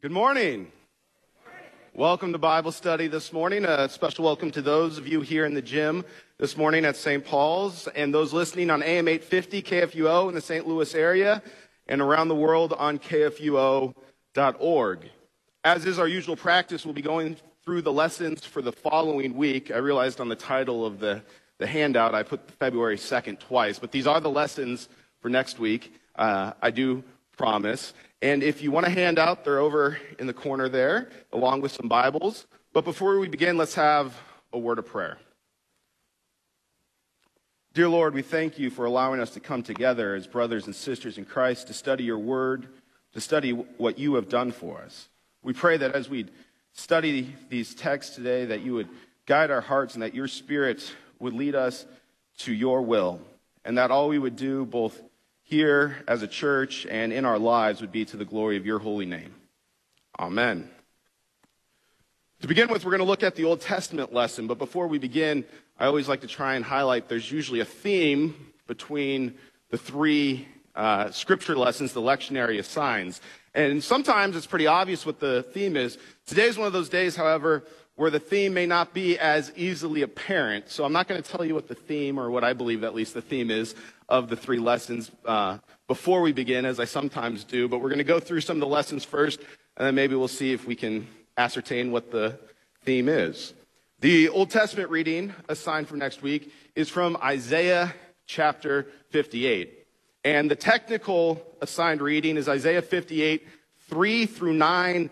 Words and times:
Good 0.00 0.12
morning. 0.12 0.70
Welcome 1.92 2.30
to 2.30 2.38
Bible 2.38 2.70
study 2.70 3.08
this 3.08 3.32
morning. 3.32 3.64
A 3.64 3.88
special 3.88 4.24
welcome 4.24 4.52
to 4.52 4.62
those 4.62 4.96
of 4.96 5.08
you 5.08 5.22
here 5.22 5.44
in 5.44 5.54
the 5.54 5.60
gym 5.60 6.04
this 6.38 6.56
morning 6.56 6.84
at 6.84 6.94
St. 6.94 7.24
Paul's 7.24 7.88
and 7.88 8.14
those 8.14 8.32
listening 8.32 8.70
on 8.70 8.80
AM 8.80 9.08
850 9.08 9.60
KFUO 9.60 10.28
in 10.28 10.36
the 10.36 10.40
St. 10.40 10.68
Louis 10.68 10.94
area 10.94 11.42
and 11.88 12.00
around 12.00 12.28
the 12.28 12.36
world 12.36 12.74
on 12.74 13.00
KFUO.org. 13.00 13.90
As 15.64 15.84
is 15.84 15.98
our 15.98 16.06
usual 16.06 16.36
practice, 16.36 16.84
we'll 16.84 16.94
be 16.94 17.02
going 17.02 17.36
through 17.64 17.82
the 17.82 17.92
lessons 17.92 18.44
for 18.44 18.62
the 18.62 18.70
following 18.70 19.34
week. 19.34 19.72
I 19.72 19.78
realized 19.78 20.20
on 20.20 20.28
the 20.28 20.36
title 20.36 20.86
of 20.86 21.00
the, 21.00 21.22
the 21.58 21.66
handout 21.66 22.14
I 22.14 22.22
put 22.22 22.48
February 22.52 22.98
2nd 22.98 23.40
twice, 23.40 23.80
but 23.80 23.90
these 23.90 24.06
are 24.06 24.20
the 24.20 24.30
lessons 24.30 24.88
for 25.20 25.28
next 25.28 25.58
week. 25.58 25.92
Uh, 26.14 26.52
I 26.62 26.70
do 26.70 27.02
promise. 27.36 27.94
And 28.20 28.42
if 28.42 28.62
you 28.62 28.72
want 28.72 28.86
a 28.86 28.90
handout, 28.90 29.44
they're 29.44 29.60
over 29.60 29.98
in 30.18 30.26
the 30.26 30.32
corner 30.32 30.68
there, 30.68 31.10
along 31.32 31.60
with 31.60 31.72
some 31.72 31.88
Bibles. 31.88 32.46
But 32.72 32.84
before 32.84 33.18
we 33.18 33.28
begin, 33.28 33.56
let's 33.56 33.74
have 33.74 34.18
a 34.52 34.58
word 34.58 34.78
of 34.78 34.86
prayer. 34.86 35.18
Dear 37.74 37.88
Lord, 37.88 38.14
we 38.14 38.22
thank 38.22 38.58
you 38.58 38.70
for 38.70 38.86
allowing 38.86 39.20
us 39.20 39.30
to 39.30 39.40
come 39.40 39.62
together 39.62 40.16
as 40.16 40.26
brothers 40.26 40.66
and 40.66 40.74
sisters 40.74 41.16
in 41.16 41.24
Christ 41.24 41.68
to 41.68 41.72
study 41.72 42.02
your 42.02 42.18
word, 42.18 42.66
to 43.12 43.20
study 43.20 43.52
what 43.52 44.00
you 44.00 44.14
have 44.14 44.28
done 44.28 44.50
for 44.50 44.78
us. 44.78 45.08
We 45.44 45.52
pray 45.52 45.76
that 45.76 45.94
as 45.94 46.08
we 46.08 46.26
study 46.72 47.32
these 47.48 47.74
texts 47.74 48.16
today, 48.16 48.46
that 48.46 48.62
you 48.62 48.74
would 48.74 48.88
guide 49.26 49.52
our 49.52 49.60
hearts 49.60 49.94
and 49.94 50.02
that 50.02 50.14
your 50.14 50.26
spirit 50.26 50.92
would 51.20 51.34
lead 51.34 51.54
us 51.54 51.86
to 52.38 52.52
your 52.52 52.82
will, 52.82 53.20
and 53.64 53.78
that 53.78 53.92
all 53.92 54.08
we 54.08 54.18
would 54.18 54.36
do, 54.36 54.64
both 54.64 55.00
here 55.48 55.96
as 56.06 56.22
a 56.22 56.28
church 56.28 56.86
and 56.90 57.10
in 57.10 57.24
our 57.24 57.38
lives 57.38 57.80
would 57.80 57.90
be 57.90 58.04
to 58.04 58.18
the 58.18 58.24
glory 58.24 58.58
of 58.58 58.66
your 58.66 58.78
holy 58.78 59.06
name. 59.06 59.34
Amen. 60.18 60.68
To 62.42 62.46
begin 62.46 62.68
with, 62.68 62.84
we're 62.84 62.90
going 62.90 62.98
to 62.98 63.06
look 63.06 63.22
at 63.22 63.34
the 63.34 63.44
Old 63.44 63.62
Testament 63.62 64.12
lesson, 64.12 64.46
but 64.46 64.58
before 64.58 64.86
we 64.88 64.98
begin, 64.98 65.46
I 65.78 65.86
always 65.86 66.06
like 66.06 66.20
to 66.20 66.26
try 66.26 66.54
and 66.54 66.64
highlight 66.64 67.08
there's 67.08 67.32
usually 67.32 67.60
a 67.60 67.64
theme 67.64 68.52
between 68.66 69.38
the 69.70 69.78
three 69.78 70.46
uh, 70.74 71.10
scripture 71.12 71.56
lessons 71.56 71.94
the 71.94 72.02
lectionary 72.02 72.58
assigns. 72.58 73.22
And 73.54 73.82
sometimes 73.82 74.36
it's 74.36 74.46
pretty 74.46 74.66
obvious 74.66 75.06
what 75.06 75.18
the 75.18 75.44
theme 75.54 75.76
is. 75.76 75.96
Today 76.26 76.44
is 76.44 76.58
one 76.58 76.66
of 76.66 76.74
those 76.74 76.90
days, 76.90 77.16
however, 77.16 77.64
where 77.96 78.10
the 78.10 78.20
theme 78.20 78.52
may 78.52 78.66
not 78.66 78.92
be 78.92 79.18
as 79.18 79.50
easily 79.56 80.02
apparent. 80.02 80.68
So 80.68 80.84
I'm 80.84 80.92
not 80.92 81.08
going 81.08 81.20
to 81.20 81.28
tell 81.28 81.44
you 81.44 81.54
what 81.54 81.68
the 81.68 81.74
theme, 81.74 82.20
or 82.20 82.30
what 82.30 82.44
I 82.44 82.52
believe 82.52 82.84
at 82.84 82.94
least 82.94 83.14
the 83.14 83.22
theme 83.22 83.50
is 83.50 83.74
of 84.08 84.28
the 84.28 84.36
three 84.36 84.58
lessons 84.58 85.10
uh, 85.24 85.58
before 85.86 86.22
we 86.22 86.32
begin, 86.32 86.64
as 86.64 86.80
I 86.80 86.84
sometimes 86.84 87.44
do. 87.44 87.68
But 87.68 87.80
we're 87.80 87.88
going 87.88 87.98
to 87.98 88.04
go 88.04 88.20
through 88.20 88.40
some 88.40 88.56
of 88.56 88.60
the 88.60 88.66
lessons 88.66 89.04
first, 89.04 89.40
and 89.76 89.86
then 89.86 89.94
maybe 89.94 90.14
we'll 90.14 90.28
see 90.28 90.52
if 90.52 90.66
we 90.66 90.74
can 90.74 91.06
ascertain 91.36 91.92
what 91.92 92.10
the 92.10 92.38
theme 92.84 93.08
is. 93.08 93.54
The 94.00 94.28
Old 94.28 94.50
Testament 94.50 94.90
reading 94.90 95.34
assigned 95.48 95.88
for 95.88 95.96
next 95.96 96.22
week 96.22 96.52
is 96.74 96.88
from 96.88 97.16
Isaiah 97.22 97.94
chapter 98.26 98.86
58. 99.10 99.86
And 100.24 100.50
the 100.50 100.56
technical 100.56 101.44
assigned 101.60 102.00
reading 102.00 102.36
is 102.36 102.48
Isaiah 102.48 102.82
58, 102.82 103.46
3 103.88 104.26
through 104.26 104.56
9a. 104.56 105.10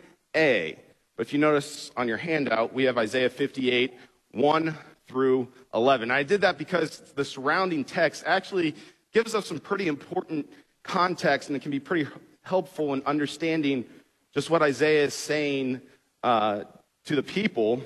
But 1.16 1.26
if 1.26 1.32
you 1.32 1.38
notice 1.38 1.90
on 1.96 2.08
your 2.08 2.18
handout, 2.18 2.72
we 2.72 2.84
have 2.84 2.98
Isaiah 2.98 3.30
58, 3.30 3.94
1 4.32 4.76
through 5.16 5.48
11. 5.72 6.10
I 6.10 6.22
did 6.22 6.42
that 6.42 6.58
because 6.58 6.98
the 7.14 7.24
surrounding 7.24 7.84
text 7.84 8.22
actually 8.26 8.74
gives 9.14 9.34
us 9.34 9.46
some 9.46 9.58
pretty 9.58 9.88
important 9.88 10.46
context 10.82 11.48
and 11.48 11.56
it 11.56 11.62
can 11.62 11.70
be 11.70 11.80
pretty 11.80 12.06
helpful 12.42 12.92
in 12.92 13.02
understanding 13.06 13.86
just 14.34 14.50
what 14.50 14.60
Isaiah 14.60 15.04
is 15.04 15.14
saying 15.14 15.80
uh, 16.22 16.64
to 17.06 17.16
the 17.16 17.22
people 17.22 17.82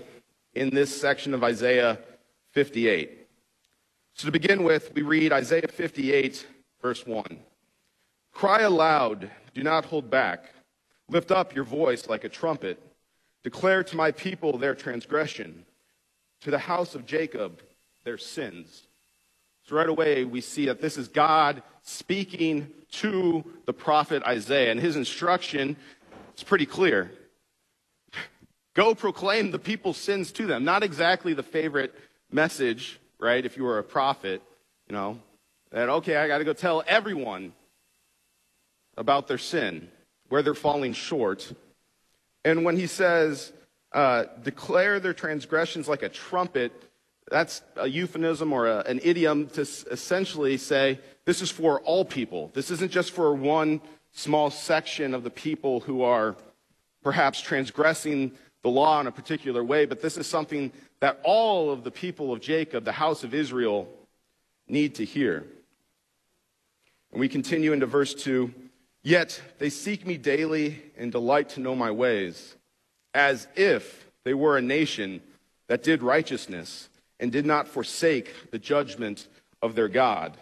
in 0.55 0.71
this 0.71 1.01
section 1.01 1.33
of 1.33 1.45
Isaiah 1.45 2.01
58. 2.51 3.29
So 4.15 4.27
to 4.27 4.33
begin 4.33 4.65
with, 4.65 4.93
we 4.93 5.03
read 5.03 5.33
Isaiah 5.33 5.69
58, 5.69 6.45
verse 6.83 7.07
1. 7.07 7.39
Cry 8.33 8.63
aloud, 8.63 9.31
do 9.55 9.63
not 9.63 9.85
hold 9.85 10.11
back. 10.11 10.53
Lift 11.09 11.31
up 11.31 11.55
your 11.55 11.65
voice 11.65 12.09
like 12.09 12.25
a 12.25 12.29
trumpet. 12.29 12.83
Declare 13.45 13.85
to 13.85 13.97
my 13.97 14.11
people 14.11 14.59
their 14.59 14.75
transgression 14.75 15.65
to 16.43 16.51
the 16.51 16.59
house 16.59 16.95
of 16.95 17.07
Jacob 17.07 17.61
their 18.05 18.19
sins. 18.19 18.83
So 19.67 19.77
right 19.77 19.89
away, 19.89 20.25
we 20.25 20.41
see 20.41 20.67
that 20.67 20.81
this 20.81 20.97
is 20.97 21.09
God 21.09 21.63
speaking 21.83 22.69
to 22.93 23.45
the 23.67 23.73
prophet 23.73 24.23
Isaiah, 24.25 24.71
and 24.71 24.81
his 24.81 24.97
instruction 24.97 25.77
is 26.37 26.43
pretty 26.43 26.67
clear. 26.67 27.11
Go 28.75 28.95
proclaim 28.95 29.51
the 29.51 29.59
people's 29.59 29.97
sins 29.97 30.33
to 30.33 30.47
them. 30.47 30.65
Not 30.65 30.83
exactly 30.83 31.35
the 31.35 31.43
favorite 31.43 31.95
message, 32.33 32.99
right? 33.19 33.45
If 33.45 33.57
you 33.57 33.65
were 33.65 33.79
a 33.79 33.85
prophet, 33.85 34.43
you 34.89 34.95
know, 34.95 35.21
that, 35.71 35.89
okay, 35.89 36.17
I 36.17 36.27
got 36.27 36.39
to 36.39 36.45
go 36.45 36.53
tell 36.53 36.83
everyone 36.87 37.53
about 38.97 39.29
their 39.29 39.39
sin, 39.39 39.89
where 40.29 40.43
they're 40.43 40.55
falling 40.55 40.93
short. 40.93 41.53
And 42.45 42.65
when 42.65 42.77
he 42.77 42.87
says, 42.87 43.53
uh, 43.93 44.25
declare 44.43 45.01
their 45.01 45.15
transgressions 45.15 45.89
like 45.89 46.03
a 46.03 46.09
trumpet. 46.09 46.73
That's 47.31 47.63
a 47.77 47.89
euphemism 47.89 48.53
or 48.53 48.67
a, 48.67 48.79
an 48.81 49.01
idiom 49.03 49.49
to 49.51 49.63
s- 49.63 49.85
essentially 49.91 50.57
say 50.57 51.01
this 51.25 51.43
is 51.43 51.51
for 51.51 51.81
all 51.81 52.05
people. 52.05 52.51
This 52.55 52.71
isn't 52.71 52.93
just 52.93 53.13
for 53.13 53.35
one 53.35 53.81
small 54.13 54.51
section 54.51 55.15
of 55.15 55.23
the 55.23 55.31
people 55.31 55.81
who 55.81 56.03
are 56.03 56.37
perhaps 57.03 57.41
transgressing 57.41 58.33
the 58.63 58.69
law 58.69 59.01
in 59.01 59.07
a 59.07 59.13
particular 59.13 59.65
way, 59.65 59.87
but 59.87 60.03
this 60.03 60.19
is 60.19 60.27
something 60.27 60.73
that 61.01 61.19
all 61.25 61.71
of 61.71 61.83
the 61.83 61.91
people 61.91 62.33
of 62.33 62.41
Jacob, 62.41 62.85
the 62.85 62.93
house 62.93 63.25
of 63.25 63.33
Israel, 63.33 63.89
need 64.69 64.97
to 64.97 65.05
hear. 65.05 65.47
And 67.11 67.21
we 67.21 67.29
continue 67.29 67.73
into 67.73 67.87
verse 67.87 68.15
2 68.15 68.53
Yet 69.03 69.41
they 69.59 69.71
seek 69.71 70.07
me 70.07 70.19
daily 70.19 70.83
and 70.97 71.11
delight 71.11 71.49
to 71.51 71.61
know 71.61 71.75
my 71.75 71.91
ways 71.91 72.55
as 73.15 73.49
if 73.57 74.07
they 74.25 74.35
were 74.35 74.57
a 74.57 74.63
nation 74.63 75.21
that 75.69 75.83
did 75.83 76.03
righteousness 76.03 76.89
and 77.19 77.31
did 77.31 77.47
not 77.47 77.69
forsake 77.69 78.51
the 78.51 78.59
judgment 78.59 79.29
of 79.63 79.75
their 79.75 79.89
God. 79.89 80.37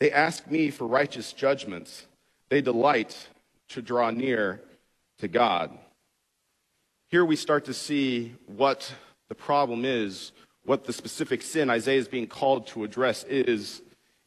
They 0.00 0.10
ask 0.12 0.48
me 0.50 0.70
for 0.70 0.86
righteous 0.86 1.32
judgments. 1.32 2.06
They 2.48 2.60
delight 2.60 3.28
to 3.70 3.82
draw 3.82 4.10
near 4.10 4.62
to 5.18 5.28
God. 5.28 5.76
Here 7.08 7.24
we 7.24 7.36
start 7.36 7.64
to 7.66 7.74
see 7.74 8.34
what 8.46 8.92
the 9.28 9.34
problem 9.34 9.84
is, 9.84 10.32
what 10.64 10.84
the 10.84 10.92
specific 10.92 11.42
sin 11.42 11.70
Isaiah 11.70 11.98
is 11.98 12.08
being 12.08 12.26
called 12.26 12.66
to 12.68 12.84
address 12.84 13.24
is 13.24 13.82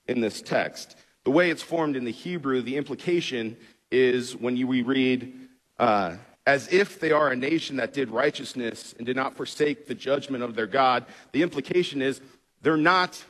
in 0.07 0.19
this 0.19 0.41
text. 0.41 0.97
The 1.23 1.31
way 1.31 1.51
it's 1.51 1.61
formed 1.61 1.95
in 1.95 2.03
the 2.03 2.11
Hebrew, 2.11 2.61
the 2.61 2.77
implication 2.77 3.55
is 3.91 4.35
when 4.35 4.57
you, 4.57 4.67
we 4.67 4.81
read, 4.81 5.33
uh, 5.77 6.15
as 6.45 6.71
if 6.71 6.99
they 6.99 7.11
are 7.11 7.29
a 7.29 7.35
nation 7.35 7.77
that 7.77 7.93
did 7.93 8.09
righteousness 8.09 8.95
and 8.97 9.05
did 9.05 9.15
not 9.15 9.35
forsake 9.35 9.87
the 9.87 9.95
judgment 9.95 10.43
of 10.43 10.55
their 10.55 10.67
God. 10.67 11.05
The 11.31 11.43
implication 11.43 12.01
is 12.01 12.19
they're 12.61 12.77
not 12.77 13.23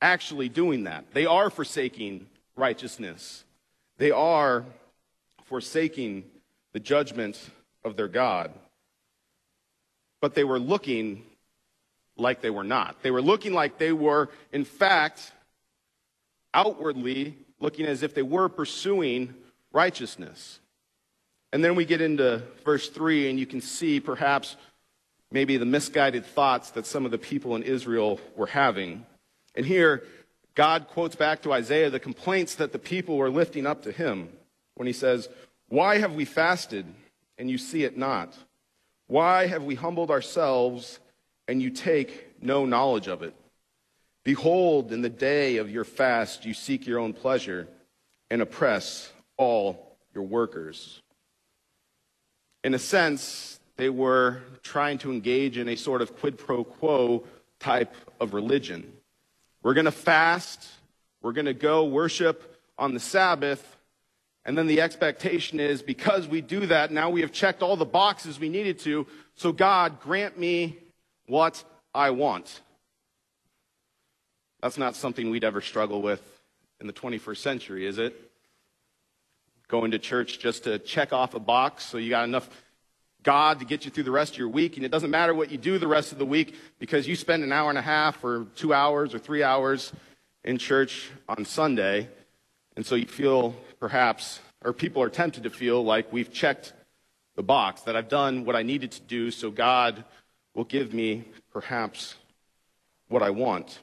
actually 0.00 0.48
doing 0.48 0.84
that. 0.84 1.12
They 1.12 1.26
are 1.26 1.50
forsaking 1.50 2.26
righteousness, 2.56 3.44
they 3.98 4.10
are 4.10 4.64
forsaking 5.44 6.24
the 6.72 6.80
judgment 6.80 7.38
of 7.84 7.96
their 7.96 8.08
God. 8.08 8.52
But 10.20 10.34
they 10.34 10.44
were 10.44 10.58
looking 10.58 11.24
like 12.16 12.40
they 12.40 12.50
were 12.50 12.64
not. 12.64 13.02
They 13.02 13.10
were 13.10 13.22
looking 13.22 13.54
like 13.54 13.78
they 13.78 13.92
were, 13.92 14.28
in 14.52 14.64
fact, 14.64 15.32
outwardly 16.52 17.36
looking 17.58 17.86
as 17.86 18.02
if 18.02 18.14
they 18.14 18.22
were 18.22 18.48
pursuing 18.48 19.34
righteousness. 19.72 20.60
And 21.52 21.64
then 21.64 21.74
we 21.74 21.84
get 21.84 22.00
into 22.00 22.42
verse 22.64 22.88
3, 22.88 23.30
and 23.30 23.38
you 23.38 23.46
can 23.46 23.60
see 23.60 24.00
perhaps 24.00 24.56
maybe 25.32 25.56
the 25.56 25.64
misguided 25.64 26.24
thoughts 26.24 26.70
that 26.72 26.86
some 26.86 27.04
of 27.04 27.10
the 27.10 27.18
people 27.18 27.56
in 27.56 27.62
Israel 27.62 28.20
were 28.36 28.46
having. 28.46 29.04
And 29.54 29.66
here, 29.66 30.04
God 30.54 30.88
quotes 30.88 31.16
back 31.16 31.42
to 31.42 31.52
Isaiah 31.52 31.90
the 31.90 32.00
complaints 32.00 32.56
that 32.56 32.72
the 32.72 32.78
people 32.78 33.16
were 33.16 33.30
lifting 33.30 33.66
up 33.66 33.82
to 33.82 33.92
him 33.92 34.28
when 34.74 34.86
he 34.86 34.92
says, 34.92 35.28
Why 35.68 35.98
have 35.98 36.14
we 36.14 36.24
fasted 36.24 36.86
and 37.38 37.50
you 37.50 37.58
see 37.58 37.84
it 37.84 37.96
not? 37.96 38.36
Why 39.06 39.46
have 39.46 39.64
we 39.64 39.74
humbled 39.74 40.10
ourselves 40.10 41.00
and 41.48 41.60
you 41.60 41.70
take 41.70 42.42
no 42.42 42.64
knowledge 42.64 43.08
of 43.08 43.22
it? 43.22 43.34
Behold, 44.22 44.92
in 44.92 45.02
the 45.02 45.08
day 45.08 45.56
of 45.56 45.70
your 45.70 45.84
fast, 45.84 46.44
you 46.44 46.54
seek 46.54 46.86
your 46.86 46.98
own 46.98 47.12
pleasure 47.12 47.66
and 48.30 48.42
oppress 48.42 49.10
all 49.36 49.96
your 50.14 50.24
workers. 50.24 51.00
In 52.62 52.74
a 52.74 52.78
sense, 52.78 53.58
they 53.76 53.88
were 53.88 54.42
trying 54.62 54.98
to 54.98 55.10
engage 55.10 55.56
in 55.56 55.68
a 55.68 55.76
sort 55.76 56.02
of 56.02 56.18
quid 56.18 56.36
pro 56.36 56.64
quo 56.64 57.24
type 57.58 57.94
of 58.20 58.34
religion. 58.34 58.92
We're 59.62 59.74
going 59.74 59.86
to 59.86 59.92
fast, 59.92 60.66
we're 61.22 61.32
going 61.32 61.46
to 61.46 61.54
go 61.54 61.84
worship 61.84 62.58
on 62.78 62.94
the 62.94 63.00
Sabbath, 63.00 63.76
And 64.44 64.56
then 64.56 64.66
the 64.66 64.80
expectation 64.80 65.60
is 65.60 65.82
because 65.82 66.26
we 66.26 66.40
do 66.40 66.66
that, 66.66 66.90
now 66.90 67.10
we 67.10 67.20
have 67.20 67.32
checked 67.32 67.62
all 67.62 67.76
the 67.76 67.84
boxes 67.84 68.40
we 68.40 68.48
needed 68.48 68.78
to, 68.80 69.06
so 69.34 69.52
God, 69.52 70.00
grant 70.00 70.38
me 70.38 70.78
what 71.26 71.62
I 71.94 72.10
want. 72.10 72.62
That's 74.62 74.78
not 74.78 74.96
something 74.96 75.30
we'd 75.30 75.44
ever 75.44 75.60
struggle 75.60 76.02
with 76.02 76.22
in 76.80 76.86
the 76.86 76.92
21st 76.92 77.36
century, 77.36 77.86
is 77.86 77.98
it? 77.98 78.29
Going 79.70 79.92
to 79.92 80.00
church 80.00 80.40
just 80.40 80.64
to 80.64 80.80
check 80.80 81.12
off 81.12 81.34
a 81.34 81.38
box 81.38 81.84
so 81.84 81.96
you 81.96 82.10
got 82.10 82.24
enough 82.24 82.50
God 83.22 83.60
to 83.60 83.64
get 83.64 83.84
you 83.84 83.92
through 83.92 84.02
the 84.02 84.10
rest 84.10 84.32
of 84.32 84.38
your 84.38 84.48
week. 84.48 84.74
And 84.74 84.84
it 84.84 84.90
doesn't 84.90 85.12
matter 85.12 85.32
what 85.32 85.52
you 85.52 85.58
do 85.58 85.78
the 85.78 85.86
rest 85.86 86.10
of 86.10 86.18
the 86.18 86.26
week 86.26 86.56
because 86.80 87.06
you 87.06 87.14
spend 87.14 87.44
an 87.44 87.52
hour 87.52 87.68
and 87.68 87.78
a 87.78 87.82
half 87.82 88.24
or 88.24 88.48
two 88.56 88.74
hours 88.74 89.14
or 89.14 89.20
three 89.20 89.44
hours 89.44 89.92
in 90.42 90.58
church 90.58 91.08
on 91.28 91.44
Sunday. 91.44 92.08
And 92.74 92.84
so 92.84 92.96
you 92.96 93.06
feel 93.06 93.54
perhaps, 93.78 94.40
or 94.64 94.72
people 94.72 95.04
are 95.04 95.08
tempted 95.08 95.44
to 95.44 95.50
feel 95.50 95.84
like 95.84 96.12
we've 96.12 96.32
checked 96.32 96.72
the 97.36 97.44
box, 97.44 97.82
that 97.82 97.94
I've 97.94 98.08
done 98.08 98.44
what 98.44 98.56
I 98.56 98.64
needed 98.64 98.90
to 98.90 99.02
do, 99.02 99.30
so 99.30 99.52
God 99.52 100.02
will 100.52 100.64
give 100.64 100.92
me 100.92 101.26
perhaps 101.52 102.16
what 103.06 103.22
I 103.22 103.30
want. 103.30 103.78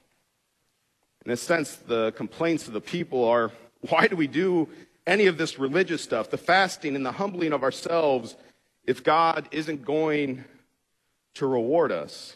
In 1.25 1.31
a 1.31 1.37
sense, 1.37 1.77
the 1.77 2.11
complaints 2.11 2.67
of 2.67 2.73
the 2.73 2.81
people 2.81 3.23
are 3.23 3.53
why 3.89 4.07
do 4.07 4.15
we 4.15 4.27
do 4.27 4.67
any 5.07 5.25
of 5.25 5.37
this 5.37 5.57
religious 5.57 6.03
stuff, 6.03 6.29
the 6.29 6.37
fasting 6.37 6.95
and 6.95 7.05
the 7.05 7.13
humbling 7.13 7.53
of 7.53 7.63
ourselves, 7.63 8.35
if 8.83 9.03
God 9.03 9.47
isn't 9.51 9.85
going 9.85 10.43
to 11.35 11.47
reward 11.47 11.91
us? 11.91 12.35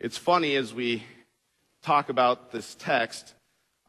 It's 0.00 0.18
funny 0.18 0.56
as 0.56 0.74
we 0.74 1.04
talk 1.82 2.08
about 2.08 2.50
this 2.50 2.74
text, 2.74 3.34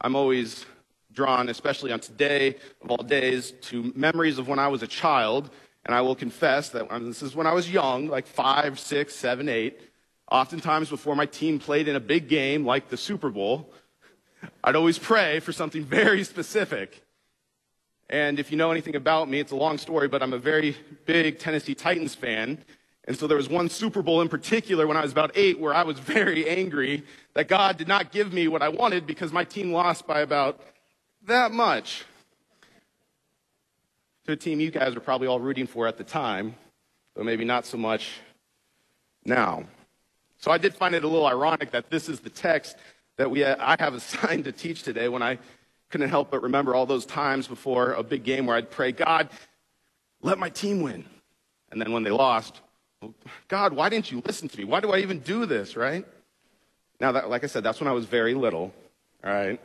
I'm 0.00 0.14
always 0.14 0.64
drawn, 1.12 1.48
especially 1.48 1.92
on 1.92 2.00
today 2.00 2.56
of 2.82 2.90
all 2.90 3.02
days, 3.02 3.52
to 3.62 3.92
memories 3.96 4.38
of 4.38 4.48
when 4.48 4.58
I 4.58 4.68
was 4.68 4.82
a 4.82 4.86
child. 4.86 5.50
And 5.86 5.94
I 5.94 6.00
will 6.00 6.14
confess 6.14 6.70
that 6.70 6.88
this 7.02 7.22
is 7.22 7.36
when 7.36 7.46
I 7.46 7.52
was 7.52 7.70
young, 7.70 8.08
like 8.08 8.26
five, 8.26 8.80
six, 8.80 9.14
seven, 9.14 9.48
eight. 9.48 9.80
Oftentimes, 10.30 10.88
before 10.88 11.14
my 11.14 11.26
team 11.26 11.58
played 11.58 11.88
in 11.88 11.96
a 11.96 12.00
big 12.00 12.28
game 12.28 12.64
like 12.64 12.88
the 12.88 12.96
Super 12.96 13.28
Bowl, 13.28 13.70
I'd 14.62 14.76
always 14.76 14.98
pray 14.98 15.40
for 15.40 15.52
something 15.52 15.84
very 15.84 16.24
specific. 16.24 17.02
And 18.10 18.38
if 18.38 18.50
you 18.50 18.56
know 18.56 18.70
anything 18.70 18.96
about 18.96 19.28
me, 19.28 19.40
it's 19.40 19.52
a 19.52 19.56
long 19.56 19.78
story, 19.78 20.08
but 20.08 20.22
I'm 20.22 20.32
a 20.32 20.38
very 20.38 20.76
big 21.06 21.38
Tennessee 21.38 21.74
Titans 21.74 22.14
fan. 22.14 22.64
And 23.06 23.16
so 23.18 23.26
there 23.26 23.36
was 23.36 23.48
one 23.48 23.68
Super 23.68 24.02
Bowl 24.02 24.20
in 24.20 24.28
particular 24.28 24.86
when 24.86 24.96
I 24.96 25.02
was 25.02 25.12
about 25.12 25.32
eight 25.34 25.58
where 25.58 25.74
I 25.74 25.82
was 25.82 25.98
very 25.98 26.48
angry 26.48 27.02
that 27.34 27.48
God 27.48 27.76
did 27.76 27.88
not 27.88 28.12
give 28.12 28.32
me 28.32 28.48
what 28.48 28.62
I 28.62 28.68
wanted 28.68 29.06
because 29.06 29.32
my 29.32 29.44
team 29.44 29.72
lost 29.72 30.06
by 30.06 30.20
about 30.20 30.60
that 31.26 31.52
much. 31.52 32.04
To 34.26 34.32
a 34.32 34.36
team 34.36 34.58
you 34.60 34.70
guys 34.70 34.94
were 34.94 35.00
probably 35.00 35.26
all 35.26 35.38
rooting 35.38 35.66
for 35.66 35.86
at 35.86 35.98
the 35.98 36.04
time, 36.04 36.54
though 37.14 37.24
maybe 37.24 37.44
not 37.44 37.66
so 37.66 37.76
much 37.76 38.20
now. 39.26 39.64
So 40.38 40.50
I 40.50 40.56
did 40.56 40.74
find 40.74 40.94
it 40.94 41.04
a 41.04 41.08
little 41.08 41.26
ironic 41.26 41.70
that 41.72 41.90
this 41.90 42.08
is 42.08 42.20
the 42.20 42.30
text 42.30 42.76
that 43.16 43.30
we, 43.30 43.44
I 43.44 43.76
have 43.78 43.94
assigned 43.94 44.44
to 44.44 44.52
teach 44.52 44.82
today 44.82 45.08
when 45.08 45.22
I 45.22 45.38
couldn't 45.90 46.08
help 46.08 46.30
but 46.30 46.42
remember 46.42 46.74
all 46.74 46.86
those 46.86 47.06
times 47.06 47.46
before 47.46 47.92
a 47.92 48.02
big 48.02 48.24
game 48.24 48.46
where 48.46 48.56
I'd 48.56 48.70
pray, 48.70 48.92
God, 48.92 49.28
let 50.22 50.38
my 50.38 50.48
team 50.48 50.80
win. 50.80 51.04
And 51.70 51.80
then 51.80 51.92
when 51.92 52.02
they 52.02 52.10
lost, 52.10 52.60
God, 53.48 53.72
why 53.72 53.88
didn't 53.88 54.10
you 54.10 54.22
listen 54.24 54.48
to 54.48 54.58
me? 54.58 54.64
Why 54.64 54.80
do 54.80 54.92
I 54.92 54.98
even 54.98 55.20
do 55.20 55.46
this, 55.46 55.76
right? 55.76 56.04
Now, 57.00 57.12
that, 57.12 57.28
like 57.28 57.44
I 57.44 57.48
said, 57.48 57.62
that's 57.62 57.80
when 57.80 57.88
I 57.88 57.92
was 57.92 58.06
very 58.06 58.34
little, 58.34 58.72
all 59.24 59.32
right? 59.32 59.60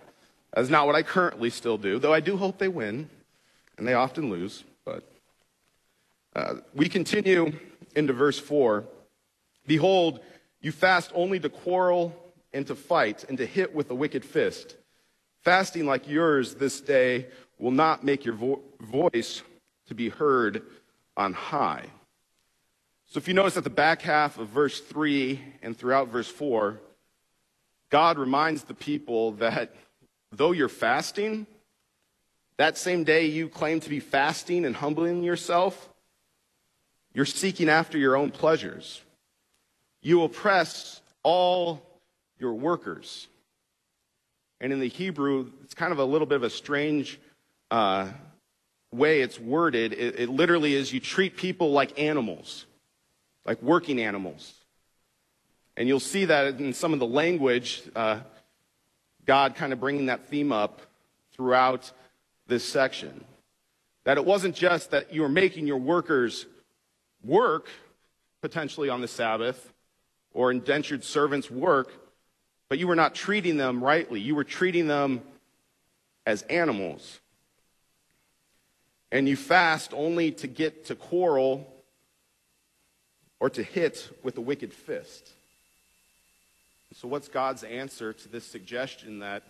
That's 0.53 0.70
not 0.70 0.88
what 0.88 0.96
I 0.96 1.03
currently 1.03 1.50
still 1.50 1.77
do, 1.77 2.00
though 2.00 2.13
I 2.13 2.20
do 2.20 2.38
hope 2.38 2.58
they 2.58 2.68
win, 2.68 3.10
and 3.77 3.88
they 3.88 3.94
often 3.94 4.29
lose. 4.29 4.63
But 4.84 5.03
uh, 6.36 6.56
we 6.74 6.89
continue 6.89 7.53
into 7.96 8.13
verse 8.13 8.39
4. 8.39 8.84
Behold, 9.68 10.20
you 10.62 10.72
fast 10.72 11.12
only 11.13 11.39
to 11.39 11.50
quarrel 11.50 12.15
and 12.53 12.65
to 12.68 12.75
fight 12.75 13.25
and 13.29 13.38
to 13.38 13.46
hit 13.46 13.74
with 13.74 13.89
a 13.91 13.96
wicked 13.96 14.25
fist. 14.25 14.75
Fasting 15.44 15.86
like 15.86 16.08
yours 16.08 16.56
this 16.56 16.82
day 16.82 17.27
will 17.58 17.72
not 17.72 18.03
make 18.03 18.25
your 18.25 18.36
vo- 18.36 18.62
voice 18.79 19.41
to 19.88 19.96
be 19.96 20.10
heard 20.10 20.63
on 21.15 21.34
high. 21.34 21.86
So 23.06 23.18
if 23.18 23.27
you 23.27 23.34
notice 23.34 23.58
at 23.58 23.63
the 23.63 23.70
back 23.70 24.01
half 24.01 24.38
of 24.38 24.50
verse 24.50 24.79
3 24.79 25.39
and 25.62 25.75
throughout 25.75 26.10
verse 26.10 26.27
4, 26.27 26.79
God 27.89 28.20
reminds 28.20 28.63
the 28.63 28.75
people 28.75 29.32
that 29.34 29.75
though 30.32 30.51
you're 30.51 30.70
fasting, 30.70 31.48
that 32.58 32.77
same 32.77 33.03
day 33.03 33.25
you 33.25 33.50
claim 33.50 33.79
to 33.79 33.89
be 33.89 34.00
fasting 34.00 34.65
and 34.65 34.75
humbling 34.75 35.24
yourself, 35.24 35.89
you're 37.13 37.25
seeking 37.25 37.70
after 37.70 37.98
your 37.98 38.15
own 38.15 38.29
pleasures. 38.29 39.01
You 40.01 40.24
oppress 40.24 41.01
all 41.24 41.82
your 42.39 42.53
workers. 42.53 43.27
And 44.62 44.74
in 44.74 44.79
the 44.79 44.89
Hebrew, 44.89 45.51
it's 45.63 45.74
kind 45.74 45.91
of 45.91 46.00
a 46.00 46.05
little 46.05 46.27
bit 46.27 46.36
of 46.36 46.43
a 46.43 46.50
strange 46.50 47.19
uh, 47.72 48.08
way 48.91 49.22
it's 49.22 49.39
worded. 49.39 49.93
It, 49.93 50.19
it 50.19 50.29
literally 50.29 50.74
is 50.74 50.91
you 50.91 51.00
treat 51.00 51.38
people 51.38 51.72
like 51.72 52.00
animals 52.00 52.65
like 53.50 53.62
working 53.63 54.00
animals. 54.00 54.53
And 55.75 55.88
you'll 55.88 56.00
see 56.00 56.25
that 56.25 56.60
in 56.60 56.72
some 56.72 56.93
of 56.93 57.00
the 57.00 57.08
language, 57.08 57.81
uh, 57.96 58.19
God 59.25 59.55
kind 59.55 59.74
of 59.74 59.79
bringing 59.79 60.05
that 60.05 60.27
theme 60.27 60.51
up 60.51 60.81
throughout 61.34 61.91
this 62.46 62.63
section. 62.63 63.24
That 64.03 64.17
it 64.17 64.25
wasn't 64.25 64.55
just 64.55 64.91
that 64.91 65.13
you 65.13 65.24
were 65.24 65.29
making 65.29 65.65
your 65.65 65.77
workers 65.77 66.46
work 67.24 67.69
potentially 68.41 68.89
on 68.89 69.01
the 69.01 69.08
Sabbath 69.08 69.74
or 70.31 70.51
indentured 70.51 71.03
servants 71.03 71.50
work, 71.50 71.91
but 72.70 72.78
you 72.78 72.88
were 72.88 72.96
not 72.96 73.16
treating 73.16 73.58
them 73.58 73.84
rightly. 73.84 74.20
You 74.20 74.36
were 74.36 74.44
treating 74.44 74.88
them 74.88 75.22
as 76.26 76.44
animals. 76.44 77.20
And 79.12 79.28
you 79.28 79.36
fast 79.36 79.92
only 79.94 80.32
to 80.34 80.48
get 80.48 80.86
to 80.86 80.96
quarrel 80.96 81.68
or 83.40 83.50
to 83.50 83.64
hit 83.64 84.10
with 84.22 84.38
a 84.38 84.42
wicked 84.42 84.72
fist. 84.72 85.32
So, 86.96 87.08
what's 87.08 87.28
God's 87.28 87.64
answer 87.64 88.14
to 88.14 88.28
this 88.28 88.46
suggestion 88.46 89.20
that, 89.20 89.44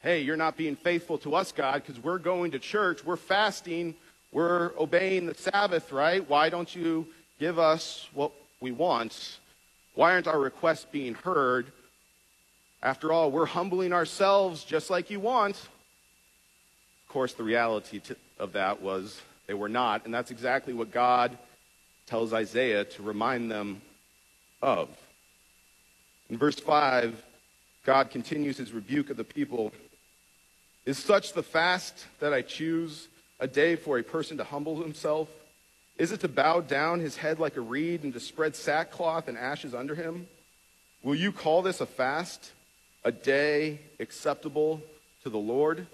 hey, 0.00 0.20
you're 0.20 0.36
not 0.36 0.56
being 0.56 0.76
faithful 0.76 1.18
to 1.18 1.34
us, 1.34 1.52
God, 1.52 1.82
because 1.84 2.02
we're 2.02 2.18
going 2.18 2.52
to 2.52 2.58
church, 2.58 3.04
we're 3.04 3.16
fasting, 3.16 3.94
we're 4.32 4.72
obeying 4.78 5.26
the 5.26 5.34
Sabbath, 5.34 5.92
right? 5.92 6.28
Why 6.28 6.48
don't 6.48 6.74
you 6.74 7.06
give 7.38 7.58
us 7.58 8.08
what 8.14 8.32
we 8.60 8.72
want? 8.72 9.38
Why 9.94 10.12
aren't 10.12 10.28
our 10.28 10.38
requests 10.38 10.86
being 10.90 11.14
heard? 11.14 11.72
After 12.82 13.12
all, 13.12 13.30
we're 13.30 13.46
humbling 13.46 13.92
ourselves 13.92 14.64
just 14.64 14.90
like 14.90 15.10
you 15.10 15.20
want. 15.20 15.56
Of 15.56 17.12
course, 17.12 17.32
the 17.32 17.42
reality 17.42 18.00
of 18.38 18.52
that 18.52 18.80
was 18.80 19.20
they 19.46 19.54
were 19.54 19.68
not, 19.68 20.04
and 20.04 20.14
that's 20.14 20.30
exactly 20.30 20.74
what 20.74 20.92
God 20.92 21.36
tells 22.06 22.32
Isaiah 22.32 22.84
to 22.84 23.02
remind 23.02 23.50
them 23.50 23.80
of. 24.62 24.88
In 26.30 26.38
verse 26.38 26.60
5, 26.60 27.22
God 27.84 28.10
continues 28.10 28.58
his 28.58 28.72
rebuke 28.72 29.10
of 29.10 29.16
the 29.16 29.24
people. 29.24 29.72
Is 30.84 30.98
such 30.98 31.32
the 31.32 31.42
fast 31.42 32.06
that 32.20 32.32
I 32.32 32.42
choose, 32.42 33.08
a 33.40 33.46
day 33.46 33.76
for 33.76 33.98
a 33.98 34.02
person 34.02 34.36
to 34.36 34.44
humble 34.44 34.82
himself? 34.82 35.28
Is 35.96 36.12
it 36.12 36.20
to 36.20 36.28
bow 36.28 36.60
down 36.60 37.00
his 37.00 37.16
head 37.16 37.38
like 37.38 37.56
a 37.56 37.60
reed 37.60 38.04
and 38.04 38.12
to 38.12 38.20
spread 38.20 38.54
sackcloth 38.54 39.26
and 39.26 39.36
ashes 39.36 39.74
under 39.74 39.94
him? 39.94 40.28
Will 41.02 41.14
you 41.14 41.32
call 41.32 41.62
this 41.62 41.80
a 41.80 41.86
fast, 41.86 42.52
a 43.08 43.12
day 43.12 43.80
acceptable 44.00 44.82
to 45.22 45.30
the 45.30 45.38
Lord? 45.38 45.86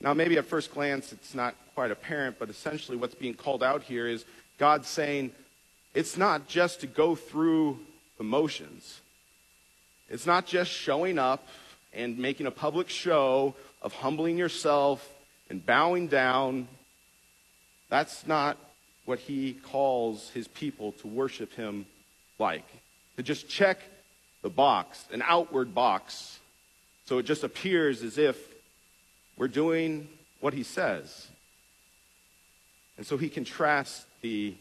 Now, 0.00 0.14
maybe 0.14 0.38
at 0.38 0.46
first 0.46 0.72
glance 0.72 1.12
it's 1.12 1.34
not 1.34 1.54
quite 1.74 1.90
apparent, 1.90 2.38
but 2.38 2.48
essentially 2.48 2.96
what's 2.96 3.14
being 3.14 3.34
called 3.34 3.62
out 3.62 3.82
here 3.82 4.06
is 4.06 4.24
God 4.58 4.86
saying 4.86 5.32
it's 5.92 6.16
not 6.16 6.48
just 6.48 6.80
to 6.80 6.86
go 6.86 7.14
through 7.14 7.78
the 8.16 8.24
motions. 8.24 9.02
It's 10.08 10.24
not 10.24 10.46
just 10.46 10.70
showing 10.70 11.18
up 11.18 11.46
and 11.92 12.18
making 12.18 12.46
a 12.46 12.50
public 12.50 12.88
show 12.88 13.54
of 13.82 13.92
humbling 13.92 14.38
yourself 14.38 15.06
and 15.50 15.64
bowing 15.64 16.08
down. 16.08 16.66
That's 17.90 18.26
not 18.26 18.56
what 19.04 19.18
he 19.18 19.52
calls 19.52 20.30
his 20.30 20.48
people 20.48 20.92
to 20.92 21.08
worship 21.08 21.52
him 21.52 21.84
like. 22.38 22.66
To 23.18 23.22
just 23.22 23.50
check 23.50 23.80
the 24.44 24.50
box, 24.50 25.06
an 25.10 25.22
outward 25.26 25.74
box, 25.74 26.38
so 27.06 27.16
it 27.16 27.24
just 27.24 27.44
appears 27.44 28.02
as 28.02 28.18
if 28.18 28.36
we're 29.38 29.48
doing 29.48 30.06
what 30.40 30.52
he 30.52 30.62
says. 30.62 31.28
And 32.98 33.06
so 33.06 33.16
he 33.16 33.30
contrasts 33.30 34.04
the, 34.20 34.54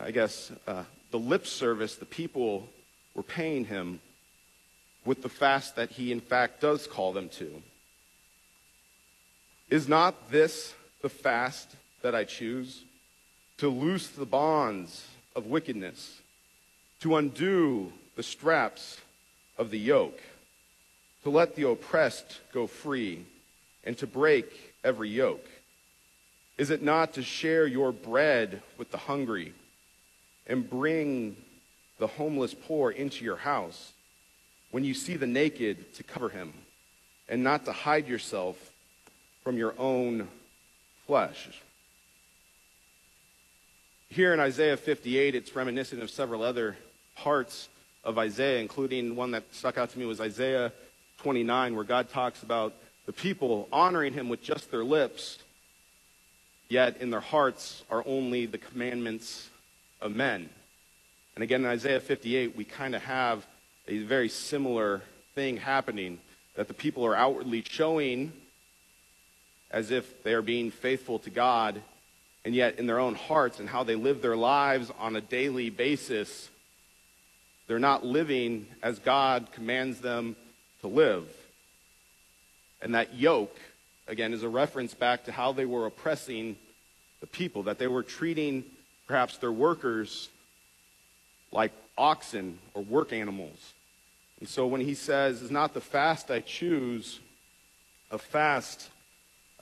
I 0.00 0.10
guess, 0.10 0.50
uh, 0.66 0.84
the 1.10 1.18
lip 1.18 1.46
service 1.46 1.96
the 1.96 2.06
people 2.06 2.66
were 3.14 3.22
paying 3.22 3.66
him 3.66 4.00
with 5.04 5.20
the 5.22 5.28
fast 5.28 5.76
that 5.76 5.90
he, 5.90 6.10
in 6.10 6.20
fact, 6.20 6.62
does 6.62 6.86
call 6.86 7.12
them 7.12 7.28
to. 7.28 7.62
Is 9.68 9.86
not 9.86 10.30
this 10.30 10.74
the 11.02 11.10
fast 11.10 11.76
that 12.00 12.14
I 12.14 12.24
choose? 12.24 12.84
To 13.58 13.68
loose 13.68 14.08
the 14.08 14.24
bonds 14.24 15.06
of 15.36 15.44
wickedness, 15.44 16.22
to 17.00 17.16
undo 17.16 17.92
the 18.18 18.22
straps 18.24 19.00
of 19.58 19.70
the 19.70 19.78
yoke, 19.78 20.20
to 21.22 21.30
let 21.30 21.54
the 21.54 21.68
oppressed 21.68 22.40
go 22.52 22.66
free, 22.66 23.24
and 23.84 23.96
to 23.96 24.08
break 24.08 24.74
every 24.82 25.08
yoke? 25.08 25.46
Is 26.56 26.70
it 26.70 26.82
not 26.82 27.12
to 27.12 27.22
share 27.22 27.64
your 27.64 27.92
bread 27.92 28.60
with 28.76 28.90
the 28.90 28.98
hungry 28.98 29.52
and 30.48 30.68
bring 30.68 31.36
the 32.00 32.08
homeless 32.08 32.54
poor 32.54 32.90
into 32.90 33.24
your 33.24 33.36
house? 33.36 33.92
When 34.72 34.82
you 34.82 34.94
see 34.94 35.14
the 35.14 35.28
naked, 35.28 35.94
to 35.94 36.02
cover 36.02 36.28
him, 36.28 36.52
and 37.28 37.44
not 37.44 37.66
to 37.66 37.72
hide 37.72 38.08
yourself 38.08 38.56
from 39.44 39.56
your 39.56 39.74
own 39.78 40.26
flesh. 41.06 41.48
Here 44.08 44.34
in 44.34 44.40
Isaiah 44.40 44.76
58, 44.76 45.36
it's 45.36 45.54
reminiscent 45.54 46.02
of 46.02 46.10
several 46.10 46.42
other 46.42 46.76
parts 47.14 47.68
of 48.04 48.18
Isaiah, 48.18 48.60
including 48.60 49.16
one 49.16 49.32
that 49.32 49.44
stuck 49.52 49.78
out 49.78 49.90
to 49.90 49.98
me 49.98 50.06
was 50.06 50.20
Isaiah 50.20 50.72
29, 51.18 51.74
where 51.74 51.84
God 51.84 52.08
talks 52.08 52.42
about 52.42 52.74
the 53.06 53.12
people 53.12 53.68
honoring 53.72 54.12
him 54.12 54.28
with 54.28 54.42
just 54.42 54.70
their 54.70 54.84
lips, 54.84 55.38
yet 56.68 56.98
in 56.98 57.10
their 57.10 57.20
hearts 57.20 57.82
are 57.90 58.02
only 58.06 58.46
the 58.46 58.58
commandments 58.58 59.48
of 60.00 60.14
men. 60.14 60.48
And 61.34 61.42
again, 61.42 61.60
in 61.60 61.70
Isaiah 61.70 62.00
58, 62.00 62.56
we 62.56 62.64
kind 62.64 62.94
of 62.94 63.02
have 63.02 63.46
a 63.86 63.98
very 63.98 64.28
similar 64.28 65.02
thing 65.34 65.56
happening 65.56 66.18
that 66.56 66.68
the 66.68 66.74
people 66.74 67.06
are 67.06 67.14
outwardly 67.14 67.62
showing 67.62 68.32
as 69.70 69.90
if 69.90 70.22
they 70.22 70.34
are 70.34 70.42
being 70.42 70.70
faithful 70.70 71.18
to 71.20 71.30
God, 71.30 71.80
and 72.44 72.54
yet 72.54 72.78
in 72.78 72.86
their 72.86 72.98
own 72.98 73.14
hearts 73.14 73.60
and 73.60 73.68
how 73.68 73.84
they 73.84 73.94
live 73.94 74.22
their 74.22 74.36
lives 74.36 74.90
on 74.98 75.16
a 75.16 75.20
daily 75.20 75.70
basis, 75.70 76.48
they're 77.68 77.78
not 77.78 78.04
living 78.04 78.66
as 78.82 78.98
God 78.98 79.52
commands 79.52 80.00
them 80.00 80.34
to 80.80 80.88
live. 80.88 81.28
And 82.82 82.94
that 82.94 83.14
yoke, 83.14 83.56
again, 84.08 84.32
is 84.32 84.42
a 84.42 84.48
reference 84.48 84.94
back 84.94 85.24
to 85.24 85.32
how 85.32 85.52
they 85.52 85.66
were 85.66 85.86
oppressing 85.86 86.56
the 87.20 87.26
people, 87.26 87.64
that 87.64 87.78
they 87.78 87.86
were 87.86 88.02
treating 88.02 88.64
perhaps 89.06 89.36
their 89.38 89.52
workers 89.52 90.28
like 91.52 91.72
oxen 91.96 92.58
or 92.74 92.82
work 92.82 93.12
animals. 93.12 93.74
And 94.40 94.48
so 94.48 94.66
when 94.66 94.80
he 94.80 94.94
says, 94.94 95.42
is 95.42 95.50
not 95.50 95.74
the 95.74 95.80
fast 95.80 96.30
I 96.30 96.40
choose 96.40 97.20
a 98.10 98.18
fast 98.18 98.88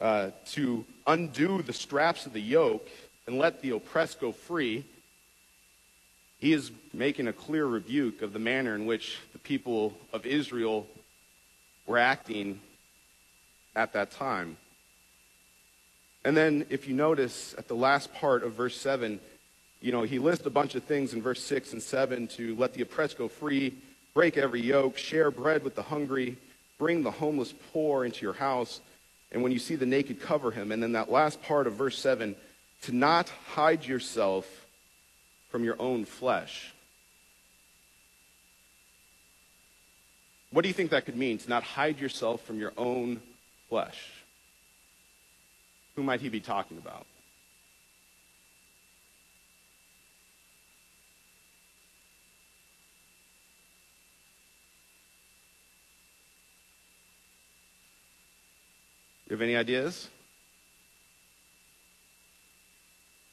uh, 0.01 0.31
to 0.53 0.85
undo 1.07 1.63
the 1.63 1.73
straps 1.73 2.27
of 2.27 2.33
the 2.33 2.41
yoke 2.41 2.89
and 3.27 3.39
let 3.39 3.63
the 3.63 3.71
oppressed 3.71 4.21
go 4.21 4.31
free, 4.31 4.85
he 6.47 6.53
is 6.53 6.71
making 6.93 7.27
a 7.27 7.33
clear 7.33 7.67
rebuke 7.67 8.23
of 8.23 8.33
the 8.33 8.39
manner 8.39 8.77
in 8.77 8.87
which 8.87 9.19
the 9.33 9.39
people 9.41 9.93
of 10.13 10.25
Israel 10.25 10.87
were 11.89 11.99
acting 11.99 12.61
at 13.75 13.95
that 13.95 14.13
time. 14.13 14.57
And 16.25 16.37
then, 16.37 16.65
if 16.71 16.87
you 16.87 16.95
notice 16.95 17.53
at 17.59 17.67
the 17.67 17.75
last 17.75 18.15
part 18.15 18.45
of 18.45 18.53
verse 18.53 18.81
7, 18.81 19.19
you 19.81 19.91
know, 19.91 20.03
he 20.03 20.21
lists 20.21 20.47
a 20.47 20.51
bunch 20.51 20.77
of 20.77 20.85
things 20.85 21.15
in 21.15 21.21
verse 21.21 21.43
6 21.43 21.73
and 21.73 21.83
7 21.83 22.29
to 22.29 22.55
let 22.55 22.75
the 22.75 22.83
oppressed 22.83 23.19
go 23.19 23.27
free, 23.27 23.75
break 24.15 24.37
every 24.37 24.61
yoke, 24.61 24.97
share 24.97 25.33
bread 25.33 25.65
with 25.65 25.75
the 25.75 25.83
hungry, 25.83 26.37
bring 26.79 27.03
the 27.03 27.11
homeless 27.11 27.53
poor 27.73 28.05
into 28.05 28.23
your 28.23 28.35
house, 28.35 28.81
and 29.33 29.43
when 29.43 29.51
you 29.51 29.59
see 29.59 29.75
the 29.75 29.85
naked, 29.85 30.21
cover 30.21 30.53
him. 30.53 30.71
And 30.71 30.81
then 30.81 30.93
that 30.93 31.11
last 31.11 31.43
part 31.43 31.67
of 31.67 31.73
verse 31.73 31.99
7 31.99 32.37
to 32.83 32.95
not 32.95 33.31
hide 33.49 33.85
yourself 33.85 34.66
from 35.49 35.65
your 35.65 35.77
own 35.81 36.05
flesh. 36.05 36.73
What 40.51 40.63
do 40.63 40.69
you 40.69 40.75
think 40.75 40.91
that 40.91 41.05
could 41.05 41.17
mean, 41.17 41.39
to 41.39 41.49
not 41.49 41.63
hide 41.63 42.01
yourself 42.01 42.43
from 42.45 42.59
your 42.59 42.73
own 42.77 43.21
flesh? 43.69 44.11
Who 45.97 46.03
might 46.03 46.21
he 46.21 46.29
be 46.29 46.41
talking 46.41 46.79
about? 46.79 47.07
You 59.29 59.35
have 59.35 59.43
any 59.43 59.57
ideas? 59.57 60.09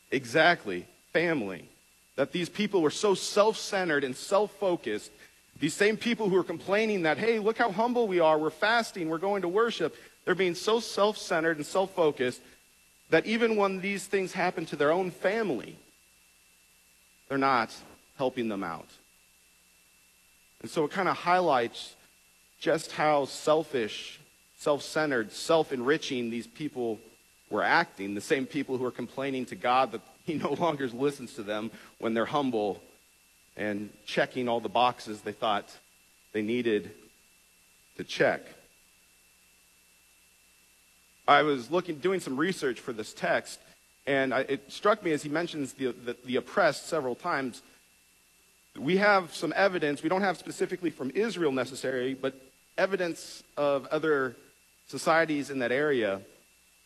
Exactly. 0.10 0.88
Family. 1.12 1.70
That 2.16 2.32
these 2.32 2.50
people 2.50 2.82
were 2.82 2.92
so 2.92 3.16
self 3.16 3.58
centered 3.58 4.04
and 4.04 4.16
self 4.16 4.52
focused. 4.60 5.12
These 5.60 5.74
same 5.74 5.98
people 5.98 6.30
who 6.30 6.38
are 6.38 6.44
complaining 6.44 7.04
that, 7.04 7.18
hey, 7.18 7.40
look 7.40 7.58
how 7.58 7.72
humble 7.72 8.08
we 8.08 8.20
are, 8.20 8.38
we're 8.38 8.50
fasting, 8.50 9.10
we're 9.10 9.18
going 9.18 9.44
to 9.44 9.48
worship. 9.48 9.96
They're 10.26 10.36
being 10.36 10.56
so 10.56 10.80
self 10.80 11.18
centered 11.18 11.58
and 11.58 11.66
self 11.66 11.94
focused 11.96 12.42
that 13.10 13.26
even 13.26 13.56
when 13.56 13.80
these 13.80 14.06
things 14.06 14.34
happen 14.34 14.66
to 14.68 14.76
their 14.76 14.92
own 14.92 15.12
family, 15.12 15.78
they're 17.30 17.38
not 17.38 17.74
helping 18.18 18.48
them 18.48 18.64
out. 18.64 18.88
And 20.62 20.72
so 20.72 20.86
it 20.86 20.92
kind 20.92 21.10
of 21.10 21.18
highlights 21.18 21.96
just 22.60 22.94
how 22.94 23.26
selfish 23.26 24.20
self 24.58 24.82
centered, 24.82 25.32
self 25.32 25.74
enriching 25.74 26.30
these 26.30 26.48
people 26.48 27.00
were 27.50 27.64
acting, 27.64 28.16
the 28.16 28.22
same 28.22 28.46
people 28.46 28.78
who 28.78 28.86
are 28.86 28.92
complaining 28.92 29.46
to 29.48 29.56
God 29.56 29.92
that 29.92 30.02
He 30.24 30.36
no 30.36 30.54
longer 30.54 30.88
listens 30.88 31.34
to 31.34 31.44
them 31.44 31.72
when 32.00 32.14
they're 32.14 32.26
humble 32.26 32.82
and 33.58 33.90
checking 34.06 34.48
all 34.48 34.60
the 34.60 34.70
boxes 34.70 35.22
they 35.22 35.32
thought 35.32 35.70
they 36.32 36.42
needed 36.42 36.92
to 37.98 38.04
check. 38.04 38.42
I 41.28 41.44
was 41.44 41.72
looking, 41.72 42.00
doing 42.00 42.20
some 42.20 42.38
research 42.38 42.80
for 42.80 42.92
this 42.92 43.14
text, 43.14 43.60
and 44.06 44.34
I, 44.34 44.42
it 44.42 44.72
struck 44.72 45.04
me 45.04 45.12
as 45.12 45.24
he 45.24 45.30
mentions 45.30 45.74
the, 45.74 45.92
the, 45.92 46.18
the 46.26 46.36
oppressed 46.38 46.88
several 46.88 47.16
times. 47.16 47.62
We 48.78 48.98
have 48.98 49.34
some 49.34 49.54
evidence, 49.56 50.04
we 50.04 50.10
don't 50.10 50.22
have 50.22 50.38
specifically 50.38 50.90
from 50.90 51.12
Israel 51.12 51.52
necessarily, 51.52 52.14
but 52.14 52.36
evidence 52.78 53.44
of 53.56 53.86
other 53.88 54.36
societies 54.88 55.50
in 55.50 55.60
that 55.60 55.72
area 55.72 56.22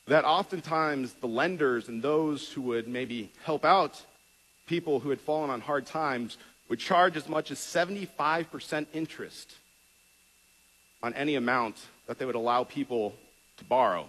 that 0.08 0.26
oftentimes 0.26 1.14
the 1.14 1.28
lenders 1.28 1.90
and 1.90 2.02
those 2.02 2.52
who 2.52 2.62
would 2.62 2.88
maybe 2.88 3.32
help 3.44 3.66
out 3.66 4.02
people 4.66 5.00
who 5.00 5.10
had 5.10 5.20
fallen 5.20 5.50
on 5.50 5.62
hard 5.62 5.86
times 5.86 6.38
would 6.70 6.80
charge 6.80 7.16
as 7.16 7.28
much 7.28 7.52
as 7.52 7.60
75% 7.60 8.86
interest 8.94 9.56
on 11.02 11.14
any 11.14 11.36
amount 11.36 11.78
that 12.08 12.20
they 12.20 12.26
would 12.26 12.36
allow 12.36 12.64
people 12.64 13.16
to 13.58 13.64
borrow. 13.64 14.06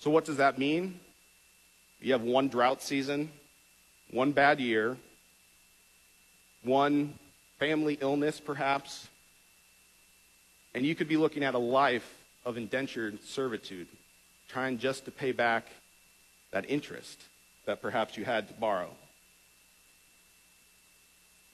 So, 0.00 0.10
what 0.10 0.24
does 0.24 0.36
that 0.36 0.58
mean? 0.58 1.00
You 2.00 2.12
have 2.12 2.22
one 2.22 2.48
drought 2.48 2.82
season, 2.82 3.30
one 4.10 4.32
bad 4.32 4.60
year, 4.60 4.96
one 6.62 7.14
family 7.58 7.98
illness, 8.00 8.40
perhaps, 8.40 9.08
and 10.74 10.86
you 10.86 10.94
could 10.94 11.08
be 11.08 11.16
looking 11.16 11.42
at 11.42 11.54
a 11.54 11.58
life 11.58 12.08
of 12.44 12.56
indentured 12.56 13.22
servitude, 13.24 13.88
trying 14.48 14.78
just 14.78 15.04
to 15.04 15.10
pay 15.10 15.32
back 15.32 15.66
that 16.50 16.68
interest 16.68 17.20
that 17.66 17.82
perhaps 17.82 18.16
you 18.16 18.24
had 18.24 18.48
to 18.48 18.54
borrow. 18.54 18.90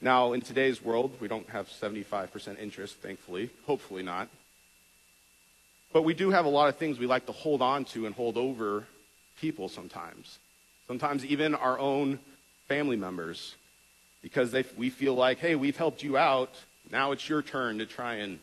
Now, 0.00 0.32
in 0.32 0.42
today's 0.42 0.82
world, 0.82 1.16
we 1.20 1.28
don't 1.28 1.48
have 1.48 1.68
75% 1.68 2.60
interest, 2.60 2.96
thankfully. 2.96 3.50
Hopefully 3.66 4.02
not. 4.02 4.28
But 5.92 6.02
we 6.02 6.14
do 6.14 6.30
have 6.30 6.44
a 6.44 6.48
lot 6.48 6.68
of 6.68 6.76
things 6.76 6.98
we 6.98 7.06
like 7.06 7.26
to 7.26 7.32
hold 7.32 7.62
on 7.62 7.84
to 7.86 8.06
and 8.06 8.14
hold 8.14 8.36
over 8.36 8.84
people 9.40 9.68
sometimes. 9.68 10.38
Sometimes 10.86 11.24
even 11.24 11.54
our 11.54 11.78
own 11.78 12.18
family 12.68 12.96
members. 12.96 13.54
Because 14.22 14.52
they, 14.52 14.64
we 14.76 14.90
feel 14.90 15.14
like, 15.14 15.38
hey, 15.38 15.54
we've 15.54 15.76
helped 15.76 16.02
you 16.02 16.16
out. 16.16 16.50
Now 16.90 17.12
it's 17.12 17.28
your 17.28 17.42
turn 17.42 17.78
to 17.78 17.86
try 17.86 18.16
and, 18.16 18.38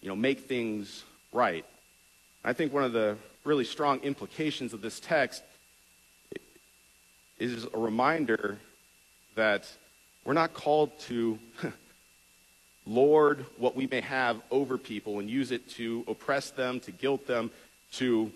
you 0.00 0.08
know, 0.08 0.16
make 0.16 0.40
things 0.40 1.04
right. 1.32 1.64
I 2.48 2.52
think 2.52 2.72
one 2.72 2.84
of 2.84 2.92
the 2.92 3.16
really 3.42 3.64
strong 3.64 3.98
implications 4.02 4.72
of 4.72 4.80
this 4.80 5.00
text 5.00 5.42
is 7.40 7.66
a 7.74 7.76
reminder 7.76 8.58
that 9.34 9.68
we're 10.24 10.32
not 10.32 10.54
called 10.54 10.96
to 11.00 11.40
lord 12.86 13.44
what 13.58 13.74
we 13.74 13.88
may 13.88 14.00
have 14.00 14.40
over 14.52 14.78
people 14.78 15.18
and 15.18 15.28
use 15.28 15.50
it 15.50 15.68
to 15.70 16.04
oppress 16.06 16.50
them, 16.50 16.78
to 16.78 16.92
guilt 16.92 17.26
them, 17.26 17.50
to, 17.94 18.30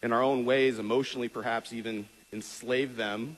in 0.00 0.12
our 0.12 0.22
own 0.22 0.44
ways, 0.44 0.78
emotionally 0.78 1.28
perhaps 1.28 1.72
even 1.72 2.06
enslave 2.32 2.94
them. 2.94 3.36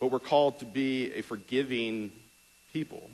But 0.00 0.10
we're 0.10 0.18
called 0.18 0.58
to 0.58 0.64
be 0.64 1.12
a 1.14 1.22
forgiving 1.22 2.10
people. 2.72 3.08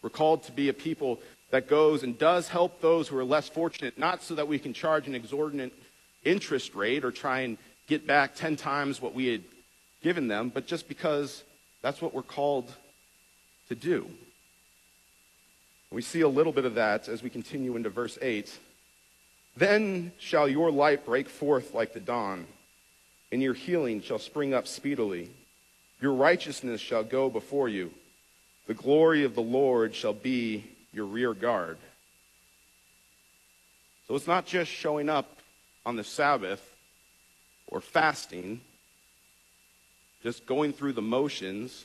We're 0.00 0.10
called 0.10 0.44
to 0.44 0.52
be 0.52 0.68
a 0.68 0.72
people 0.72 1.18
that 1.52 1.68
goes 1.68 2.02
and 2.02 2.18
does 2.18 2.48
help 2.48 2.80
those 2.80 3.06
who 3.06 3.18
are 3.18 3.24
less 3.24 3.48
fortunate, 3.48 3.98
not 3.98 4.22
so 4.22 4.34
that 4.34 4.48
we 4.48 4.58
can 4.58 4.72
charge 4.72 5.06
an 5.06 5.14
exorbitant 5.14 5.72
interest 6.24 6.74
rate 6.74 7.04
or 7.04 7.12
try 7.12 7.40
and 7.40 7.58
get 7.86 8.06
back 8.06 8.34
10 8.34 8.56
times 8.56 9.02
what 9.02 9.14
we 9.14 9.26
had 9.26 9.42
given 10.02 10.28
them, 10.28 10.48
but 10.48 10.66
just 10.66 10.88
because 10.88 11.44
that's 11.82 12.00
what 12.00 12.14
we're 12.14 12.22
called 12.22 12.72
to 13.68 13.74
do. 13.74 14.06
We 15.90 16.00
see 16.00 16.22
a 16.22 16.28
little 16.28 16.52
bit 16.54 16.64
of 16.64 16.76
that 16.76 17.06
as 17.08 17.22
we 17.22 17.28
continue 17.28 17.76
into 17.76 17.90
verse 17.90 18.18
8. 18.22 18.58
Then 19.54 20.12
shall 20.18 20.48
your 20.48 20.70
light 20.70 21.04
break 21.04 21.28
forth 21.28 21.74
like 21.74 21.92
the 21.92 22.00
dawn, 22.00 22.46
and 23.30 23.42
your 23.42 23.52
healing 23.52 24.00
shall 24.00 24.18
spring 24.18 24.54
up 24.54 24.66
speedily. 24.66 25.28
Your 26.00 26.14
righteousness 26.14 26.80
shall 26.80 27.04
go 27.04 27.28
before 27.28 27.68
you. 27.68 27.92
The 28.68 28.74
glory 28.74 29.24
of 29.24 29.34
the 29.34 29.42
Lord 29.42 29.94
shall 29.94 30.14
be 30.14 30.64
your 30.92 31.06
rear 31.06 31.34
guard. 31.34 31.78
So 34.08 34.14
it's 34.14 34.26
not 34.26 34.46
just 34.46 34.70
showing 34.70 35.08
up 35.08 35.38
on 35.86 35.96
the 35.96 36.04
Sabbath 36.04 36.62
or 37.66 37.80
fasting, 37.80 38.60
just 40.22 40.46
going 40.46 40.72
through 40.72 40.92
the 40.92 41.02
motions, 41.02 41.84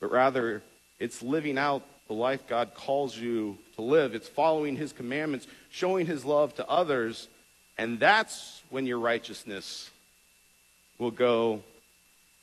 but 0.00 0.10
rather 0.10 0.62
it's 0.98 1.22
living 1.22 1.56
out 1.56 1.82
the 2.08 2.14
life 2.14 2.46
God 2.48 2.74
calls 2.74 3.16
you 3.16 3.56
to 3.76 3.82
live. 3.82 4.14
It's 4.14 4.28
following 4.28 4.76
His 4.76 4.92
commandments, 4.92 5.46
showing 5.70 6.06
His 6.06 6.24
love 6.24 6.54
to 6.56 6.68
others, 6.68 7.28
and 7.78 8.00
that's 8.00 8.62
when 8.68 8.86
your 8.86 8.98
righteousness 8.98 9.90
will 10.98 11.12
go 11.12 11.62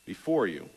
before 0.06 0.48
you. 0.48 0.70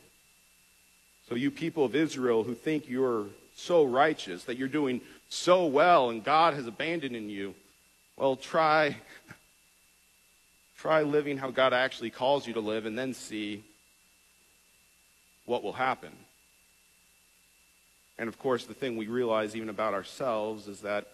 So, 1.28 1.36
you 1.36 1.52
people 1.52 1.84
of 1.84 1.94
Israel 1.94 2.42
who 2.42 2.54
think 2.54 2.88
you're 2.88 3.26
so 3.60 3.84
righteous, 3.84 4.44
that 4.44 4.56
you're 4.56 4.68
doing 4.68 5.00
so 5.28 5.66
well, 5.66 6.10
and 6.10 6.24
God 6.24 6.54
has 6.54 6.66
abandoned 6.66 7.30
you, 7.30 7.54
well, 8.16 8.36
try, 8.36 8.96
try 10.78 11.02
living 11.02 11.38
how 11.38 11.50
God 11.50 11.72
actually 11.72 12.10
calls 12.10 12.46
you 12.46 12.54
to 12.54 12.60
live, 12.60 12.86
and 12.86 12.98
then 12.98 13.14
see 13.14 13.62
what 15.44 15.62
will 15.62 15.72
happen. 15.72 16.10
And 18.18 18.28
of 18.28 18.38
course, 18.38 18.66
the 18.66 18.74
thing 18.74 18.96
we 18.96 19.06
realize 19.06 19.56
even 19.56 19.68
about 19.68 19.94
ourselves 19.94 20.68
is 20.68 20.80
that 20.80 21.06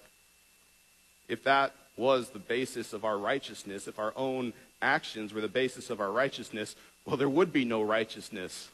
if 1.29 1.45
that 1.45 1.73
was 1.97 2.31
the 2.31 2.39
basis 2.39 2.93
of 2.93 3.05
our 3.05 3.17
righteousness, 3.17 3.87
if 3.87 3.99
our 3.99 4.13
own 4.17 4.53
actions 4.83 5.33
were 5.33 5.41
the 5.41 5.49
basis 5.49 5.89
of 5.89 6.01
our 6.01 6.11
righteousness, 6.11 6.77
well, 7.05 7.17
there 7.17 7.29
would 7.29 7.53
be 7.53 7.65
no 7.65 7.83
righteousness 7.83 8.69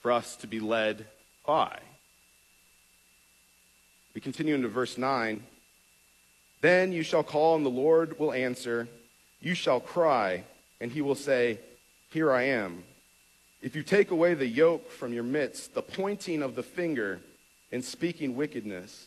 for 0.00 0.10
us 0.10 0.36
to 0.36 0.46
be 0.46 0.60
led 0.60 1.06
by. 1.46 1.78
We 4.14 4.20
continue 4.20 4.54
into 4.54 4.68
verse 4.68 4.98
9. 4.98 5.42
Then 6.60 6.92
you 6.92 7.02
shall 7.02 7.22
call, 7.22 7.56
and 7.56 7.66
the 7.66 7.70
Lord 7.70 8.18
will 8.18 8.32
answer. 8.32 8.88
You 9.40 9.54
shall 9.54 9.80
cry, 9.80 10.44
and 10.80 10.92
he 10.92 11.00
will 11.00 11.14
say, 11.14 11.58
Here 12.10 12.32
I 12.32 12.44
am. 12.44 12.84
If 13.62 13.76
you 13.76 13.82
take 13.82 14.10
away 14.10 14.34
the 14.34 14.46
yoke 14.46 14.90
from 14.90 15.12
your 15.12 15.22
midst, 15.22 15.74
the 15.74 15.82
pointing 15.82 16.42
of 16.42 16.54
the 16.54 16.62
finger, 16.62 17.20
and 17.70 17.84
speaking 17.84 18.36
wickedness, 18.36 19.06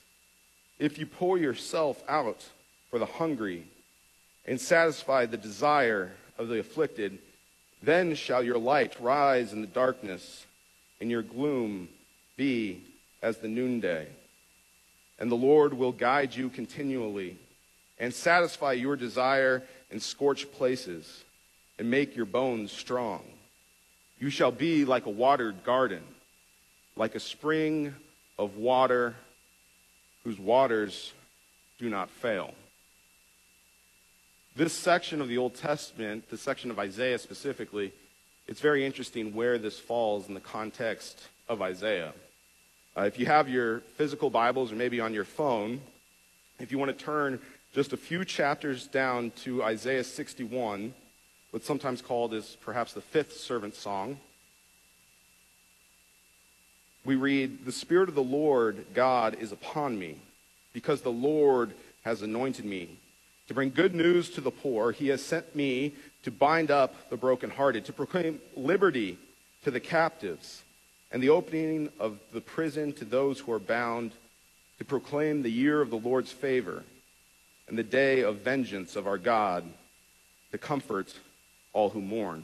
if 0.80 0.98
you 0.98 1.06
pour 1.06 1.38
yourself 1.38 2.04
out 2.08 2.44
for 2.90 3.00
the 3.00 3.06
hungry 3.06 3.66
and 4.46 4.60
satisfy 4.60 5.26
the 5.26 5.38
desire 5.38 6.12
of 6.38 6.48
the 6.48 6.60
afflicted, 6.60 7.20
then 7.82 8.16
shall 8.16 8.44
your 8.44 8.58
light 8.58 9.00
rise 9.00 9.54
in 9.54 9.62
the 9.62 9.68
darkness, 9.68 10.46
and 11.00 11.12
your 11.12 11.22
gloom 11.22 11.88
be 12.36 12.84
as 13.22 13.38
the 13.38 13.48
noonday. 13.48 14.08
And 15.20 15.32
the 15.32 15.36
Lord 15.36 15.74
will 15.74 15.92
guide 15.92 16.36
you 16.36 16.50
continually, 16.50 17.38
and 17.98 18.14
satisfy 18.14 18.74
your 18.74 18.96
desire 18.96 19.64
in 19.90 20.00
scorched 20.00 20.52
places, 20.52 21.24
and 21.80 21.90
make 21.90 22.16
your 22.16 22.26
bones 22.26 22.72
strong. 22.72 23.24
You 24.20 24.30
shall 24.30 24.52
be 24.52 24.86
like 24.86 25.06
a 25.06 25.12
watered 25.12 25.64
garden, 25.64 26.04
like 26.96 27.16
a 27.16 27.20
spring 27.20 27.94
of 28.38 28.58
water 28.58 29.16
whose 30.24 30.40
waters 30.40 31.14
do 31.78 31.90
not 31.90 32.10
fail. 32.10 32.54
This 34.56 34.74
section 34.74 35.22
of 35.22 35.28
the 35.28 35.38
Old 35.38 35.56
Testament, 35.56 36.30
the 36.30 36.38
section 36.38 36.72
of 36.72 36.80
Isaiah 36.80 37.20
specifically, 37.20 37.94
it's 38.48 38.62
very 38.62 38.86
interesting 38.86 39.34
where 39.34 39.58
this 39.58 39.80
falls 39.80 40.28
in 40.28 40.34
the 40.34 40.40
context 40.40 41.28
of 41.50 41.62
Isaiah. 41.62 42.14
Uh, 42.98 43.02
if 43.02 43.20
you 43.20 43.26
have 43.26 43.50
your 43.50 43.82
physical 43.98 44.30
Bibles 44.30 44.72
or 44.72 44.76
maybe 44.76 45.00
on 45.00 45.14
your 45.14 45.26
phone, 45.26 45.82
if 46.60 46.72
you 46.72 46.78
want 46.78 46.98
to 46.98 47.06
turn 47.06 47.40
just 47.74 47.94
a 47.94 47.98
few 47.98 48.24
chapters 48.24 48.88
down 48.88 49.32
to 49.44 49.64
Isaiah 49.64 50.04
61, 50.04 50.94
what's 51.52 51.66
sometimes 51.66 52.02
called 52.02 52.34
is 52.34 52.58
perhaps 52.62 52.94
the 52.94 53.02
fifth 53.02 53.34
servant 53.34 53.76
song 53.76 54.18
we 57.06 57.16
read, 57.16 57.66
The 57.66 57.72
Spirit 57.72 58.10
of 58.10 58.16
the 58.16 58.24
Lord 58.24 58.86
God 58.94 59.38
is 59.40 59.52
upon 59.52 59.98
me, 59.98 60.18
because 60.74 61.02
the 61.02 61.12
Lord 61.12 61.74
has 62.04 62.24
anointed 62.24 62.66
me 62.66 62.98
to 63.48 63.54
bring 63.54 63.70
good 63.70 63.94
news 63.94 64.32
to 64.32 64.42
the 64.42 64.52
poor. 64.52 64.92
He 64.92 65.10
has 65.10 65.22
sent 65.22 65.56
me 65.56 65.94
to 66.24 66.32
bind 66.32 66.72
up 66.72 67.10
the 67.12 67.18
brokenhearted, 67.18 67.86
to 67.86 67.94
proclaim 67.94 68.42
liberty 68.56 69.20
to 69.64 69.72
the 69.72 69.80
captives, 69.80 70.64
and 71.12 71.22
the 71.22 71.30
opening 71.30 71.90
of 72.00 72.20
the 72.34 72.42
prison 72.42 72.94
to 72.94 73.06
those 73.06 73.40
who 73.40 73.52
are 73.52 73.60
bound, 73.60 74.12
to 74.78 74.86
proclaim 74.86 75.42
the 75.42 75.52
year 75.52 75.82
of 75.82 75.90
the 75.90 75.98
Lord's 75.98 76.32
favor 76.32 76.84
and 77.68 77.78
the 77.78 77.84
day 77.84 78.22
of 78.22 78.38
vengeance 78.38 78.96
of 78.96 79.08
our 79.08 79.18
God, 79.18 79.64
to 80.52 80.58
comfort 80.58 81.14
all 81.74 81.90
who 81.90 82.02
mourn. 82.02 82.44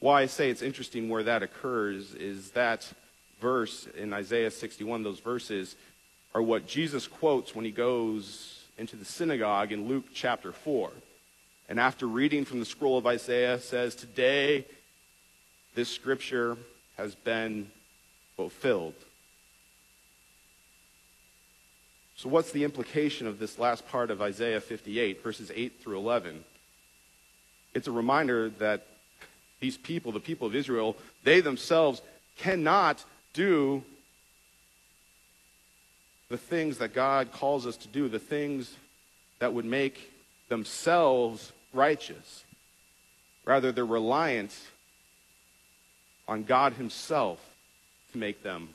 Why 0.00 0.22
I 0.22 0.26
say 0.26 0.50
it's 0.50 0.62
interesting 0.62 1.08
where 1.08 1.24
that 1.24 1.42
occurs 1.42 2.14
is 2.14 2.50
that 2.52 2.90
verse 3.40 3.88
in 3.96 4.12
Isaiah 4.12 4.50
61, 4.50 5.02
those 5.02 5.20
verses 5.20 5.76
are 6.34 6.42
what 6.42 6.66
Jesus 6.66 7.06
quotes 7.08 7.54
when 7.54 7.64
he 7.64 7.70
goes 7.70 8.64
into 8.76 8.96
the 8.96 9.04
synagogue 9.04 9.72
in 9.72 9.88
Luke 9.88 10.06
chapter 10.14 10.52
4. 10.52 10.90
And 11.68 11.80
after 11.80 12.06
reading 12.06 12.44
from 12.44 12.60
the 12.60 12.64
scroll 12.64 12.96
of 12.96 13.06
Isaiah, 13.06 13.58
says, 13.58 13.94
Today 13.94 14.66
this 15.78 15.88
scripture 15.88 16.56
has 16.96 17.14
been 17.14 17.70
fulfilled. 18.34 18.96
So, 22.16 22.28
what's 22.28 22.50
the 22.50 22.64
implication 22.64 23.28
of 23.28 23.38
this 23.38 23.60
last 23.60 23.86
part 23.86 24.10
of 24.10 24.20
Isaiah 24.20 24.60
58, 24.60 25.22
verses 25.22 25.52
8 25.54 25.80
through 25.80 25.98
11? 25.98 26.42
It's 27.74 27.86
a 27.86 27.92
reminder 27.92 28.48
that 28.58 28.88
these 29.60 29.76
people, 29.76 30.10
the 30.10 30.18
people 30.18 30.48
of 30.48 30.56
Israel, 30.56 30.96
they 31.22 31.40
themselves 31.40 32.02
cannot 32.36 33.04
do 33.32 33.84
the 36.28 36.38
things 36.38 36.78
that 36.78 36.92
God 36.92 37.30
calls 37.30 37.68
us 37.68 37.76
to 37.76 37.86
do, 37.86 38.08
the 38.08 38.18
things 38.18 38.74
that 39.38 39.54
would 39.54 39.64
make 39.64 40.12
themselves 40.48 41.52
righteous. 41.72 42.42
Rather, 43.44 43.70
they're 43.70 43.86
reliant 43.86 44.52
on 46.28 46.44
God 46.44 46.74
Himself 46.74 47.40
to 48.12 48.18
make 48.18 48.42
them 48.42 48.68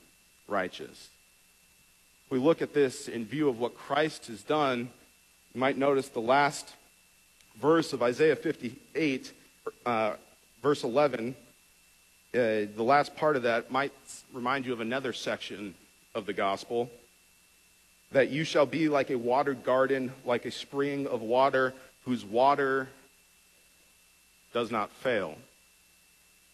righteous. 0.47 1.09
If 2.25 2.31
we 2.31 2.39
look 2.39 2.61
at 2.61 2.73
this 2.73 3.07
in 3.07 3.25
view 3.25 3.47
of 3.47 3.59
what 3.59 3.77
Christ 3.77 4.27
has 4.27 4.41
done, 4.43 4.89
you 5.53 5.59
might 5.61 5.77
notice 5.77 6.09
the 6.09 6.19
last 6.19 6.73
verse 7.61 7.93
of 7.93 8.01
Isaiah 8.01 8.35
58 8.35 9.31
uh, 9.85 10.13
verse 10.61 10.83
11, 10.83 11.35
uh, 12.33 12.37
the 12.37 12.67
last 12.77 13.15
part 13.15 13.35
of 13.35 13.43
that 13.43 13.71
might 13.71 13.91
remind 14.31 14.65
you 14.65 14.73
of 14.73 14.81
another 14.81 15.13
section 15.13 15.75
of 16.15 16.25
the 16.25 16.33
gospel 16.33 16.89
that 18.11 18.29
you 18.29 18.43
shall 18.43 18.65
be 18.65 18.89
like 18.89 19.09
a 19.09 19.17
watered 19.17 19.63
garden, 19.63 20.11
like 20.25 20.45
a 20.45 20.51
spring 20.51 21.07
of 21.07 21.21
water 21.21 21.73
whose 22.05 22.23
water 22.23 22.87
does 24.53 24.69
not 24.69 24.91
fail. 24.91 25.35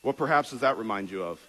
What 0.01 0.15
perhaps 0.15 0.51
does 0.51 0.61
that 0.61 0.77
remind 0.77 1.11
you 1.11 1.23
of? 1.23 1.39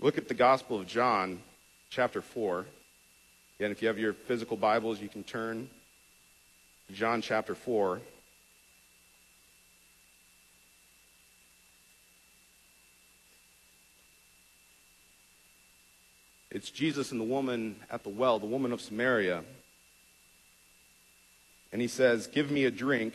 Look 0.00 0.16
at 0.16 0.28
the 0.28 0.34
Gospel 0.34 0.80
of 0.80 0.86
John, 0.86 1.40
chapter 1.90 2.22
4. 2.22 2.64
Again, 3.58 3.72
if 3.72 3.82
you 3.82 3.88
have 3.88 3.98
your 3.98 4.12
physical 4.12 4.56
Bibles, 4.56 5.00
you 5.00 5.08
can 5.08 5.24
turn 5.24 5.68
to 6.86 6.92
John 6.92 7.20
chapter 7.20 7.54
4. 7.54 8.00
It's 16.58 16.72
Jesus 16.72 17.12
and 17.12 17.20
the 17.20 17.24
woman 17.24 17.76
at 17.88 18.02
the 18.02 18.08
well, 18.08 18.40
the 18.40 18.46
woman 18.46 18.72
of 18.72 18.80
Samaria. 18.80 19.44
and 21.70 21.80
he 21.80 21.86
says, 21.86 22.26
Give 22.26 22.50
me 22.50 22.64
a 22.64 22.70
drink. 22.72 23.14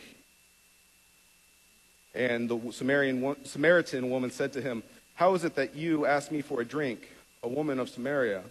And 2.14 2.48
the 2.48 2.72
Samaritan, 2.72 3.36
Samaritan 3.44 4.08
woman 4.08 4.30
said 4.30 4.54
to 4.54 4.62
him, 4.62 4.82
How 5.16 5.34
is 5.34 5.44
it 5.44 5.56
that 5.56 5.76
you 5.76 6.06
ask 6.06 6.32
me 6.32 6.40
for 6.40 6.62
a 6.62 6.64
drink, 6.64 7.06
a 7.42 7.48
woman 7.48 7.78
of 7.78 7.90
Samaria? 7.90 8.44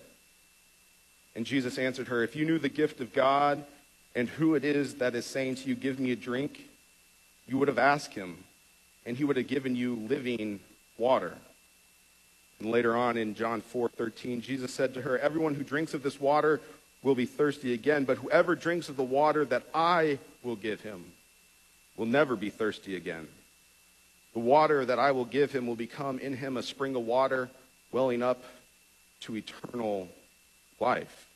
And 1.36 1.44
Jesus 1.44 1.80
answered 1.80 2.10
her, 2.10 2.22
If 2.22 2.36
you 2.36 2.46
knew 2.46 2.60
the 2.60 2.70
gift 2.70 3.02
of 3.02 3.14
God 3.14 3.66
and 4.14 4.30
who 4.30 4.54
it 4.54 4.64
is 4.64 4.94
that 4.98 5.16
is 5.16 5.26
saying 5.26 5.56
to 5.56 5.70
you, 5.70 5.74
Give 5.74 6.00
me 6.00 6.12
a 6.12 6.16
drink, 6.16 6.70
you 7.48 7.58
would 7.58 7.68
have 7.68 7.80
asked 7.80 8.14
him, 8.14 8.44
and 9.08 9.18
he 9.18 9.24
would 9.24 9.38
have 9.38 9.48
given 9.48 9.76
you 9.76 9.96
living 9.96 10.60
water. 11.00 11.36
And 12.64 12.72
later 12.72 12.96
on 12.96 13.18
in 13.18 13.36
John 13.36 13.62
4:13, 13.62 14.40
Jesus 14.40 14.74
said 14.74 14.94
to 14.94 15.02
her, 15.02 15.20
"Everyone 15.20 15.56
who 15.56 15.66
drinks 15.66 15.94
of 15.94 16.02
this 16.02 16.18
water 16.18 16.62
will 17.02 17.14
be 17.14 17.26
thirsty 17.26 17.74
again, 17.74 18.06
but 18.06 18.20
whoever 18.20 18.56
drinks 18.56 18.88
of 18.88 18.96
the 18.96 19.04
water 19.04 19.44
that 19.44 19.68
I 19.74 20.18
will 20.44 20.56
give 20.56 20.80
him 20.80 21.12
will 21.98 22.06
never 22.06 22.38
be 22.38 22.50
thirsty 22.50 22.96
again. 22.96 23.28
The 24.32 24.40
water 24.40 24.86
that 24.86 24.98
I 24.98 25.12
will 25.12 25.26
give 25.26 25.52
him 25.52 25.68
will 25.68 25.76
become 25.76 26.20
in 26.20 26.38
him 26.38 26.56
a 26.56 26.64
spring 26.64 26.96
of 26.96 27.02
water 27.02 27.50
welling 27.92 28.24
up 28.24 28.42
to 29.22 29.36
eternal 29.36 30.08
life." 30.80 31.28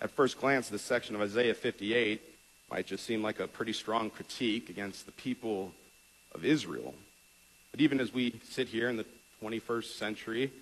At 0.00 0.12
first 0.12 0.38
glance, 0.38 0.68
this 0.68 0.82
section 0.82 1.16
of 1.16 1.22
Isaiah 1.22 1.54
58 1.54 2.22
might 2.70 2.86
just 2.86 3.04
seem 3.04 3.20
like 3.20 3.40
a 3.40 3.48
pretty 3.48 3.72
strong 3.72 4.10
critique 4.10 4.70
against 4.70 5.06
the 5.06 5.12
people 5.12 5.74
of 6.30 6.44
Israel. 6.44 6.94
But 7.70 7.80
even 7.80 8.00
as 8.00 8.12
we 8.12 8.40
sit 8.48 8.68
here 8.68 8.88
in 8.88 8.96
the 8.96 9.06
21st 9.42 9.96
century, 9.96 10.52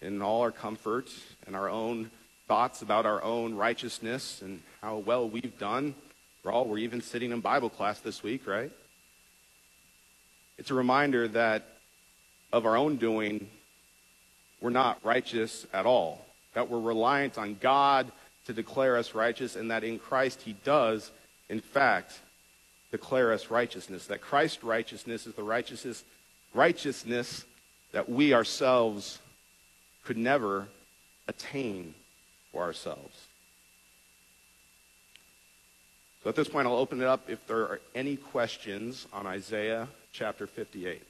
in 0.00 0.22
all 0.22 0.42
our 0.42 0.50
comfort 0.50 1.10
and 1.46 1.54
our 1.54 1.68
own 1.68 2.10
thoughts 2.48 2.82
about 2.82 3.06
our 3.06 3.22
own 3.22 3.54
righteousness 3.54 4.42
and 4.42 4.60
how 4.80 4.98
well 4.98 5.28
we've 5.28 5.58
done, 5.58 5.94
we're 6.42 6.52
all, 6.52 6.64
we're 6.66 6.78
even 6.78 7.00
sitting 7.00 7.32
in 7.32 7.40
Bible 7.40 7.68
class 7.68 8.00
this 8.00 8.22
week, 8.22 8.46
right? 8.46 8.72
It's 10.58 10.70
a 10.70 10.74
reminder 10.74 11.28
that 11.28 11.66
of 12.52 12.66
our 12.66 12.76
own 12.76 12.96
doing, 12.96 13.48
we're 14.60 14.70
not 14.70 14.98
righteous 15.04 15.66
at 15.72 15.86
all. 15.86 16.24
That 16.54 16.68
we're 16.68 16.80
reliant 16.80 17.38
on 17.38 17.56
God 17.60 18.10
to 18.46 18.52
declare 18.52 18.96
us 18.96 19.14
righteous, 19.14 19.54
and 19.54 19.70
that 19.70 19.84
in 19.84 19.98
Christ 19.98 20.42
he 20.42 20.54
does, 20.64 21.10
in 21.48 21.60
fact, 21.60 22.18
declare 22.90 23.32
us 23.32 23.50
righteousness. 23.50 24.06
That 24.06 24.20
Christ's 24.20 24.62
righteousness 24.64 25.26
is 25.26 25.34
the 25.34 25.42
righteousness, 25.42 26.04
righteousness 26.54 27.44
that 27.92 28.08
we 28.08 28.34
ourselves 28.34 29.18
could 30.04 30.16
never 30.16 30.68
attain 31.28 31.94
for 32.52 32.62
ourselves. 32.62 33.26
So 36.22 36.28
at 36.28 36.36
this 36.36 36.48
point, 36.48 36.66
I'll 36.66 36.74
open 36.74 37.00
it 37.00 37.06
up 37.06 37.30
if 37.30 37.46
there 37.46 37.62
are 37.62 37.80
any 37.94 38.16
questions 38.16 39.06
on 39.12 39.26
Isaiah 39.26 39.88
chapter 40.12 40.46
58. 40.46 41.02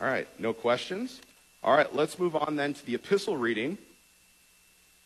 All 0.00 0.06
right, 0.06 0.26
no 0.38 0.52
questions? 0.52 1.20
All 1.62 1.74
right, 1.76 1.94
let's 1.94 2.18
move 2.18 2.34
on 2.34 2.56
then 2.56 2.72
to 2.72 2.86
the 2.86 2.94
epistle 2.94 3.36
reading. 3.36 3.76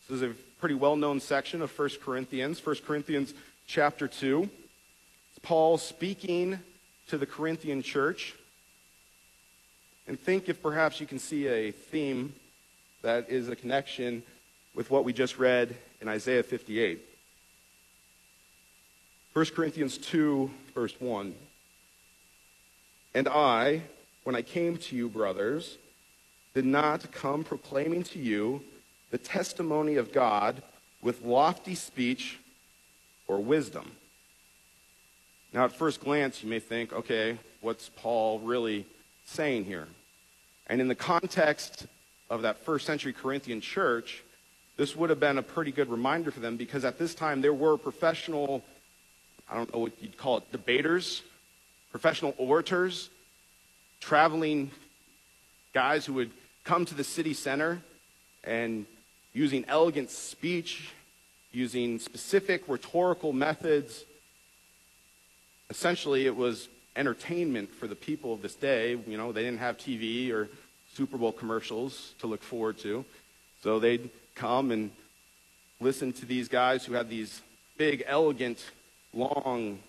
This 0.07 0.21
is 0.21 0.21
a 0.21 0.35
pretty 0.59 0.75
well 0.75 0.95
known 0.95 1.19
section 1.19 1.63
of 1.63 1.79
1 1.79 1.89
Corinthians, 2.03 2.63
1 2.63 2.75
Corinthians 2.85 3.33
chapter 3.65 4.07
2. 4.07 4.43
It's 4.43 5.39
Paul 5.41 5.79
speaking 5.79 6.59
to 7.07 7.17
the 7.17 7.25
Corinthian 7.25 7.81
church. 7.81 8.35
And 10.07 10.19
think 10.19 10.47
if 10.47 10.61
perhaps 10.61 10.99
you 10.99 11.07
can 11.07 11.17
see 11.17 11.47
a 11.47 11.71
theme 11.71 12.35
that 13.01 13.31
is 13.31 13.49
a 13.49 13.55
connection 13.55 14.21
with 14.75 14.91
what 14.91 15.05
we 15.05 15.11
just 15.11 15.39
read 15.39 15.75
in 16.01 16.07
Isaiah 16.07 16.43
58. 16.43 17.01
1 19.33 19.45
Corinthians 19.55 19.97
2, 19.97 20.51
verse 20.75 20.93
1. 21.01 21.33
And 23.15 23.27
I, 23.27 23.81
when 24.23 24.35
I 24.35 24.43
came 24.43 24.77
to 24.77 24.95
you, 24.95 25.09
brothers, 25.09 25.79
did 26.53 26.65
not 26.65 27.11
come 27.11 27.43
proclaiming 27.43 28.03
to 28.03 28.19
you 28.19 28.61
the 29.15 29.19
testimony 29.19 29.95
of 29.95 30.11
God 30.11 30.61
with 31.01 31.23
lofty 31.23 31.73
speech 31.73 32.37
or 33.29 33.37
wisdom. 33.37 33.89
Now, 35.53 35.63
at 35.63 35.71
first 35.71 36.01
glance, 36.01 36.43
you 36.43 36.49
may 36.49 36.59
think, 36.59 36.91
okay, 36.91 37.37
what's 37.61 37.87
Paul 37.95 38.39
really 38.39 38.85
saying 39.23 39.63
here? 39.63 39.87
And 40.67 40.81
in 40.81 40.89
the 40.89 40.95
context 40.95 41.87
of 42.29 42.41
that 42.41 42.65
first 42.65 42.85
century 42.85 43.13
Corinthian 43.13 43.61
church, 43.61 44.21
this 44.75 44.97
would 44.97 45.09
have 45.09 45.21
been 45.21 45.37
a 45.37 45.41
pretty 45.41 45.71
good 45.71 45.89
reminder 45.89 46.29
for 46.29 46.41
them 46.41 46.57
because 46.57 46.83
at 46.83 46.99
this 46.99 47.15
time 47.15 47.39
there 47.39 47.53
were 47.53 47.77
professional, 47.77 48.65
I 49.49 49.55
don't 49.55 49.73
know 49.73 49.79
what 49.79 49.93
you'd 50.01 50.17
call 50.17 50.39
it, 50.39 50.51
debaters, 50.51 51.21
professional 51.89 52.35
orators 52.37 53.09
traveling 54.01 54.71
guys 55.73 56.05
who 56.05 56.15
would 56.15 56.31
come 56.65 56.83
to 56.83 56.93
the 56.93 57.05
city 57.05 57.33
center 57.33 57.81
and 58.43 58.85
using 59.35 59.63
elegant 59.67 60.09
speech, 60.09 60.89
using 61.51 61.99
specific 61.99 62.63
rhetorical 62.67 63.33
methods, 63.33 64.05
essentially 65.69 66.25
it 66.25 66.35
was 66.35 66.67
entertainment 66.95 67.71
for 67.71 67.85
the 67.85 67.95
people 67.95 68.33
of 68.33 68.41
this 68.41 68.55
day. 68.55 68.97
You 69.05 69.17
know, 69.17 69.31
they 69.31 69.43
didn't 69.43 69.59
have 69.59 69.77
TV 69.77 70.31
or 70.31 70.49
Super 70.95 71.17
Bowl 71.17 71.31
commercials 71.31 72.13
to 72.19 72.27
look 72.27 72.41
forward 72.41 72.79
to. 72.79 73.05
So 73.61 73.79
they'd 73.79 74.09
come 74.33 74.71
and 74.71 74.89
listen 75.79 76.13
to 76.13 76.25
these 76.25 76.47
guys 76.47 76.85
who 76.85 76.93
had 76.93 77.09
these 77.09 77.41
big, 77.77 78.03
elegant, 78.07 78.63
long 79.13 79.79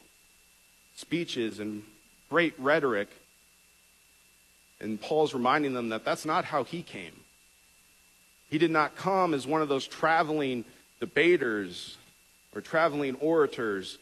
speeches 0.96 1.60
and 1.60 1.82
great 2.28 2.54
rhetoric 2.58 3.08
and 4.80 5.00
Paul's 5.00 5.32
reminding 5.32 5.72
them 5.72 5.88
that 5.90 6.04
that's 6.04 6.24
not 6.24 6.44
how 6.44 6.64
he 6.64 6.82
came. 6.82 7.12
He 8.48 8.58
did 8.58 8.70
not 8.70 8.96
come 8.96 9.34
as 9.34 9.46
one 9.46 9.62
of 9.62 9.68
those 9.68 9.86
traveling 9.86 10.64
debaters 11.00 11.96
or 12.54 12.60
traveling 12.60 13.16
orators 13.16 13.98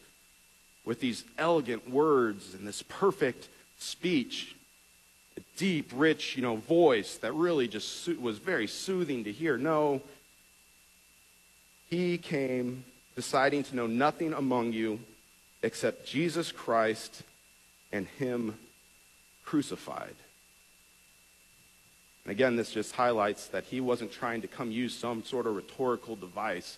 with 0.85 0.99
these 0.99 1.23
elegant 1.37 1.89
words 1.89 2.53
and 2.53 2.67
this 2.67 2.83
perfect 2.83 3.49
speech, 3.79 4.55
a 5.35 5.41
deep, 5.57 5.91
rich, 5.93 6.35
you 6.35 6.43
know, 6.43 6.55
voice 6.55 7.17
that 7.17 7.33
really 7.33 7.67
just 7.67 8.07
was 8.19 8.37
very 8.37 8.67
soothing 8.67 9.23
to 9.23 9.31
hear. 9.31 9.57
No, 9.57 10.01
he 11.89 12.17
came 12.17 12.85
deciding 13.15 13.63
to 13.63 13.75
know 13.75 13.87
nothing 13.87 14.33
among 14.33 14.73
you 14.73 14.99
except 15.63 16.05
Jesus 16.05 16.51
Christ 16.51 17.23
and 17.91 18.07
him 18.19 18.57
crucified. 19.43 20.15
And 22.25 22.31
again, 22.31 22.55
this 22.55 22.71
just 22.71 22.95
highlights 22.95 23.47
that 23.47 23.65
he 23.65 23.79
wasn't 23.79 24.11
trying 24.11 24.41
to 24.41 24.47
come 24.47 24.71
use 24.71 24.93
some 24.93 25.23
sort 25.23 25.47
of 25.47 25.55
rhetorical 25.55 26.15
device 26.15 26.77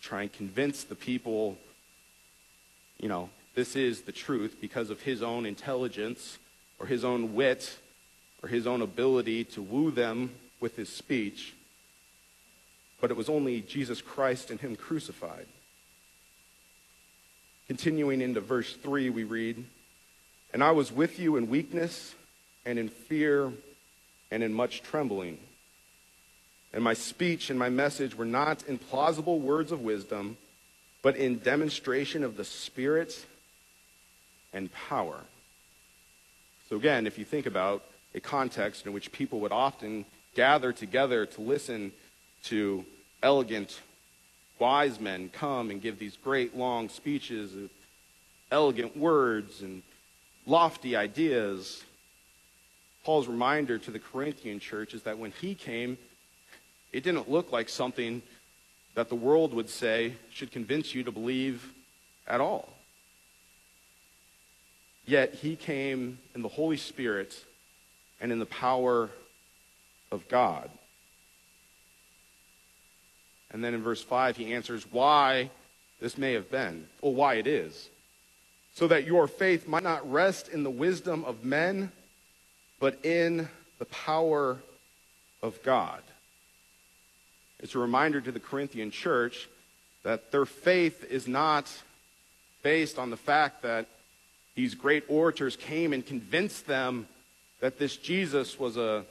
try 0.00 0.22
and 0.22 0.32
convince 0.32 0.84
the 0.84 0.94
people, 0.94 1.58
you 2.98 3.08
know, 3.08 3.28
this 3.54 3.76
is 3.76 4.02
the 4.02 4.12
truth 4.12 4.56
because 4.60 4.90
of 4.90 5.02
his 5.02 5.22
own 5.22 5.44
intelligence 5.44 6.38
or 6.78 6.86
his 6.86 7.04
own 7.04 7.34
wit 7.34 7.78
or 8.42 8.48
his 8.48 8.66
own 8.66 8.80
ability 8.80 9.44
to 9.44 9.60
woo 9.60 9.90
them 9.90 10.30
with 10.60 10.76
his 10.76 10.88
speech. 10.88 11.52
But 13.00 13.10
it 13.10 13.16
was 13.16 13.28
only 13.28 13.60
Jesus 13.60 14.00
Christ 14.00 14.50
and 14.50 14.60
him 14.60 14.76
crucified. 14.76 15.46
Continuing 17.66 18.20
into 18.20 18.40
verse 18.40 18.74
3, 18.76 19.10
we 19.10 19.24
read, 19.24 19.64
And 20.52 20.64
I 20.64 20.70
was 20.70 20.90
with 20.90 21.18
you 21.18 21.36
in 21.36 21.48
weakness 21.48 22.14
and 22.64 22.78
in 22.78 22.88
fear 22.88 23.52
and 24.30 24.42
in 24.42 24.52
much 24.52 24.82
trembling. 24.82 25.38
And 26.72 26.84
my 26.84 26.94
speech 26.94 27.50
and 27.50 27.58
my 27.58 27.68
message 27.68 28.14
were 28.14 28.24
not 28.24 28.62
in 28.64 28.78
plausible 28.78 29.40
words 29.40 29.72
of 29.72 29.80
wisdom, 29.80 30.36
but 31.02 31.16
in 31.16 31.38
demonstration 31.38 32.22
of 32.22 32.36
the 32.36 32.44
Spirit 32.44 33.26
and 34.52 34.72
power. 34.72 35.20
So, 36.68 36.76
again, 36.76 37.06
if 37.06 37.18
you 37.18 37.24
think 37.24 37.46
about 37.46 37.84
a 38.14 38.20
context 38.20 38.86
in 38.86 38.92
which 38.92 39.10
people 39.10 39.40
would 39.40 39.52
often 39.52 40.04
gather 40.34 40.72
together 40.72 41.26
to 41.26 41.40
listen 41.40 41.92
to 42.44 42.84
elegant, 43.22 43.80
wise 44.58 45.00
men 45.00 45.28
come 45.32 45.70
and 45.70 45.82
give 45.82 45.98
these 45.98 46.16
great 46.16 46.56
long 46.56 46.88
speeches 46.88 47.54
of 47.54 47.70
elegant 48.52 48.96
words 48.96 49.62
and 49.62 49.82
lofty 50.46 50.94
ideas, 50.94 51.82
Paul's 53.04 53.28
reminder 53.28 53.78
to 53.78 53.90
the 53.90 53.98
Corinthian 53.98 54.60
church 54.60 54.94
is 54.94 55.02
that 55.02 55.18
when 55.18 55.32
he 55.32 55.54
came, 55.54 55.96
it 56.92 57.02
didn't 57.02 57.30
look 57.30 57.52
like 57.52 57.68
something 57.68 58.22
that 58.94 59.08
the 59.08 59.14
world 59.14 59.54
would 59.54 59.70
say 59.70 60.14
should 60.30 60.50
convince 60.50 60.94
you 60.94 61.04
to 61.04 61.12
believe 61.12 61.72
at 62.26 62.40
all. 62.40 62.68
Yet 65.06 65.34
he 65.34 65.56
came 65.56 66.18
in 66.34 66.42
the 66.42 66.48
Holy 66.48 66.76
Spirit 66.76 67.44
and 68.20 68.30
in 68.30 68.38
the 68.38 68.46
power 68.46 69.10
of 70.12 70.28
God. 70.28 70.70
And 73.50 73.64
then 73.64 73.74
in 73.74 73.82
verse 73.82 74.02
5, 74.02 74.36
he 74.36 74.52
answers 74.52 74.86
why 74.90 75.50
this 76.00 76.16
may 76.16 76.32
have 76.34 76.50
been, 76.50 76.86
or 77.02 77.14
why 77.14 77.34
it 77.34 77.46
is. 77.46 77.90
So 78.74 78.86
that 78.88 79.04
your 79.04 79.26
faith 79.26 79.66
might 79.66 79.82
not 79.82 80.10
rest 80.10 80.48
in 80.48 80.62
the 80.62 80.70
wisdom 80.70 81.24
of 81.24 81.44
men, 81.44 81.90
but 82.80 83.04
in 83.04 83.48
the 83.78 83.84
power 83.84 84.58
of 85.42 85.62
God. 85.62 86.02
It's 87.60 87.74
a 87.74 87.78
reminder 87.78 88.20
to 88.20 88.32
the 88.32 88.40
Corinthian 88.40 88.90
church 88.90 89.48
that 90.02 90.32
their 90.32 90.46
faith 90.46 91.04
is 91.04 91.28
not 91.28 91.70
based 92.62 92.98
on 92.98 93.10
the 93.10 93.16
fact 93.16 93.62
that 93.62 93.86
these 94.54 94.74
great 94.74 95.04
orators 95.08 95.56
came 95.56 95.92
and 95.92 96.04
convinced 96.04 96.66
them 96.66 97.06
that 97.60 97.78
this 97.78 97.96
Jesus 97.96 98.58
was 98.58 98.76
a 98.76 99.04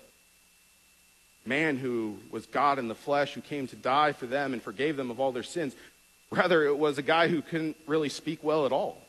man 1.46 1.78
who 1.78 2.18
was 2.32 2.46
God 2.48 2.80
in 2.80 2.88
the 2.88 2.96
flesh, 2.96 3.34
who 3.34 3.42
came 3.42 3.68
to 3.68 3.76
die 3.76 4.12
for 4.12 4.26
them 4.26 4.54
and 4.54 4.62
forgave 4.62 4.98
them 4.98 5.12
of 5.12 5.20
all 5.20 5.32
their 5.32 5.44
sins. 5.44 5.76
Rather, 6.32 6.64
it 6.64 6.78
was 6.78 6.98
a 6.98 7.04
guy 7.04 7.28
who 7.28 7.42
couldn't 7.42 7.78
really 7.88 8.10
speak 8.10 8.44
well 8.44 8.66
at 8.66 8.72
all. 8.72 9.02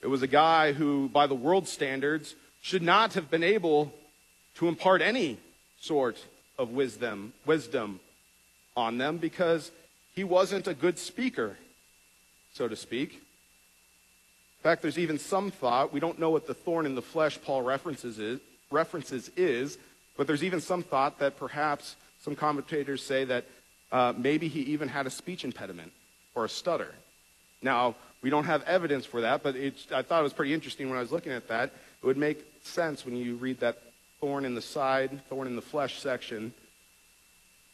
It 0.00 0.06
was 0.06 0.22
a 0.22 0.26
guy 0.26 0.72
who, 0.72 1.08
by 1.08 1.26
the 1.26 1.34
world 1.34 1.66
standards, 1.68 2.34
should 2.60 2.82
not 2.82 3.14
have 3.14 3.30
been 3.30 3.42
able 3.42 3.92
to 4.56 4.68
impart 4.68 5.00
any 5.00 5.38
sort 5.80 6.22
of 6.58 6.70
wisdom, 6.70 7.32
wisdom 7.46 8.00
on 8.76 8.98
them 8.98 9.18
because 9.18 9.70
he 10.14 10.24
wasn't 10.24 10.66
a 10.66 10.74
good 10.74 10.98
speaker, 10.98 11.56
so 12.52 12.66
to 12.68 12.76
speak. 12.76 13.12
In 13.12 14.62
fact, 14.62 14.82
there's 14.82 14.98
even 14.98 15.18
some 15.18 15.50
thought, 15.50 15.92
we 15.92 16.00
don't 16.00 16.18
know 16.18 16.30
what 16.30 16.46
the 16.46 16.54
thorn 16.54 16.86
in 16.86 16.94
the 16.94 17.02
flesh 17.02 17.38
Paul 17.40 17.62
references 17.62 18.18
is, 18.18 18.40
references 18.70 19.30
is 19.36 19.78
but 20.18 20.26
there's 20.26 20.44
even 20.44 20.60
some 20.60 20.82
thought 20.82 21.20
that 21.20 21.38
perhaps 21.38 21.96
some 22.20 22.34
commentators 22.34 23.02
say 23.02 23.24
that 23.24 23.44
uh, 23.92 24.12
maybe 24.18 24.48
he 24.48 24.60
even 24.62 24.88
had 24.88 25.06
a 25.06 25.10
speech 25.10 25.44
impediment 25.44 25.92
or 26.34 26.44
a 26.44 26.48
stutter. 26.48 26.92
Now, 27.62 27.94
we 28.20 28.28
don't 28.28 28.44
have 28.44 28.62
evidence 28.64 29.06
for 29.06 29.20
that, 29.22 29.44
but 29.44 29.54
I 29.54 30.02
thought 30.02 30.20
it 30.20 30.24
was 30.24 30.32
pretty 30.32 30.52
interesting 30.52 30.90
when 30.90 30.98
I 30.98 31.00
was 31.00 31.12
looking 31.12 31.32
at 31.32 31.48
that. 31.48 31.72
It 32.02 32.06
would 32.06 32.16
make 32.16 32.44
sense 32.62 33.04
when 33.04 33.16
you 33.16 33.36
read 33.36 33.60
that 33.60 33.82
thorn 34.20 34.44
in 34.44 34.54
the 34.54 34.62
side, 34.62 35.20
thorn 35.28 35.46
in 35.46 35.56
the 35.56 35.62
flesh 35.62 36.00
section, 36.00 36.52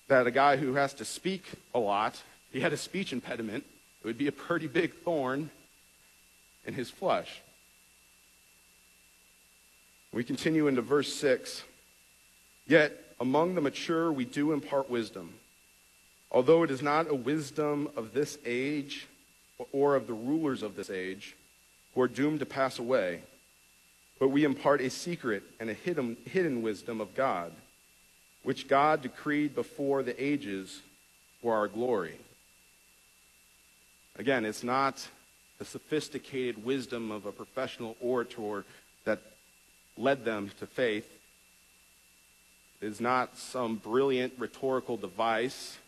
that 0.09 0.27
a 0.27 0.31
guy 0.31 0.57
who 0.57 0.75
has 0.75 0.95
to 0.95 1.05
speak 1.05 1.45
a 1.75 1.79
lot, 1.79 2.21
he 2.53 2.61
had 2.61 2.73
a 2.73 2.77
speech 2.77 3.13
impediment, 3.13 3.65
it 4.03 4.07
would 4.07 4.19
be 4.19 4.29
a 4.29 4.33
pretty 4.33 4.67
big 4.67 4.95
thorn 5.03 5.51
in 6.67 6.75
his 6.75 6.91
flesh. 6.91 7.41
We 10.13 10.25
continue 10.25 10.69
into 10.69 10.83
verse 10.83 11.13
6. 11.15 11.65
Yet 12.67 12.93
among 13.21 13.55
the 13.55 13.61
mature 13.61 14.13
we 14.13 14.25
do 14.25 14.53
impart 14.53 14.89
wisdom, 14.89 15.35
although 16.31 16.63
it 16.63 16.71
is 16.71 16.83
not 16.83 17.11
a 17.11 17.15
wisdom 17.15 17.89
of 17.97 18.15
this 18.15 18.39
age 18.45 19.07
or 19.73 19.97
of 19.97 20.07
the 20.07 20.15
rulers 20.15 20.63
of 20.63 20.77
this 20.77 20.91
age 20.91 21.35
who 21.95 22.01
are 22.01 22.09
doomed 22.09 22.41
to 22.41 22.47
pass 22.47 22.79
away, 22.79 23.23
but 24.19 24.29
we 24.29 24.45
impart 24.45 24.81
a 24.81 24.91
secret 24.91 25.43
and 25.61 25.71
a 25.71 25.75
hidden, 25.75 26.17
hidden 26.25 26.63
wisdom 26.63 27.01
of 27.01 27.15
God, 27.15 27.53
which 28.43 28.69
God 28.69 29.03
decreed 29.03 29.55
before 29.55 30.03
the 30.03 30.23
ages 30.23 30.81
for 31.43 31.55
our 31.55 31.69
glory. 31.69 32.19
Again, 34.17 34.45
it's 34.45 34.63
not 34.63 35.07
the 35.59 35.65
sophisticated 35.65 36.65
wisdom 36.65 37.11
of 37.11 37.27
a 37.27 37.33
professional 37.33 37.97
orator 38.01 38.65
that 39.05 39.21
led 39.97 40.25
them 40.25 40.51
to 40.59 40.67
faith 40.67 41.09
It 42.81 42.89
is 42.89 43.01
not 43.01 43.39
some 43.39 43.77
brilliant 43.77 44.35
rhetorical 44.39 44.97
device, 44.97 45.79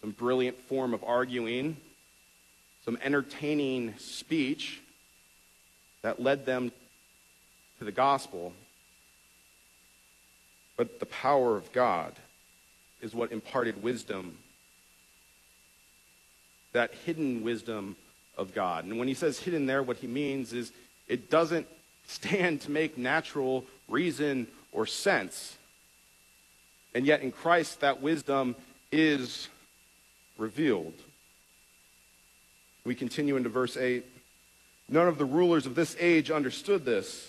some 0.00 0.12
brilliant 0.12 0.58
form 0.62 0.94
of 0.94 1.04
arguing, 1.04 1.76
some 2.84 2.96
entertaining 3.02 3.94
speech 3.98 4.80
that 6.00 6.22
led 6.22 6.46
them 6.46 6.72
to 7.82 7.86
the 7.86 7.92
gospel. 7.92 8.52
But 10.76 11.00
the 11.00 11.06
power 11.06 11.56
of 11.56 11.72
God 11.72 12.12
is 13.00 13.12
what 13.12 13.32
imparted 13.32 13.82
wisdom, 13.82 14.38
that 16.72 16.94
hidden 17.04 17.42
wisdom 17.42 17.96
of 18.38 18.54
God. 18.54 18.84
And 18.84 18.98
when 18.98 19.08
he 19.08 19.14
says 19.14 19.40
hidden 19.40 19.66
there, 19.66 19.82
what 19.82 19.96
he 19.96 20.06
means 20.06 20.52
is 20.52 20.72
it 21.08 21.28
doesn't 21.28 21.66
stand 22.06 22.60
to 22.62 22.70
make 22.70 22.96
natural 22.96 23.64
reason 23.88 24.46
or 24.70 24.86
sense. 24.86 25.56
And 26.94 27.04
yet 27.04 27.22
in 27.22 27.32
Christ, 27.32 27.80
that 27.80 28.00
wisdom 28.00 28.54
is 28.92 29.48
revealed. 30.38 30.94
We 32.84 32.94
continue 32.94 33.36
into 33.36 33.48
verse 33.48 33.76
8. 33.76 34.04
None 34.88 35.08
of 35.08 35.18
the 35.18 35.24
rulers 35.24 35.66
of 35.66 35.74
this 35.74 35.96
age 35.98 36.30
understood 36.30 36.84
this, 36.84 37.28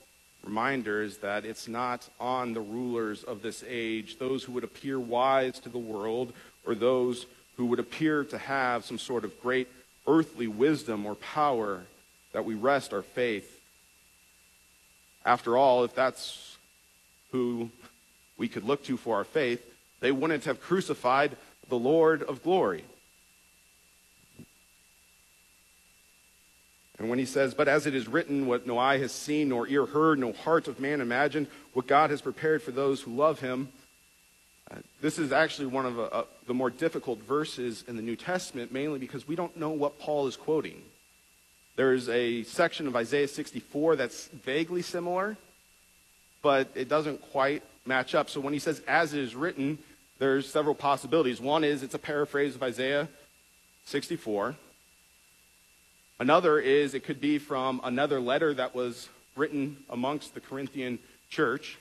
reminder 0.43 1.03
is 1.03 1.17
that 1.19 1.45
it's 1.45 1.67
not 1.67 2.07
on 2.19 2.53
the 2.53 2.61
rulers 2.61 3.23
of 3.23 3.41
this 3.41 3.63
age, 3.67 4.17
those 4.17 4.43
who 4.43 4.51
would 4.53 4.63
appear 4.63 4.99
wise 4.99 5.59
to 5.59 5.69
the 5.69 5.77
world, 5.77 6.33
or 6.65 6.75
those 6.75 7.25
who 7.57 7.65
would 7.67 7.79
appear 7.79 8.23
to 8.23 8.37
have 8.37 8.85
some 8.85 8.97
sort 8.97 9.23
of 9.23 9.41
great 9.41 9.67
earthly 10.07 10.47
wisdom 10.47 11.05
or 11.05 11.15
power, 11.15 11.81
that 12.33 12.45
we 12.45 12.55
rest 12.55 12.93
our 12.93 13.01
faith. 13.01 13.59
After 15.25 15.57
all, 15.57 15.83
if 15.83 15.93
that's 15.93 16.57
who 17.31 17.69
we 18.37 18.47
could 18.47 18.63
look 18.63 18.83
to 18.85 18.97
for 18.97 19.17
our 19.17 19.23
faith, 19.23 19.63
they 19.99 20.11
wouldn't 20.11 20.45
have 20.45 20.61
crucified 20.61 21.37
the 21.69 21.77
Lord 21.77 22.23
of 22.23 22.43
glory. 22.43 22.83
And 27.01 27.09
when 27.09 27.17
he 27.17 27.25
says, 27.25 27.55
But 27.55 27.67
as 27.67 27.87
it 27.87 27.95
is 27.95 28.07
written, 28.07 28.45
what 28.45 28.67
no 28.67 28.77
eye 28.77 28.99
has 28.99 29.11
seen, 29.11 29.49
nor 29.49 29.67
ear 29.67 29.87
heard, 29.87 30.19
no 30.19 30.33
heart 30.33 30.67
of 30.67 30.79
man 30.79 31.01
imagined, 31.01 31.47
what 31.73 31.87
God 31.87 32.11
has 32.11 32.21
prepared 32.21 32.61
for 32.61 32.69
those 32.69 33.01
who 33.01 33.15
love 33.15 33.39
him. 33.39 33.69
Uh, 34.69 34.75
this 35.01 35.17
is 35.17 35.31
actually 35.31 35.65
one 35.65 35.87
of 35.87 35.97
uh, 35.97 36.03
uh, 36.03 36.23
the 36.45 36.53
more 36.53 36.69
difficult 36.69 37.17
verses 37.23 37.83
in 37.87 37.95
the 37.95 38.03
New 38.03 38.15
Testament, 38.15 38.71
mainly 38.71 38.99
because 38.99 39.27
we 39.27 39.35
don't 39.35 39.57
know 39.57 39.71
what 39.71 39.97
Paul 39.97 40.27
is 40.27 40.35
quoting. 40.35 40.79
There's 41.75 42.07
a 42.07 42.43
section 42.43 42.85
of 42.85 42.95
Isaiah 42.95 43.27
64 43.27 43.95
that's 43.95 44.27
vaguely 44.27 44.83
similar, 44.83 45.37
but 46.43 46.69
it 46.75 46.87
doesn't 46.87 47.19
quite 47.31 47.63
match 47.83 48.13
up. 48.13 48.29
So 48.29 48.39
when 48.39 48.53
he 48.53 48.59
says, 48.59 48.79
as 48.87 49.15
it 49.15 49.21
is 49.21 49.33
written, 49.33 49.79
there's 50.19 50.47
several 50.47 50.75
possibilities. 50.75 51.41
One 51.41 51.63
is 51.63 51.81
it's 51.81 51.95
a 51.95 51.99
paraphrase 51.99 52.53
of 52.53 52.61
Isaiah 52.61 53.09
64. 53.85 54.55
Another 56.21 56.59
is 56.59 56.93
it 56.93 57.03
could 57.03 57.19
be 57.19 57.39
from 57.39 57.81
another 57.83 58.19
letter 58.19 58.53
that 58.53 58.75
was 58.75 59.09
written 59.35 59.77
amongst 59.89 60.35
the 60.35 60.39
Corinthian 60.39 60.99
church. 61.31 61.79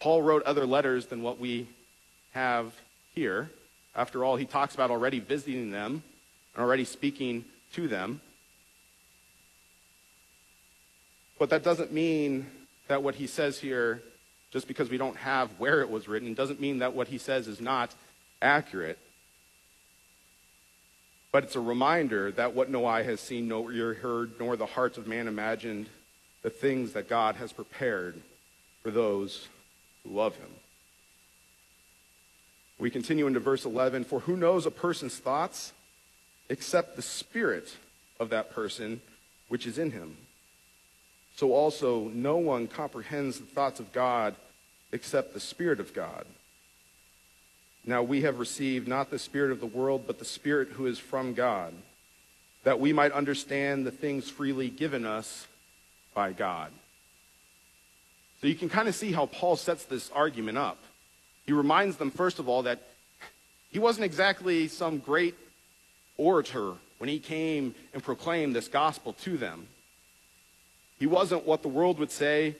Paul 0.00 0.22
wrote 0.22 0.42
other 0.44 0.64
letters 0.64 1.08
than 1.08 1.22
what 1.22 1.38
we 1.38 1.68
have 2.32 2.72
here. 3.14 3.50
After 3.94 4.24
all, 4.24 4.36
he 4.36 4.46
talks 4.46 4.74
about 4.74 4.90
already 4.90 5.20
visiting 5.20 5.70
them 5.70 6.02
and 6.54 6.64
already 6.64 6.86
speaking 6.86 7.44
to 7.74 7.86
them. 7.86 8.22
But 11.38 11.50
that 11.50 11.62
doesn't 11.62 11.92
mean 11.92 12.46
that 12.88 13.02
what 13.02 13.14
he 13.14 13.26
says 13.26 13.58
here 13.58 14.00
just 14.52 14.66
because 14.66 14.88
we 14.88 14.96
don't 14.96 15.18
have 15.18 15.50
where 15.58 15.82
it 15.82 15.90
was 15.90 16.08
written 16.08 16.32
doesn't 16.32 16.62
mean 16.62 16.78
that 16.78 16.94
what 16.94 17.08
he 17.08 17.18
says 17.18 17.46
is 17.46 17.60
not 17.60 17.94
accurate. 18.40 18.98
But 21.34 21.42
it's 21.42 21.56
a 21.56 21.60
reminder 21.60 22.30
that 22.30 22.54
what 22.54 22.70
no 22.70 22.86
eye 22.86 23.02
has 23.02 23.18
seen, 23.18 23.48
no 23.48 23.68
ear 23.68 23.94
heard, 23.94 24.38
nor 24.38 24.56
the 24.56 24.66
hearts 24.66 24.98
of 24.98 25.08
man 25.08 25.26
imagined, 25.26 25.88
the 26.42 26.48
things 26.48 26.92
that 26.92 27.08
God 27.08 27.34
has 27.34 27.52
prepared 27.52 28.22
for 28.84 28.92
those 28.92 29.48
who 30.04 30.14
love 30.14 30.36
him. 30.36 30.50
We 32.78 32.88
continue 32.88 33.26
into 33.26 33.40
verse 33.40 33.64
11 33.64 34.04
For 34.04 34.20
who 34.20 34.36
knows 34.36 34.64
a 34.64 34.70
person's 34.70 35.18
thoughts 35.18 35.72
except 36.48 36.94
the 36.94 37.02
spirit 37.02 37.78
of 38.20 38.30
that 38.30 38.52
person 38.52 39.00
which 39.48 39.66
is 39.66 39.76
in 39.76 39.90
him? 39.90 40.16
So 41.34 41.52
also, 41.52 42.12
no 42.14 42.36
one 42.36 42.68
comprehends 42.68 43.40
the 43.40 43.46
thoughts 43.46 43.80
of 43.80 43.92
God 43.92 44.36
except 44.92 45.34
the 45.34 45.40
Spirit 45.40 45.80
of 45.80 45.92
God. 45.94 46.26
Now 47.86 48.02
we 48.02 48.22
have 48.22 48.38
received 48.38 48.88
not 48.88 49.10
the 49.10 49.18
Spirit 49.18 49.50
of 49.50 49.60
the 49.60 49.66
world, 49.66 50.04
but 50.06 50.18
the 50.18 50.24
Spirit 50.24 50.68
who 50.68 50.86
is 50.86 50.98
from 50.98 51.34
God, 51.34 51.74
that 52.64 52.80
we 52.80 52.92
might 52.92 53.12
understand 53.12 53.84
the 53.84 53.90
things 53.90 54.30
freely 54.30 54.70
given 54.70 55.04
us 55.04 55.46
by 56.14 56.32
God. 56.32 56.72
So 58.40 58.46
you 58.46 58.54
can 58.54 58.68
kind 58.68 58.88
of 58.88 58.94
see 58.94 59.12
how 59.12 59.26
Paul 59.26 59.56
sets 59.56 59.84
this 59.84 60.10
argument 60.14 60.58
up. 60.58 60.78
He 61.46 61.52
reminds 61.52 61.96
them, 61.96 62.10
first 62.10 62.38
of 62.38 62.48
all, 62.48 62.62
that 62.62 62.80
he 63.70 63.78
wasn't 63.78 64.04
exactly 64.04 64.68
some 64.68 64.98
great 64.98 65.34
orator 66.16 66.74
when 66.98 67.08
he 67.08 67.18
came 67.18 67.74
and 67.92 68.02
proclaimed 68.02 68.54
this 68.54 68.68
gospel 68.68 69.12
to 69.24 69.36
them. 69.36 69.66
He 70.98 71.06
wasn't 71.06 71.46
what 71.46 71.62
the 71.62 71.68
world 71.68 71.98
would 71.98 72.10
say 72.10 72.56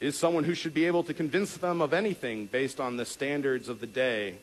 is 0.00 0.16
someone 0.16 0.44
who 0.44 0.54
should 0.54 0.74
be 0.74 0.86
able 0.86 1.04
to 1.04 1.14
convince 1.14 1.56
them 1.56 1.80
of 1.80 1.92
anything 1.92 2.46
based 2.46 2.80
on 2.80 2.96
the 2.96 3.04
standards 3.04 3.68
of 3.68 3.80
the 3.80 3.86
day. 3.86 4.34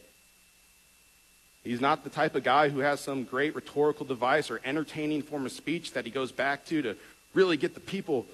He's 1.63 1.81
not 1.81 2.03
the 2.03 2.09
type 2.09 2.35
of 2.35 2.43
guy 2.43 2.69
who 2.69 2.79
has 2.79 2.99
some 2.99 3.23
great 3.23 3.55
rhetorical 3.55 4.05
device 4.05 4.51
or 4.51 4.59
entertaining 4.65 5.21
form 5.21 5.45
of 5.45 5.51
speech 5.51 5.93
that 5.93 6.05
he 6.05 6.11
goes 6.11 6.31
back 6.31 6.65
to 6.65 6.81
to 6.81 6.95
really 7.33 7.55
get 7.55 7.73
the 7.73 7.79
people 7.79 8.25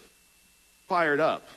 fired 0.88 1.20
up. 1.20 1.48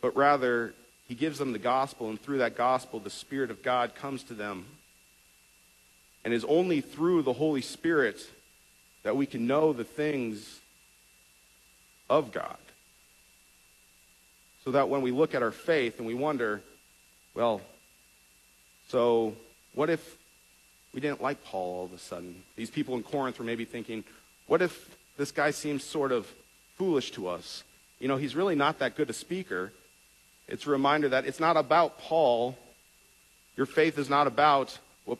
But 0.00 0.16
rather, 0.16 0.74
he 1.08 1.14
gives 1.14 1.38
them 1.38 1.52
the 1.52 1.58
gospel, 1.58 2.08
and 2.08 2.20
through 2.20 2.38
that 2.38 2.56
gospel, 2.56 3.00
the 3.00 3.10
Spirit 3.10 3.50
of 3.50 3.62
God 3.62 3.94
comes 3.94 4.22
to 4.24 4.34
them. 4.34 4.64
And 6.24 6.32
it 6.32 6.36
is 6.36 6.44
only 6.44 6.80
through 6.80 7.22
the 7.22 7.32
Holy 7.32 7.60
Spirit 7.60 8.20
that 9.02 9.16
we 9.16 9.26
can 9.26 9.46
know 9.46 9.72
the 9.72 9.84
things 9.84 10.60
of 12.08 12.32
God. 12.32 12.56
So 14.64 14.70
that 14.70 14.88
when 14.88 15.02
we 15.02 15.10
look 15.10 15.34
at 15.34 15.42
our 15.42 15.50
faith 15.50 15.98
and 15.98 16.06
we 16.06 16.14
wonder, 16.14 16.62
well, 17.34 17.60
so 18.88 19.34
what 19.74 19.90
if 19.90 20.16
we 20.92 21.00
didn't 21.00 21.22
like 21.22 21.44
Paul 21.44 21.78
all 21.78 21.84
of 21.84 21.92
a 21.92 21.98
sudden? 21.98 22.42
These 22.56 22.70
people 22.70 22.94
in 22.94 23.02
Corinth 23.02 23.38
were 23.38 23.44
maybe 23.44 23.64
thinking, 23.64 24.04
what 24.46 24.62
if 24.62 24.96
this 25.16 25.32
guy 25.32 25.50
seems 25.50 25.82
sort 25.82 26.12
of 26.12 26.30
foolish 26.76 27.10
to 27.12 27.28
us? 27.28 27.64
You 27.98 28.08
know, 28.08 28.16
he's 28.16 28.36
really 28.36 28.54
not 28.54 28.78
that 28.78 28.96
good 28.96 29.10
a 29.10 29.12
speaker. 29.12 29.72
It's 30.48 30.66
a 30.66 30.70
reminder 30.70 31.08
that 31.08 31.26
it's 31.26 31.40
not 31.40 31.56
about 31.56 31.98
Paul. 31.98 32.56
Your 33.56 33.66
faith 33.66 33.98
is 33.98 34.10
not 34.10 34.26
about 34.26 34.78
what 35.04 35.18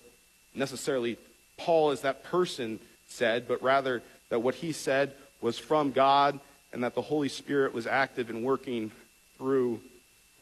necessarily 0.55 1.19
Paul 1.57 1.91
as 1.91 2.03
that 2.03 2.25
person 2.25 2.79
said, 3.09 3.49
but 3.49 3.63
rather 3.63 4.03
that 4.29 4.41
what 4.41 4.55
he 4.57 4.73
said 4.73 5.15
was 5.41 5.59
from 5.59 5.93
God 5.93 6.39
and 6.73 6.83
that 6.85 6.95
the 6.95 7.03
Holy 7.03 7.29
Spirit 7.29 7.73
was 7.73 7.87
active 7.87 8.31
in 8.31 8.43
working 8.43 8.91
through 9.39 9.81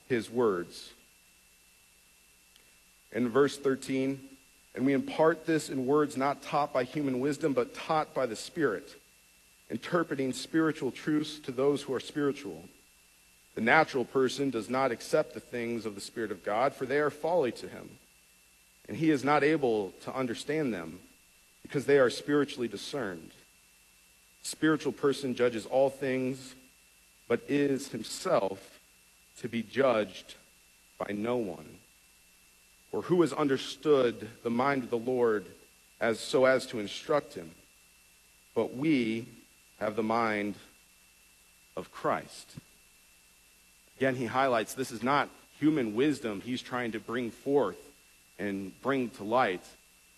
his 0.09 0.31
words. 0.31 0.91
In 3.13 3.29
verse 3.29 3.59
13, 3.59 4.21
and 4.75 4.87
we 4.87 4.95
impart 4.95 5.45
this 5.45 5.69
in 5.69 5.87
words 5.87 6.17
not 6.17 6.43
taught 6.43 6.73
by 6.73 6.85
human 6.85 7.21
wisdom, 7.21 7.53
but 7.53 7.75
taught 7.75 8.15
by 8.15 8.27
the 8.27 8.37
Spirit, 8.37 8.97
interpreting 9.71 10.33
spiritual 10.33 10.91
truths 10.91 11.39
to 11.41 11.53
those 11.53 11.83
who 11.83 11.93
are 11.93 12.01
spiritual. 12.01 12.65
The 13.55 13.61
natural 13.61 14.07
person 14.07 14.49
does 14.49 14.71
not 14.71 14.91
accept 14.91 15.35
the 15.35 15.41
things 15.41 15.85
of 15.85 15.95
the 15.95 16.01
Spirit 16.01 16.31
of 16.31 16.43
God, 16.43 16.75
for 16.75 16.87
they 16.87 16.99
are 16.99 17.11
folly 17.11 17.53
to 17.53 17.69
him, 17.69 17.91
and 18.89 18.97
he 18.97 19.11
is 19.11 19.25
not 19.25 19.45
able 19.45 19.93
to 20.05 20.15
understand 20.15 20.73
them, 20.73 21.01
because 21.63 21.85
they 21.85 21.99
are 21.99 22.11
spiritually 22.11 22.69
discerned 22.69 23.31
The 24.43 24.49
spiritual 24.49 24.93
person 24.93 25.35
judges 25.35 25.67
all 25.67 25.91
things, 25.91 26.55
but 27.29 27.43
is 27.49 27.89
himself 27.89 28.81
to 29.41 29.49
be 29.49 29.63
judged 29.63 30.35
by 30.99 31.13
no 31.13 31.37
one. 31.37 31.79
Or 32.93 33.03
who 33.03 33.23
has 33.23 33.33
understood 33.33 34.29
the 34.43 34.51
mind 34.51 34.85
of 34.85 34.91
the 34.91 34.99
Lord 34.99 35.47
as 36.01 36.21
so 36.21 36.45
as 36.45 36.67
to 36.67 36.79
instruct 36.79 37.35
him? 37.35 37.51
But 38.55 38.77
we 38.77 39.27
have 39.81 39.97
the 39.97 40.03
mind 40.03 40.55
of 41.77 41.91
Christ. 41.91 42.55
Again, 43.97 44.15
he 44.15 44.27
highlights 44.27 44.75
this 44.75 44.93
is 44.93 45.03
not 45.03 45.31
human 45.59 45.95
wisdom 45.95 46.41
he's 46.41 46.61
trying 46.61 46.93
to 46.93 47.01
bring 47.01 47.31
forth 47.31 47.79
and 48.39 48.73
bring 48.83 49.11
to 49.11 49.25
light, 49.25 49.65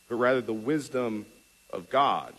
but 0.09 0.17
rather 0.17 0.41
the 0.41 0.53
wisdom 0.53 1.27
of 1.71 1.91
God. 1.91 2.33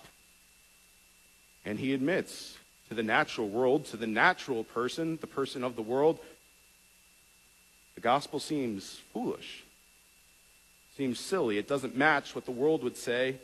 And 1.63 1.79
he 1.79 1.93
admits 1.93 2.57
to 2.89 2.95
the 2.95 3.03
natural 3.03 3.47
world, 3.47 3.85
to 3.85 3.97
the 3.97 4.07
natural 4.07 4.63
person, 4.63 5.17
the 5.21 5.27
person 5.27 5.63
of 5.63 5.75
the 5.75 5.81
world, 5.81 6.19
the 7.95 8.01
gospel 8.01 8.39
seems 8.39 8.99
foolish, 9.13 9.63
seems 10.97 11.19
silly. 11.19 11.57
It 11.57 11.67
doesn't 11.67 11.95
match 11.95 12.35
what 12.35 12.45
the 12.45 12.51
world 12.51 12.83
would 12.83 12.97
say 12.97 13.37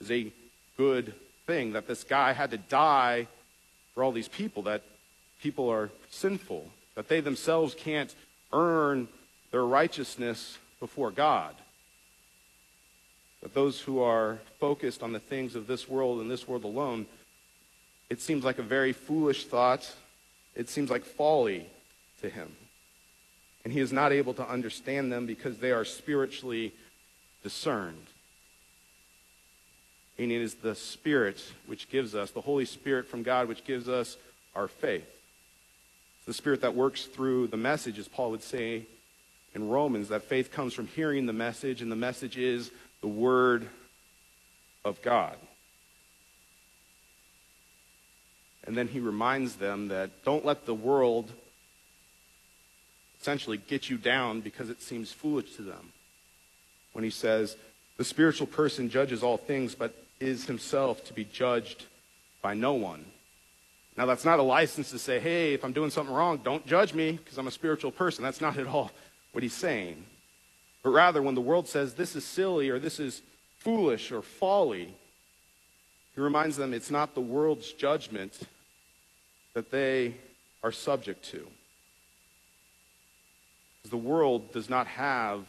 is 0.00 0.10
a 0.10 0.32
good 0.76 1.14
thing 1.46 1.72
that 1.72 1.86
this 1.86 2.04
guy 2.04 2.32
had 2.32 2.50
to 2.50 2.58
die 2.58 3.26
for 3.94 4.02
all 4.02 4.12
these 4.12 4.28
people, 4.28 4.62
that 4.64 4.82
people 5.40 5.70
are 5.70 5.90
sinful, 6.10 6.68
that 6.94 7.08
they 7.08 7.20
themselves 7.20 7.74
can't 7.74 8.14
earn 8.52 9.08
their 9.50 9.64
righteousness 9.64 10.58
before 10.80 11.10
God. 11.10 11.54
But 13.40 13.54
those 13.54 13.80
who 13.80 14.02
are 14.02 14.38
focused 14.58 15.02
on 15.02 15.12
the 15.12 15.20
things 15.20 15.54
of 15.54 15.66
this 15.66 15.88
world 15.88 16.20
and 16.20 16.30
this 16.30 16.48
world 16.48 16.64
alone, 16.64 17.06
it 18.10 18.20
seems 18.20 18.44
like 18.44 18.58
a 18.58 18.62
very 18.62 18.92
foolish 18.92 19.46
thought. 19.46 19.90
It 20.54 20.68
seems 20.68 20.90
like 20.90 21.04
folly 21.04 21.66
to 22.20 22.28
him. 22.28 22.54
And 23.66 23.72
he 23.72 23.80
is 23.80 23.92
not 23.92 24.12
able 24.12 24.32
to 24.34 24.48
understand 24.48 25.10
them 25.10 25.26
because 25.26 25.58
they 25.58 25.72
are 25.72 25.84
spiritually 25.84 26.72
discerned. 27.42 28.06
And 30.16 30.30
it 30.30 30.40
is 30.40 30.54
the 30.54 30.76
Spirit 30.76 31.42
which 31.66 31.90
gives 31.90 32.14
us, 32.14 32.30
the 32.30 32.40
Holy 32.40 32.64
Spirit 32.64 33.08
from 33.08 33.24
God, 33.24 33.48
which 33.48 33.64
gives 33.64 33.88
us 33.88 34.18
our 34.54 34.68
faith. 34.68 35.02
It's 35.02 36.26
the 36.26 36.32
Spirit 36.32 36.60
that 36.60 36.76
works 36.76 37.06
through 37.06 37.48
the 37.48 37.56
message, 37.56 37.98
as 37.98 38.06
Paul 38.06 38.30
would 38.30 38.44
say 38.44 38.86
in 39.52 39.68
Romans, 39.68 40.10
that 40.10 40.22
faith 40.22 40.52
comes 40.52 40.72
from 40.72 40.86
hearing 40.86 41.26
the 41.26 41.32
message, 41.32 41.82
and 41.82 41.90
the 41.90 41.96
message 41.96 42.38
is 42.38 42.70
the 43.00 43.08
Word 43.08 43.68
of 44.84 45.02
God. 45.02 45.34
And 48.64 48.76
then 48.76 48.86
he 48.86 49.00
reminds 49.00 49.56
them 49.56 49.88
that 49.88 50.24
don't 50.24 50.44
let 50.44 50.66
the 50.66 50.74
world 50.74 51.32
essentially 53.20 53.56
get 53.56 53.90
you 53.90 53.96
down 53.96 54.40
because 54.40 54.70
it 54.70 54.82
seems 54.82 55.12
foolish 55.12 55.54
to 55.56 55.62
them. 55.62 55.92
When 56.92 57.04
he 57.04 57.10
says, 57.10 57.56
the 57.96 58.04
spiritual 58.04 58.46
person 58.46 58.90
judges 58.90 59.22
all 59.22 59.36
things, 59.36 59.74
but 59.74 59.94
is 60.20 60.46
himself 60.46 61.04
to 61.04 61.12
be 61.12 61.24
judged 61.24 61.84
by 62.42 62.54
no 62.54 62.74
one. 62.74 63.04
Now, 63.96 64.04
that's 64.04 64.24
not 64.24 64.38
a 64.38 64.42
license 64.42 64.90
to 64.90 64.98
say, 64.98 65.18
hey, 65.18 65.54
if 65.54 65.64
I'm 65.64 65.72
doing 65.72 65.90
something 65.90 66.14
wrong, 66.14 66.40
don't 66.44 66.66
judge 66.66 66.92
me 66.92 67.12
because 67.12 67.38
I'm 67.38 67.46
a 67.46 67.50
spiritual 67.52 67.90
person. 67.90 68.22
That's 68.22 68.42
not 68.42 68.58
at 68.58 68.66
all 68.66 68.90
what 69.32 69.42
he's 69.42 69.54
saying. 69.54 70.04
But 70.82 70.90
rather, 70.90 71.22
when 71.22 71.34
the 71.34 71.40
world 71.40 71.66
says 71.66 71.94
this 71.94 72.14
is 72.14 72.24
silly 72.24 72.68
or 72.68 72.78
this 72.78 73.00
is 73.00 73.22
foolish 73.58 74.12
or 74.12 74.22
folly, 74.22 74.94
he 76.14 76.20
reminds 76.20 76.56
them 76.56 76.72
it's 76.72 76.90
not 76.90 77.14
the 77.14 77.20
world's 77.20 77.72
judgment 77.72 78.38
that 79.54 79.70
they 79.70 80.14
are 80.62 80.72
subject 80.72 81.24
to. 81.30 81.46
The 83.90 83.96
world 83.96 84.52
does 84.52 84.68
not 84.68 84.86
have, 84.86 85.46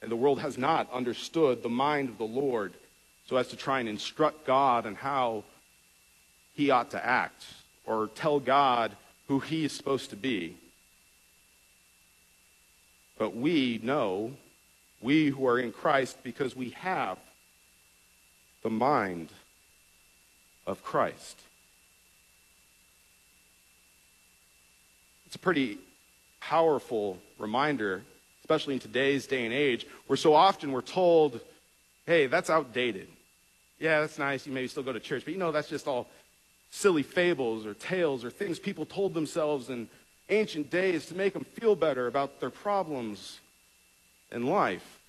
and 0.00 0.10
the 0.10 0.16
world 0.16 0.40
has 0.40 0.56
not 0.56 0.90
understood 0.92 1.62
the 1.62 1.68
mind 1.68 2.08
of 2.08 2.18
the 2.18 2.24
Lord 2.24 2.72
so 3.28 3.36
as 3.36 3.48
to 3.48 3.56
try 3.56 3.80
and 3.80 3.88
instruct 3.88 4.46
God 4.46 4.86
on 4.86 4.94
how 4.94 5.44
he 6.54 6.70
ought 6.70 6.90
to 6.92 7.04
act 7.04 7.44
or 7.84 8.08
tell 8.14 8.40
God 8.40 8.96
who 9.28 9.40
he 9.40 9.64
is 9.64 9.72
supposed 9.72 10.10
to 10.10 10.16
be. 10.16 10.56
But 13.18 13.36
we 13.36 13.80
know, 13.82 14.32
we 15.00 15.28
who 15.28 15.46
are 15.46 15.58
in 15.58 15.72
Christ, 15.72 16.18
because 16.22 16.56
we 16.56 16.70
have 16.70 17.18
the 18.62 18.70
mind 18.70 19.28
of 20.66 20.82
Christ. 20.82 21.38
It's 25.26 25.36
a 25.36 25.38
pretty 25.38 25.78
powerful 26.48 27.18
reminder, 27.38 28.02
especially 28.40 28.74
in 28.74 28.80
today's 28.80 29.26
day 29.26 29.44
and 29.44 29.54
age, 29.54 29.86
where 30.06 30.16
so 30.16 30.34
often 30.34 30.72
we're 30.72 30.82
told, 30.82 31.40
hey, 32.06 32.26
that's 32.26 32.50
outdated. 32.50 33.08
Yeah, 33.78 34.00
that's 34.00 34.18
nice. 34.18 34.46
You 34.46 34.52
maybe 34.52 34.68
still 34.68 34.82
go 34.82 34.92
to 34.92 35.00
church, 35.00 35.24
but 35.24 35.32
you 35.32 35.38
know, 35.38 35.52
that's 35.52 35.68
just 35.68 35.86
all 35.86 36.08
silly 36.70 37.02
fables 37.02 37.66
or 37.66 37.74
tales 37.74 38.24
or 38.24 38.30
things 38.30 38.58
people 38.58 38.86
told 38.86 39.14
themselves 39.14 39.70
in 39.70 39.88
ancient 40.28 40.70
days 40.70 41.06
to 41.06 41.14
make 41.14 41.32
them 41.32 41.44
feel 41.44 41.76
better 41.76 42.06
about 42.06 42.40
their 42.40 42.50
problems 42.50 43.40
in 44.30 44.46
life. 44.46 45.00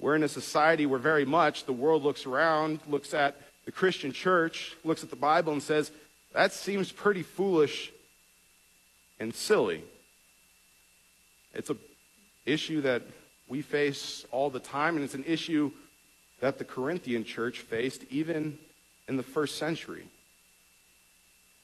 We're 0.00 0.16
in 0.16 0.22
a 0.22 0.28
society 0.28 0.86
where 0.86 0.98
very 0.98 1.24
much 1.24 1.64
the 1.64 1.72
world 1.72 2.02
looks 2.04 2.26
around, 2.26 2.80
looks 2.88 3.12
at 3.12 3.40
the 3.64 3.72
Christian 3.72 4.12
church, 4.12 4.74
looks 4.84 5.02
at 5.02 5.10
the 5.10 5.16
Bible, 5.16 5.52
and 5.52 5.62
says, 5.62 5.90
that 6.32 6.52
seems 6.52 6.92
pretty 6.92 7.22
foolish 7.22 7.92
and 9.18 9.34
silly. 9.34 9.82
It's 11.58 11.70
an 11.70 11.78
issue 12.46 12.82
that 12.82 13.02
we 13.48 13.62
face 13.62 14.24
all 14.30 14.48
the 14.48 14.60
time, 14.60 14.94
and 14.94 15.04
it's 15.04 15.14
an 15.14 15.24
issue 15.26 15.72
that 16.40 16.56
the 16.56 16.64
Corinthian 16.64 17.24
church 17.24 17.58
faced 17.58 18.04
even 18.10 18.56
in 19.08 19.16
the 19.16 19.24
first 19.24 19.58
century. 19.58 20.04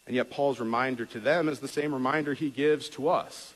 And 0.09 0.17
yet, 0.17 0.31
Paul's 0.31 0.59
reminder 0.59 1.07
to 1.07 1.21
them 1.21 1.49
is 1.49 1.61
the 1.61 1.69
same 1.69 1.95
reminder 1.95 2.35
he 2.35 2.51
gives 2.51 2.89
to 2.91 3.09
us 3.09 3.55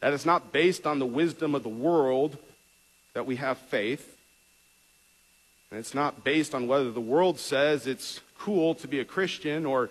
that 0.00 0.12
it's 0.12 0.26
not 0.26 0.52
based 0.52 0.86
on 0.86 0.98
the 0.98 1.06
wisdom 1.06 1.54
of 1.54 1.62
the 1.62 1.68
world 1.68 2.36
that 3.14 3.24
we 3.24 3.36
have 3.36 3.56
faith. 3.56 4.18
And 5.70 5.78
it's 5.78 5.94
not 5.94 6.24
based 6.24 6.52
on 6.54 6.66
whether 6.66 6.90
the 6.90 7.00
world 7.00 7.38
says 7.38 7.86
it's 7.86 8.20
cool 8.38 8.74
to 8.74 8.88
be 8.88 8.98
a 8.98 9.04
Christian 9.04 9.64
or 9.64 9.88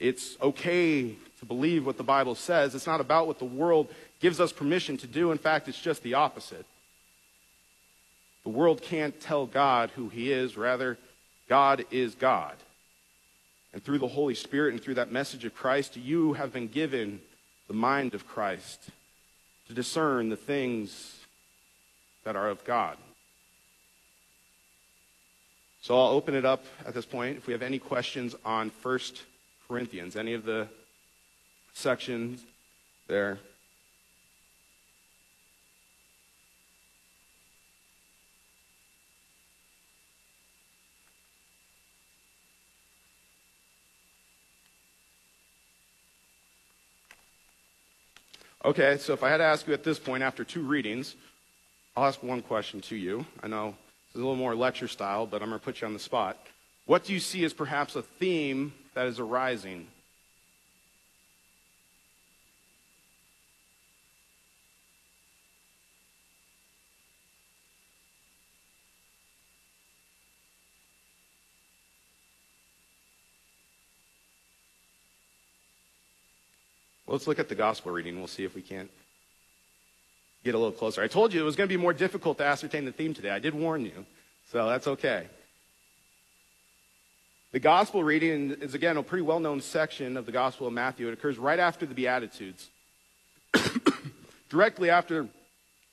it's 0.00 0.36
okay 0.42 1.14
to 1.38 1.46
believe 1.46 1.86
what 1.86 1.96
the 1.96 2.02
Bible 2.02 2.34
says. 2.34 2.74
It's 2.74 2.86
not 2.86 3.00
about 3.00 3.26
what 3.26 3.38
the 3.38 3.44
world 3.44 3.88
gives 4.20 4.40
us 4.40 4.52
permission 4.52 4.96
to 4.98 5.06
do. 5.06 5.32
In 5.32 5.38
fact, 5.38 5.68
it's 5.68 5.80
just 5.80 6.02
the 6.02 6.14
opposite. 6.14 6.66
The 8.44 8.50
world 8.50 8.82
can't 8.82 9.18
tell 9.20 9.46
God 9.46 9.90
who 9.90 10.08
he 10.08 10.32
is. 10.32 10.56
Rather, 10.56 10.98
God 11.48 11.84
is 11.90 12.14
God. 12.14 12.54
And 13.72 13.82
through 13.82 13.98
the 13.98 14.08
Holy 14.08 14.34
Spirit 14.34 14.72
and 14.72 14.82
through 14.82 14.94
that 14.94 15.12
message 15.12 15.44
of 15.44 15.54
Christ, 15.54 15.96
you 15.96 16.32
have 16.34 16.52
been 16.52 16.68
given 16.68 17.20
the 17.68 17.74
mind 17.74 18.14
of 18.14 18.26
Christ 18.26 18.90
to 19.68 19.74
discern 19.74 20.28
the 20.28 20.36
things 20.36 21.20
that 22.24 22.36
are 22.36 22.48
of 22.48 22.64
God. 22.64 22.96
So 25.82 25.98
I'll 25.98 26.08
open 26.08 26.34
it 26.34 26.44
up 26.44 26.64
at 26.84 26.94
this 26.94 27.06
point. 27.06 27.38
If 27.38 27.46
we 27.46 27.52
have 27.52 27.62
any 27.62 27.78
questions 27.78 28.34
on 28.44 28.70
1 28.82 28.98
Corinthians, 29.68 30.16
any 30.16 30.34
of 30.34 30.44
the 30.44 30.66
sections 31.72 32.42
there. 33.06 33.38
Okay, 48.62 48.98
so 48.98 49.14
if 49.14 49.22
I 49.22 49.30
had 49.30 49.38
to 49.38 49.44
ask 49.44 49.66
you 49.66 49.72
at 49.72 49.84
this 49.84 49.98
point 49.98 50.22
after 50.22 50.44
two 50.44 50.60
readings, 50.60 51.16
I'll 51.96 52.04
ask 52.04 52.22
one 52.22 52.42
question 52.42 52.82
to 52.82 52.96
you. 52.96 53.24
I 53.42 53.48
know 53.48 53.74
this 54.08 54.16
is 54.16 54.20
a 54.20 54.24
little 54.24 54.36
more 54.36 54.54
lecture 54.54 54.88
style, 54.88 55.24
but 55.24 55.40
I'm 55.42 55.48
going 55.48 55.58
to 55.58 55.64
put 55.64 55.80
you 55.80 55.86
on 55.86 55.94
the 55.94 55.98
spot. 55.98 56.36
What 56.84 57.04
do 57.04 57.14
you 57.14 57.20
see 57.20 57.42
as 57.44 57.54
perhaps 57.54 57.96
a 57.96 58.02
theme 58.02 58.74
that 58.92 59.06
is 59.06 59.18
arising? 59.18 59.86
Let's 77.10 77.26
look 77.26 77.38
at 77.38 77.48
the 77.48 77.54
gospel 77.54 77.92
reading. 77.92 78.18
We'll 78.18 78.28
see 78.28 78.44
if 78.44 78.54
we 78.54 78.62
can't 78.62 78.90
get 80.44 80.54
a 80.54 80.58
little 80.58 80.72
closer. 80.72 81.02
I 81.02 81.08
told 81.08 81.34
you 81.34 81.40
it 81.40 81.44
was 81.44 81.56
going 81.56 81.68
to 81.68 81.74
be 81.74 81.80
more 81.80 81.92
difficult 81.92 82.38
to 82.38 82.44
ascertain 82.44 82.84
the 82.84 82.92
theme 82.92 83.14
today. 83.14 83.30
I 83.30 83.38
did 83.38 83.54
warn 83.54 83.84
you, 83.84 84.06
so 84.50 84.68
that's 84.68 84.86
okay. 84.86 85.26
The 87.52 87.58
gospel 87.58 88.04
reading 88.04 88.52
is, 88.60 88.74
again, 88.74 88.96
a 88.96 89.02
pretty 89.02 89.22
well 89.22 89.40
known 89.40 89.60
section 89.60 90.16
of 90.16 90.24
the 90.24 90.32
Gospel 90.32 90.68
of 90.68 90.72
Matthew. 90.72 91.08
It 91.08 91.12
occurs 91.12 91.36
right 91.36 91.58
after 91.58 91.84
the 91.84 91.94
Beatitudes. 91.94 92.70
Directly 94.48 94.88
after 94.88 95.26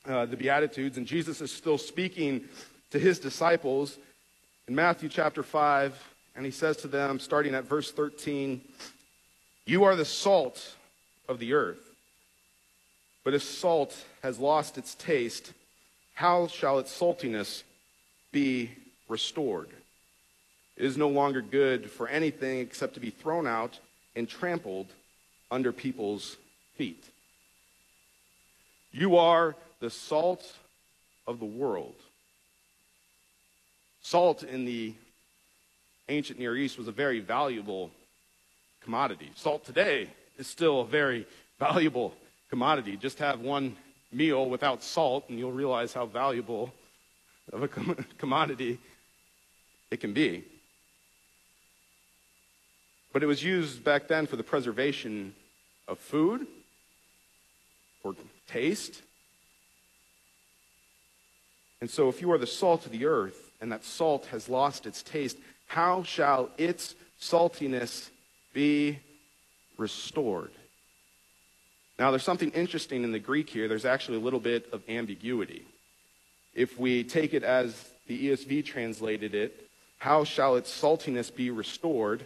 uh, 0.06 0.28
the 0.28 0.38
Beatitudes, 0.38 0.98
and 0.98 1.08
Jesus 1.08 1.42
is 1.42 1.52
still 1.52 1.80
speaking 1.80 2.46
to 2.92 3.00
his 3.00 3.20
disciples 3.20 3.98
in 4.68 4.76
Matthew 4.76 5.10
chapter 5.10 5.42
5, 5.42 5.96
and 6.36 6.46
he 6.46 6.52
says 6.52 6.78
to 6.78 6.88
them, 6.88 7.20
starting 7.20 7.56
at 7.56 7.64
verse 7.64 7.92
13, 7.92 8.62
You 9.66 9.84
are 9.84 9.96
the 9.96 10.06
salt 10.06 10.76
of 11.28 11.40
the 11.40 11.54
earth. 11.54 11.80
But 13.24 13.34
if 13.34 13.44
salt 13.44 13.96
has 14.24 14.40
lost 14.40 14.78
its 14.78 14.96
taste, 14.96 15.54
how 16.14 16.48
shall 16.48 16.80
its 16.80 16.98
saltiness 16.98 17.64
be 18.32 18.72
restored? 19.10 19.70
It 20.78 20.86
is 20.86 20.98
no 20.98 21.10
longer 21.10 21.42
good 21.42 21.90
for 21.90 22.08
anything 22.08 22.60
except 22.60 22.94
to 22.94 23.00
be 23.00 23.10
thrown 23.10 23.48
out 23.48 23.80
and 24.16 24.30
trampled 24.30 24.88
under 25.52 25.72
people's 25.72 26.38
feet. 26.76 27.04
You 28.92 29.18
are 29.18 29.56
the 29.80 29.90
salt 29.90 30.54
of 31.28 31.40
the 31.40 31.46
world. 31.46 31.96
Salt 34.02 34.44
in 34.44 34.66
the 34.66 34.94
ancient 36.10 36.40
Near 36.40 36.56
East 36.56 36.78
was 36.78 36.88
a 36.88 36.94
very 36.94 37.20
valuable 37.20 37.92
commodity. 38.82 39.32
Salt 39.36 39.66
today 39.66 40.10
is 40.38 40.48
still 40.48 40.82
a 40.82 40.86
very 40.86 41.26
valuable 41.60 42.14
commodity. 42.50 42.98
Just 42.98 43.20
have 43.20 43.40
one 43.40 43.76
meal 44.12 44.50
without 44.50 44.84
salt, 44.84 45.26
and 45.30 45.38
you'll 45.38 45.52
realize 45.52 45.94
how 45.94 46.06
valuable 46.06 46.74
of 47.52 47.64
a 47.64 47.68
com- 47.68 48.06
commodity 48.18 48.80
it 49.92 50.00
can 50.00 50.14
be. 50.14 50.44
But 53.14 53.24
it 53.24 53.26
was 53.26 53.44
used 53.44 53.84
back 53.84 54.08
then 54.08 54.28
for 54.28 54.36
the 54.36 54.44
preservation 54.44 55.34
of 55.88 55.98
food, 55.98 56.46
for 58.02 58.16
taste. 58.48 59.02
And 61.82 61.90
so, 61.90 62.10
if 62.10 62.22
you 62.22 62.32
are 62.32 62.38
the 62.38 62.48
salt 62.48 62.86
of 62.86 62.92
the 62.92 63.06
earth, 63.06 63.52
and 63.62 63.72
that 63.72 63.84
salt 63.84 64.28
has 64.28 64.50
lost 64.50 64.86
its 64.86 65.02
taste, 65.02 65.38
how 65.68 66.04
shall 66.04 66.50
its 66.58 66.96
saltiness 67.20 68.10
be 68.54 69.00
restored? 69.78 70.52
Now, 72.00 72.12
there's 72.12 72.24
something 72.24 72.52
interesting 72.52 73.04
in 73.04 73.12
the 73.12 73.20
Greek 73.20 73.50
here. 73.50 73.68
There's 73.68 73.86
actually 73.86 74.18
a 74.18 74.22
little 74.22 74.40
bit 74.40 74.68
of 74.72 74.84
ambiguity. 74.88 75.66
If 76.54 76.80
we 76.80 77.04
take 77.04 77.34
it 77.34 77.44
as 77.44 77.90
the 78.08 78.30
ESV 78.30 78.66
translated 78.66 79.34
it, 79.34 79.68
how 79.98 80.24
shall 80.24 80.56
its 80.56 80.72
saltiness 80.72 81.34
be 81.34 81.50
restored? 81.50 82.26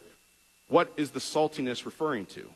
What 0.68 0.92
is 0.98 1.12
the 1.12 1.20
saltiness 1.20 1.86
referring 1.86 2.26
to? 2.28 2.50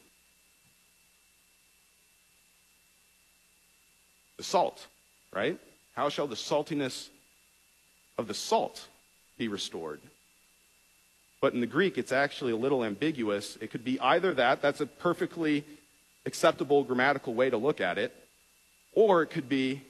The 4.37 4.43
salt, 4.43 4.85
right? 5.33 5.57
How 5.95 6.09
shall 6.09 6.27
the 6.27 6.35
saltiness 6.35 7.07
of 8.17 8.27
the 8.27 8.33
salt 8.33 8.87
be 9.37 9.47
restored? 9.47 10.01
But 11.45 11.53
in 11.53 11.59
the 11.59 11.67
Greek, 11.67 11.99
it's 11.99 12.11
actually 12.11 12.53
a 12.53 12.55
little 12.55 12.83
ambiguous. 12.83 13.55
It 13.61 13.69
could 13.69 13.83
be 13.83 13.99
either 13.99 14.33
that, 14.33 14.63
that's 14.63 14.81
a 14.81 14.87
perfectly 14.87 15.63
acceptable 16.25 16.83
grammatical 16.83 17.35
way 17.35 17.51
to 17.51 17.57
look 17.57 17.79
at 17.79 17.99
it. 17.99 18.15
Or 18.93 19.21
it 19.21 19.27
could 19.27 19.47
be 19.47 19.83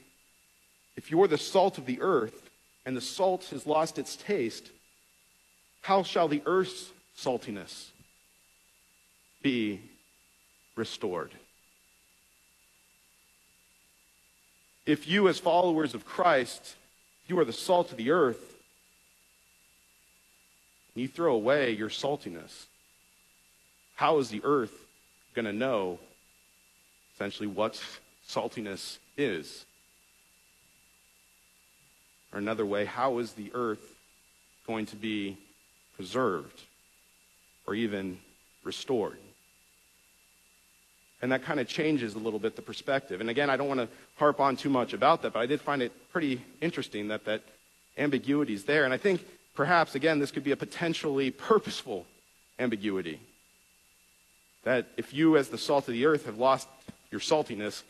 if 0.98 1.10
you're 1.10 1.26
the 1.26 1.38
salt 1.38 1.78
of 1.78 1.86
the 1.86 2.02
earth 2.02 2.50
and 2.84 2.94
the 2.94 3.00
salt 3.00 3.46
has 3.52 3.66
lost 3.66 3.98
its 3.98 4.16
taste, 4.16 4.70
how 5.80 6.02
shall 6.02 6.28
the 6.28 6.42
earth's 6.44 6.90
saltiness 7.16 7.88
be 9.40 9.80
restored? 10.74 11.30
If 14.84 15.08
you, 15.08 15.26
as 15.26 15.38
followers 15.38 15.94
of 15.94 16.04
Christ, 16.04 16.76
you 17.26 17.38
are 17.38 17.46
the 17.46 17.52
salt 17.54 17.92
of 17.92 17.96
the 17.96 18.10
earth, 18.10 18.55
and 20.96 21.02
you 21.02 21.08
throw 21.08 21.34
away 21.34 21.70
your 21.72 21.90
saltiness, 21.90 22.64
how 23.96 24.18
is 24.18 24.30
the 24.30 24.40
earth 24.42 24.72
going 25.34 25.44
to 25.44 25.52
know 25.52 25.98
essentially 27.14 27.46
what 27.46 27.80
saltiness 28.28 28.98
is. 29.16 29.64
Or 32.32 32.38
another 32.38 32.66
way, 32.66 32.84
how 32.84 33.18
is 33.18 33.32
the 33.32 33.50
earth 33.54 33.94
going 34.66 34.86
to 34.86 34.96
be 34.96 35.36
preserved 35.94 36.62
or 37.66 37.74
even 37.74 38.18
restored? 38.64 39.18
And 41.22 41.32
that 41.32 41.44
kind 41.44 41.60
of 41.60 41.68
changes 41.68 42.14
a 42.14 42.18
little 42.18 42.38
bit 42.38 42.56
the 42.56 42.62
perspective. 42.62 43.22
And 43.22 43.30
again, 43.30 43.48
I 43.48 43.56
don't 43.56 43.68
want 43.68 43.80
to 43.80 43.88
harp 44.16 44.40
on 44.40 44.56
too 44.56 44.68
much 44.68 44.92
about 44.92 45.22
that, 45.22 45.32
but 45.32 45.40
I 45.40 45.46
did 45.46 45.60
find 45.60 45.80
it 45.80 45.92
pretty 46.12 46.42
interesting 46.60 47.08
that 47.08 47.24
that 47.24 47.42
ambiguity 47.96 48.52
is 48.52 48.64
there. 48.64 48.84
And 48.84 48.92
I 48.92 48.98
think 48.98 49.24
perhaps, 49.56 49.94
again, 49.94 50.18
this 50.18 50.30
could 50.30 50.44
be 50.44 50.52
a 50.52 50.56
potentially 50.56 51.30
purposeful 51.30 52.06
ambiguity. 52.58 53.20
That 54.64 54.86
if 54.96 55.12
you, 55.12 55.36
as 55.36 55.48
the 55.48 55.58
salt 55.58 55.88
of 55.88 55.94
the 55.94 56.06
earth, 56.06 56.26
have 56.26 56.38
lost 56.38 56.68
your 57.10 57.20
saltiness, 57.20 57.82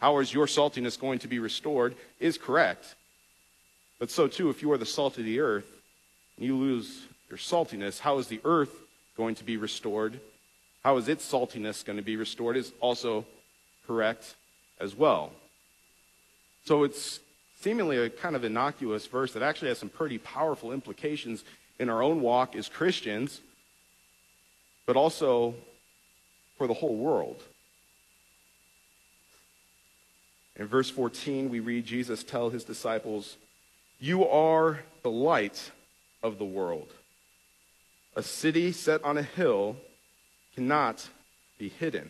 how 0.00 0.18
is 0.18 0.32
your 0.32 0.46
saltiness 0.46 0.98
going 0.98 1.20
to 1.20 1.28
be 1.28 1.38
restored, 1.38 1.94
is 2.18 2.38
correct. 2.38 2.94
But 3.98 4.10
so 4.10 4.28
too, 4.28 4.48
if 4.48 4.62
you 4.62 4.72
are 4.72 4.78
the 4.78 4.86
salt 4.86 5.18
of 5.18 5.24
the 5.24 5.40
earth 5.40 5.70
and 6.36 6.46
you 6.46 6.56
lose 6.56 7.02
your 7.28 7.38
saltiness, 7.38 7.98
how 7.98 8.18
is 8.18 8.28
the 8.28 8.40
earth 8.44 8.74
going 9.16 9.34
to 9.36 9.44
be 9.44 9.56
restored? 9.56 10.18
How 10.84 10.96
is 10.96 11.08
its 11.08 11.30
saltiness 11.30 11.84
going 11.84 11.96
to 11.96 12.04
be 12.04 12.16
restored 12.16 12.56
is 12.56 12.72
also 12.80 13.26
correct 13.88 14.34
as 14.78 14.94
well. 14.94 15.32
So 16.64 16.84
it's 16.84 17.18
seemingly 17.60 17.98
a 17.98 18.10
kind 18.10 18.36
of 18.36 18.44
innocuous 18.44 19.06
verse 19.06 19.32
that 19.32 19.42
actually 19.42 19.68
has 19.68 19.78
some 19.78 19.88
pretty 19.88 20.18
powerful 20.18 20.72
implications 20.72 21.44
in 21.78 21.88
our 21.88 22.02
own 22.02 22.20
walk 22.20 22.56
as 22.56 22.68
Christians, 22.68 23.40
but 24.86 24.96
also 24.96 25.54
for 26.56 26.66
the 26.66 26.74
whole 26.74 26.96
world. 26.96 27.42
In 30.56 30.66
verse 30.66 30.90
14, 30.90 31.50
we 31.50 31.60
read 31.60 31.86
Jesus 31.86 32.24
tell 32.24 32.50
his 32.50 32.64
disciples, 32.64 33.36
You 34.00 34.26
are 34.26 34.80
the 35.02 35.10
light 35.10 35.70
of 36.22 36.38
the 36.38 36.44
world. 36.44 36.92
A 38.16 38.22
city 38.22 38.72
set 38.72 39.02
on 39.04 39.16
a 39.16 39.22
hill 39.22 39.76
cannot 40.54 41.08
be 41.58 41.68
hidden. 41.68 42.08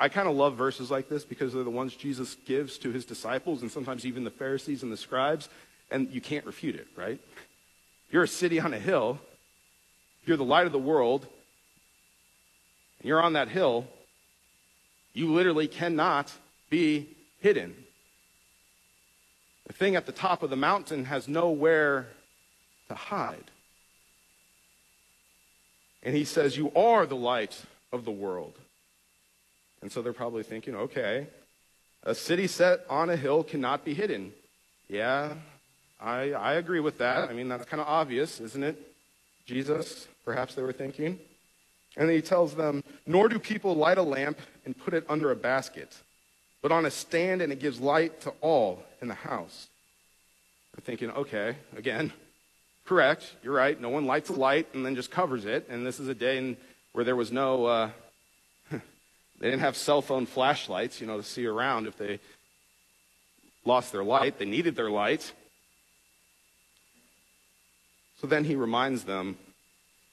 I 0.00 0.08
kind 0.08 0.26
of 0.26 0.34
love 0.34 0.56
verses 0.56 0.90
like 0.90 1.10
this 1.10 1.26
because 1.26 1.52
they're 1.52 1.62
the 1.62 1.68
ones 1.68 1.94
Jesus 1.94 2.34
gives 2.46 2.78
to 2.78 2.90
his 2.90 3.04
disciples 3.04 3.60
and 3.60 3.70
sometimes 3.70 4.06
even 4.06 4.24
the 4.24 4.30
Pharisees 4.30 4.82
and 4.82 4.90
the 4.90 4.96
scribes, 4.96 5.50
and 5.90 6.10
you 6.10 6.22
can't 6.22 6.46
refute 6.46 6.74
it, 6.74 6.86
right? 6.96 7.20
You're 8.10 8.22
a 8.22 8.28
city 8.28 8.58
on 8.58 8.72
a 8.72 8.78
hill, 8.78 9.20
you're 10.24 10.38
the 10.38 10.42
light 10.44 10.64
of 10.64 10.72
the 10.72 10.78
world, 10.78 11.26
and 12.98 13.08
you're 13.08 13.22
on 13.22 13.34
that 13.34 13.48
hill, 13.48 13.86
you 15.12 15.34
literally 15.34 15.68
cannot 15.68 16.32
be 16.70 17.06
hidden. 17.40 17.76
The 19.66 19.74
thing 19.74 19.96
at 19.96 20.06
the 20.06 20.12
top 20.12 20.42
of 20.42 20.48
the 20.48 20.56
mountain 20.56 21.04
has 21.04 21.28
nowhere 21.28 22.08
to 22.88 22.94
hide. 22.94 23.50
And 26.02 26.16
he 26.16 26.24
says, 26.24 26.56
You 26.56 26.72
are 26.74 27.04
the 27.04 27.16
light 27.16 27.62
of 27.92 28.06
the 28.06 28.10
world. 28.10 28.54
And 29.82 29.90
so 29.90 30.02
they're 30.02 30.12
probably 30.12 30.42
thinking, 30.42 30.74
okay, 30.74 31.26
a 32.02 32.14
city 32.14 32.46
set 32.46 32.84
on 32.88 33.10
a 33.10 33.16
hill 33.16 33.42
cannot 33.42 33.84
be 33.84 33.94
hidden. 33.94 34.32
Yeah, 34.88 35.34
I, 36.00 36.32
I 36.32 36.54
agree 36.54 36.80
with 36.80 36.98
that. 36.98 37.28
I 37.28 37.32
mean, 37.32 37.48
that's 37.48 37.64
kind 37.64 37.80
of 37.80 37.86
obvious, 37.86 38.40
isn't 38.40 38.62
it? 38.62 38.76
Jesus, 39.46 40.08
perhaps 40.24 40.54
they 40.54 40.62
were 40.62 40.72
thinking. 40.72 41.18
And 41.96 42.10
he 42.10 42.22
tells 42.22 42.54
them, 42.54 42.84
Nor 43.06 43.28
do 43.28 43.38
people 43.38 43.74
light 43.74 43.98
a 43.98 44.02
lamp 44.02 44.38
and 44.64 44.76
put 44.76 44.94
it 44.94 45.04
under 45.08 45.30
a 45.30 45.36
basket, 45.36 45.96
but 46.62 46.72
on 46.72 46.86
a 46.86 46.90
stand, 46.90 47.42
and 47.42 47.52
it 47.52 47.58
gives 47.58 47.80
light 47.80 48.20
to 48.22 48.30
all 48.40 48.82
in 49.02 49.08
the 49.08 49.14
house. 49.14 49.68
They're 50.74 50.84
thinking, 50.84 51.10
okay, 51.10 51.56
again, 51.76 52.12
correct, 52.86 53.34
you're 53.42 53.54
right. 53.54 53.80
No 53.80 53.88
one 53.88 54.06
lights 54.06 54.30
a 54.30 54.34
light 54.34 54.68
and 54.72 54.86
then 54.86 54.94
just 54.94 55.10
covers 55.10 55.44
it. 55.44 55.66
And 55.68 55.84
this 55.84 55.98
is 55.98 56.08
a 56.08 56.14
day 56.14 56.38
in, 56.38 56.56
where 56.92 57.04
there 57.04 57.16
was 57.16 57.32
no, 57.32 57.66
uh, 57.66 57.90
didn't 59.46 59.60
have 59.60 59.76
cell 59.76 60.02
phone 60.02 60.26
flashlights, 60.26 61.00
you 61.00 61.06
know, 61.06 61.16
to 61.16 61.22
see 61.22 61.46
around 61.46 61.86
if 61.86 61.96
they 61.96 62.20
lost 63.64 63.92
their 63.92 64.04
light. 64.04 64.38
They 64.38 64.44
needed 64.44 64.76
their 64.76 64.90
light. 64.90 65.32
So 68.20 68.26
then 68.26 68.44
he 68.44 68.54
reminds 68.54 69.04
them, 69.04 69.38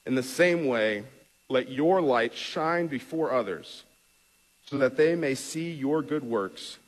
in 0.06 0.14
the 0.14 0.22
same 0.22 0.66
way, 0.66 1.04
let 1.50 1.70
your 1.70 2.00
light 2.00 2.34
shine 2.34 2.86
before 2.86 3.32
others, 3.32 3.84
so 4.66 4.78
that 4.78 4.96
they 4.96 5.14
may 5.14 5.34
see 5.34 5.70
your 5.70 6.02
good 6.02 6.24
works 6.24 6.78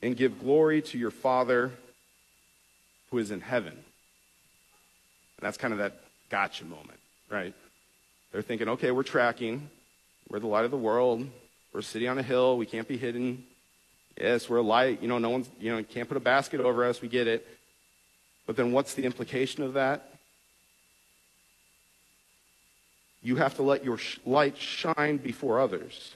and 0.00 0.16
give 0.16 0.38
glory 0.40 0.82
to 0.82 0.98
your 0.98 1.10
Father 1.10 1.72
who 3.10 3.18
is 3.18 3.30
in 3.32 3.40
heaven. 3.40 3.72
And 3.72 3.82
that's 5.40 5.56
kind 5.56 5.72
of 5.72 5.78
that 5.78 6.00
gotcha 6.30 6.64
moment, 6.64 6.98
right? 7.30 7.54
They're 8.30 8.42
thinking, 8.42 8.68
okay, 8.70 8.90
we're 8.90 9.02
tracking. 9.02 9.68
We're 10.28 10.40
the 10.40 10.46
light 10.46 10.64
of 10.64 10.70
the 10.70 10.76
world. 10.76 11.28
We're 11.74 11.80
a 11.80 11.82
city 11.82 12.06
on 12.06 12.18
a 12.18 12.22
hill. 12.22 12.56
We 12.56 12.66
can't 12.66 12.86
be 12.86 12.96
hidden. 12.96 13.42
Yes, 14.16 14.48
we're 14.48 14.58
a 14.58 14.62
light. 14.62 15.02
You 15.02 15.08
know, 15.08 15.18
no 15.18 15.30
one's, 15.30 15.50
you 15.58 15.74
know, 15.74 15.82
can't 15.82 16.06
put 16.06 16.16
a 16.16 16.20
basket 16.20 16.60
over 16.60 16.84
us. 16.84 17.02
We 17.02 17.08
get 17.08 17.26
it. 17.26 17.44
But 18.46 18.54
then 18.54 18.70
what's 18.70 18.94
the 18.94 19.04
implication 19.04 19.64
of 19.64 19.74
that? 19.74 20.08
You 23.24 23.36
have 23.36 23.56
to 23.56 23.62
let 23.62 23.84
your 23.84 23.98
light 24.24 24.56
shine 24.56 25.16
before 25.16 25.58
others 25.58 26.14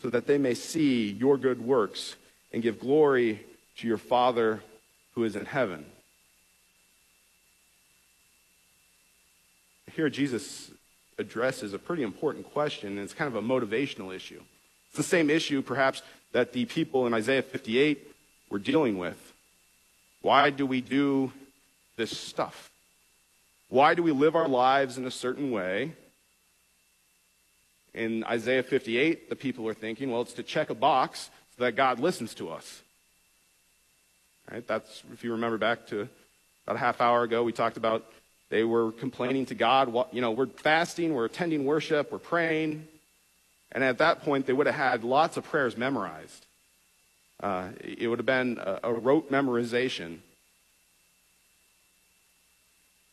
so 0.00 0.08
that 0.08 0.26
they 0.26 0.38
may 0.38 0.54
see 0.54 1.10
your 1.10 1.36
good 1.36 1.60
works 1.60 2.16
and 2.50 2.62
give 2.62 2.80
glory 2.80 3.44
to 3.78 3.86
your 3.86 3.98
Father 3.98 4.62
who 5.14 5.24
is 5.24 5.36
in 5.36 5.44
heaven. 5.44 5.84
Here, 9.94 10.08
Jesus 10.08 10.70
addresses 11.18 11.72
a 11.72 11.78
pretty 11.78 12.02
important 12.02 12.50
question, 12.52 12.90
and 12.90 13.00
it's 13.00 13.14
kind 13.14 13.28
of 13.28 13.42
a 13.42 13.46
motivational 13.46 14.14
issue. 14.14 14.40
It's 14.88 14.96
the 14.96 15.02
same 15.02 15.30
issue, 15.30 15.62
perhaps, 15.62 16.02
that 16.32 16.52
the 16.52 16.64
people 16.66 17.06
in 17.06 17.14
Isaiah 17.14 17.42
58 17.42 18.06
were 18.50 18.58
dealing 18.58 18.98
with. 18.98 19.32
Why 20.22 20.50
do 20.50 20.66
we 20.66 20.80
do 20.80 21.32
this 21.96 22.16
stuff? 22.16 22.70
Why 23.68 23.94
do 23.94 24.02
we 24.02 24.12
live 24.12 24.34
our 24.34 24.48
lives 24.48 24.96
in 24.96 25.06
a 25.06 25.10
certain 25.10 25.50
way? 25.50 25.92
In 27.94 28.24
Isaiah 28.24 28.62
58, 28.62 29.28
the 29.28 29.36
people 29.36 29.66
are 29.68 29.74
thinking, 29.74 30.10
well, 30.10 30.22
it's 30.22 30.32
to 30.34 30.42
check 30.42 30.70
a 30.70 30.74
box 30.74 31.30
so 31.56 31.64
that 31.64 31.72
God 31.72 31.98
listens 31.98 32.34
to 32.34 32.50
us. 32.50 32.82
Right? 34.50 34.66
That's, 34.66 35.02
if 35.12 35.24
you 35.24 35.32
remember 35.32 35.58
back 35.58 35.86
to 35.88 36.08
about 36.64 36.76
a 36.76 36.78
half 36.78 37.00
hour 37.00 37.22
ago, 37.22 37.42
we 37.42 37.52
talked 37.52 37.76
about 37.76 38.10
they 38.50 38.64
were 38.64 38.92
complaining 38.92 39.46
to 39.46 39.54
God. 39.54 39.94
You 40.12 40.20
know, 40.20 40.30
we're 40.30 40.46
fasting, 40.46 41.14
we're 41.14 41.26
attending 41.26 41.64
worship, 41.64 42.10
we're 42.10 42.18
praying. 42.18 42.86
And 43.72 43.84
at 43.84 43.98
that 43.98 44.22
point, 44.22 44.46
they 44.46 44.52
would 44.52 44.66
have 44.66 44.74
had 44.74 45.04
lots 45.04 45.36
of 45.36 45.44
prayers 45.44 45.76
memorized. 45.76 46.46
Uh, 47.40 47.68
it 47.80 48.08
would 48.08 48.18
have 48.18 48.26
been 48.26 48.58
a, 48.58 48.80
a 48.84 48.92
rote 48.92 49.30
memorization. 49.30 50.18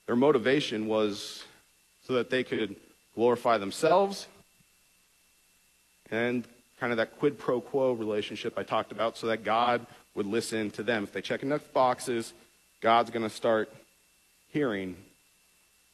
Their 0.07 0.15
motivation 0.15 0.87
was 0.87 1.43
so 2.07 2.13
that 2.13 2.29
they 2.29 2.43
could 2.43 2.75
glorify 3.15 3.57
themselves 3.57 4.27
and 6.11 6.45
kind 6.79 6.91
of 6.91 6.97
that 6.97 7.17
quid 7.19 7.37
pro 7.37 7.61
quo 7.61 7.93
relationship 7.93 8.57
I 8.57 8.63
talked 8.63 8.91
about 8.91 9.17
so 9.17 9.27
that 9.27 9.43
God 9.43 9.85
would 10.13 10.25
listen 10.25 10.71
to 10.71 10.83
them. 10.83 11.03
If 11.03 11.13
they 11.13 11.21
check 11.21 11.43
enough 11.43 11.73
boxes, 11.73 12.33
God's 12.81 13.09
going 13.09 13.23
to 13.23 13.29
start 13.29 13.73
hearing 14.51 14.95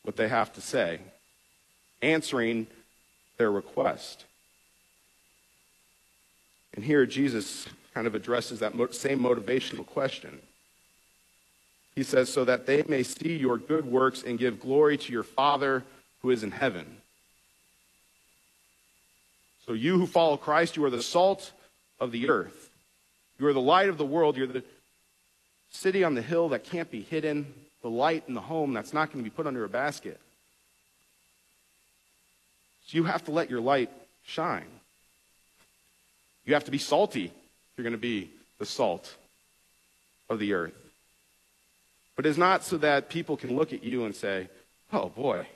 what 0.03 0.15
they 0.15 0.27
have 0.27 0.51
to 0.53 0.61
say, 0.61 0.99
answering 2.01 2.67
their 3.37 3.51
request. 3.51 4.25
And 6.73 6.83
here 6.83 7.05
Jesus 7.05 7.67
kind 7.93 8.07
of 8.07 8.15
addresses 8.15 8.59
that 8.59 8.73
same 8.93 9.19
motivational 9.19 9.85
question. 9.85 10.39
He 11.95 12.03
says, 12.03 12.31
So 12.31 12.45
that 12.45 12.65
they 12.65 12.83
may 12.87 13.03
see 13.03 13.35
your 13.35 13.57
good 13.57 13.85
works 13.85 14.23
and 14.23 14.39
give 14.39 14.59
glory 14.59 14.97
to 14.97 15.11
your 15.11 15.23
Father 15.23 15.83
who 16.21 16.29
is 16.29 16.43
in 16.43 16.51
heaven. 16.51 16.97
So, 19.65 19.73
you 19.73 19.97
who 19.99 20.07
follow 20.07 20.37
Christ, 20.37 20.75
you 20.75 20.83
are 20.85 20.89
the 20.89 21.03
salt 21.03 21.51
of 21.99 22.11
the 22.11 22.29
earth. 22.29 22.69
You 23.39 23.47
are 23.47 23.53
the 23.53 23.61
light 23.61 23.89
of 23.89 23.97
the 23.97 24.05
world. 24.05 24.35
You're 24.35 24.47
the 24.47 24.63
city 25.71 26.03
on 26.03 26.15
the 26.15 26.21
hill 26.21 26.49
that 26.49 26.63
can't 26.63 26.89
be 26.89 27.01
hidden, 27.01 27.53
the 27.81 27.89
light 27.89 28.23
in 28.27 28.33
the 28.33 28.41
home 28.41 28.73
that's 28.73 28.93
not 28.93 29.11
going 29.11 29.23
to 29.23 29.29
be 29.29 29.33
put 29.33 29.47
under 29.47 29.63
a 29.63 29.69
basket. 29.69 30.19
So, 32.87 32.97
you 32.97 33.03
have 33.05 33.23
to 33.25 33.31
let 33.31 33.49
your 33.49 33.61
light 33.61 33.89
shine. 34.25 34.67
You 36.45 36.53
have 36.53 36.65
to 36.65 36.71
be 36.71 36.77
salty 36.77 37.31
you're 37.81 37.89
going 37.89 37.93
to 37.93 37.97
be 37.97 38.29
the 38.59 38.65
salt 38.65 39.15
of 40.29 40.37
the 40.37 40.53
earth. 40.53 40.73
But 42.15 42.27
it's 42.27 42.37
not 42.37 42.63
so 42.63 42.77
that 42.77 43.09
people 43.09 43.37
can 43.37 43.55
look 43.55 43.73
at 43.73 43.83
you 43.83 44.05
and 44.05 44.15
say, 44.15 44.49
oh 44.93 45.09
boy, 45.09 45.47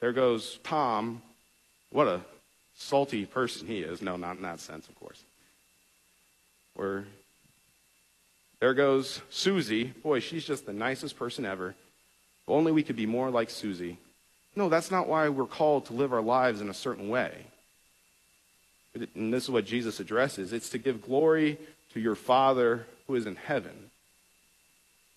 there 0.00 0.12
goes 0.12 0.60
Tom. 0.62 1.22
What 1.90 2.06
a 2.06 2.20
salty 2.76 3.26
person 3.26 3.66
he 3.66 3.80
is. 3.80 4.02
No, 4.02 4.16
not 4.16 4.36
in 4.36 4.42
that 4.42 4.60
sense, 4.60 4.88
of 4.88 4.94
course. 4.94 5.22
Or 6.76 7.04
there 8.64 8.72
goes 8.72 9.20
Susie. 9.28 9.92
Boy, 10.02 10.20
she's 10.20 10.42
just 10.42 10.64
the 10.64 10.72
nicest 10.72 11.18
person 11.18 11.44
ever. 11.44 11.68
If 11.68 12.48
only 12.48 12.72
we 12.72 12.82
could 12.82 12.96
be 12.96 13.04
more 13.04 13.28
like 13.28 13.50
Susie. 13.50 13.98
No, 14.56 14.70
that's 14.70 14.90
not 14.90 15.06
why 15.06 15.28
we're 15.28 15.44
called 15.44 15.84
to 15.84 15.92
live 15.92 16.14
our 16.14 16.22
lives 16.22 16.62
in 16.62 16.70
a 16.70 16.72
certain 16.72 17.10
way. 17.10 17.44
And 18.94 19.34
this 19.34 19.44
is 19.44 19.50
what 19.50 19.66
Jesus 19.66 20.00
addresses 20.00 20.54
it's 20.54 20.70
to 20.70 20.78
give 20.78 21.02
glory 21.02 21.58
to 21.92 22.00
your 22.00 22.14
Father 22.14 22.86
who 23.06 23.16
is 23.16 23.26
in 23.26 23.36
heaven. 23.36 23.90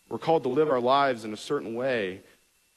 We're 0.09 0.17
called 0.17 0.43
to 0.43 0.49
live 0.49 0.69
our 0.69 0.81
lives 0.81 1.23
in 1.23 1.31
a 1.31 1.37
certain 1.37 1.73
way, 1.73 2.19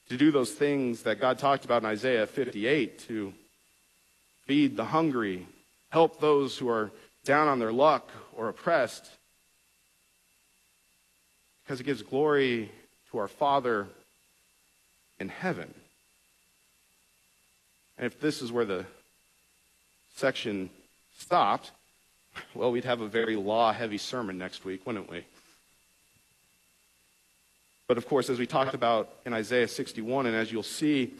to 0.08 0.16
do 0.16 0.30
those 0.30 0.52
things 0.52 1.02
that 1.02 1.20
God 1.20 1.40
talked 1.40 1.64
about 1.64 1.82
in 1.82 1.88
Isaiah 1.88 2.28
58, 2.28 3.00
to 3.08 3.34
feed 4.46 4.76
the 4.76 4.84
hungry, 4.84 5.48
help 5.88 6.20
those 6.20 6.56
who 6.56 6.68
are 6.68 6.92
down 7.24 7.48
on 7.48 7.58
their 7.58 7.72
luck 7.72 8.08
or 8.36 8.48
oppressed, 8.48 9.10
because 11.70 11.78
it 11.78 11.84
gives 11.84 12.02
glory 12.02 12.68
to 13.12 13.18
our 13.18 13.28
Father 13.28 13.86
in 15.20 15.28
heaven. 15.28 15.72
And 17.96 18.06
if 18.06 18.18
this 18.18 18.42
is 18.42 18.50
where 18.50 18.64
the 18.64 18.86
section 20.16 20.68
stopped, 21.16 21.70
well, 22.56 22.72
we'd 22.72 22.84
have 22.86 23.00
a 23.00 23.06
very 23.06 23.36
law 23.36 23.72
heavy 23.72 23.98
sermon 23.98 24.36
next 24.36 24.64
week, 24.64 24.84
wouldn't 24.84 25.08
we? 25.08 25.24
But 27.86 27.98
of 27.98 28.08
course, 28.08 28.28
as 28.30 28.40
we 28.40 28.48
talked 28.48 28.74
about 28.74 29.08
in 29.24 29.32
Isaiah 29.32 29.68
61, 29.68 30.26
and 30.26 30.34
as 30.34 30.50
you'll 30.50 30.64
see 30.64 31.12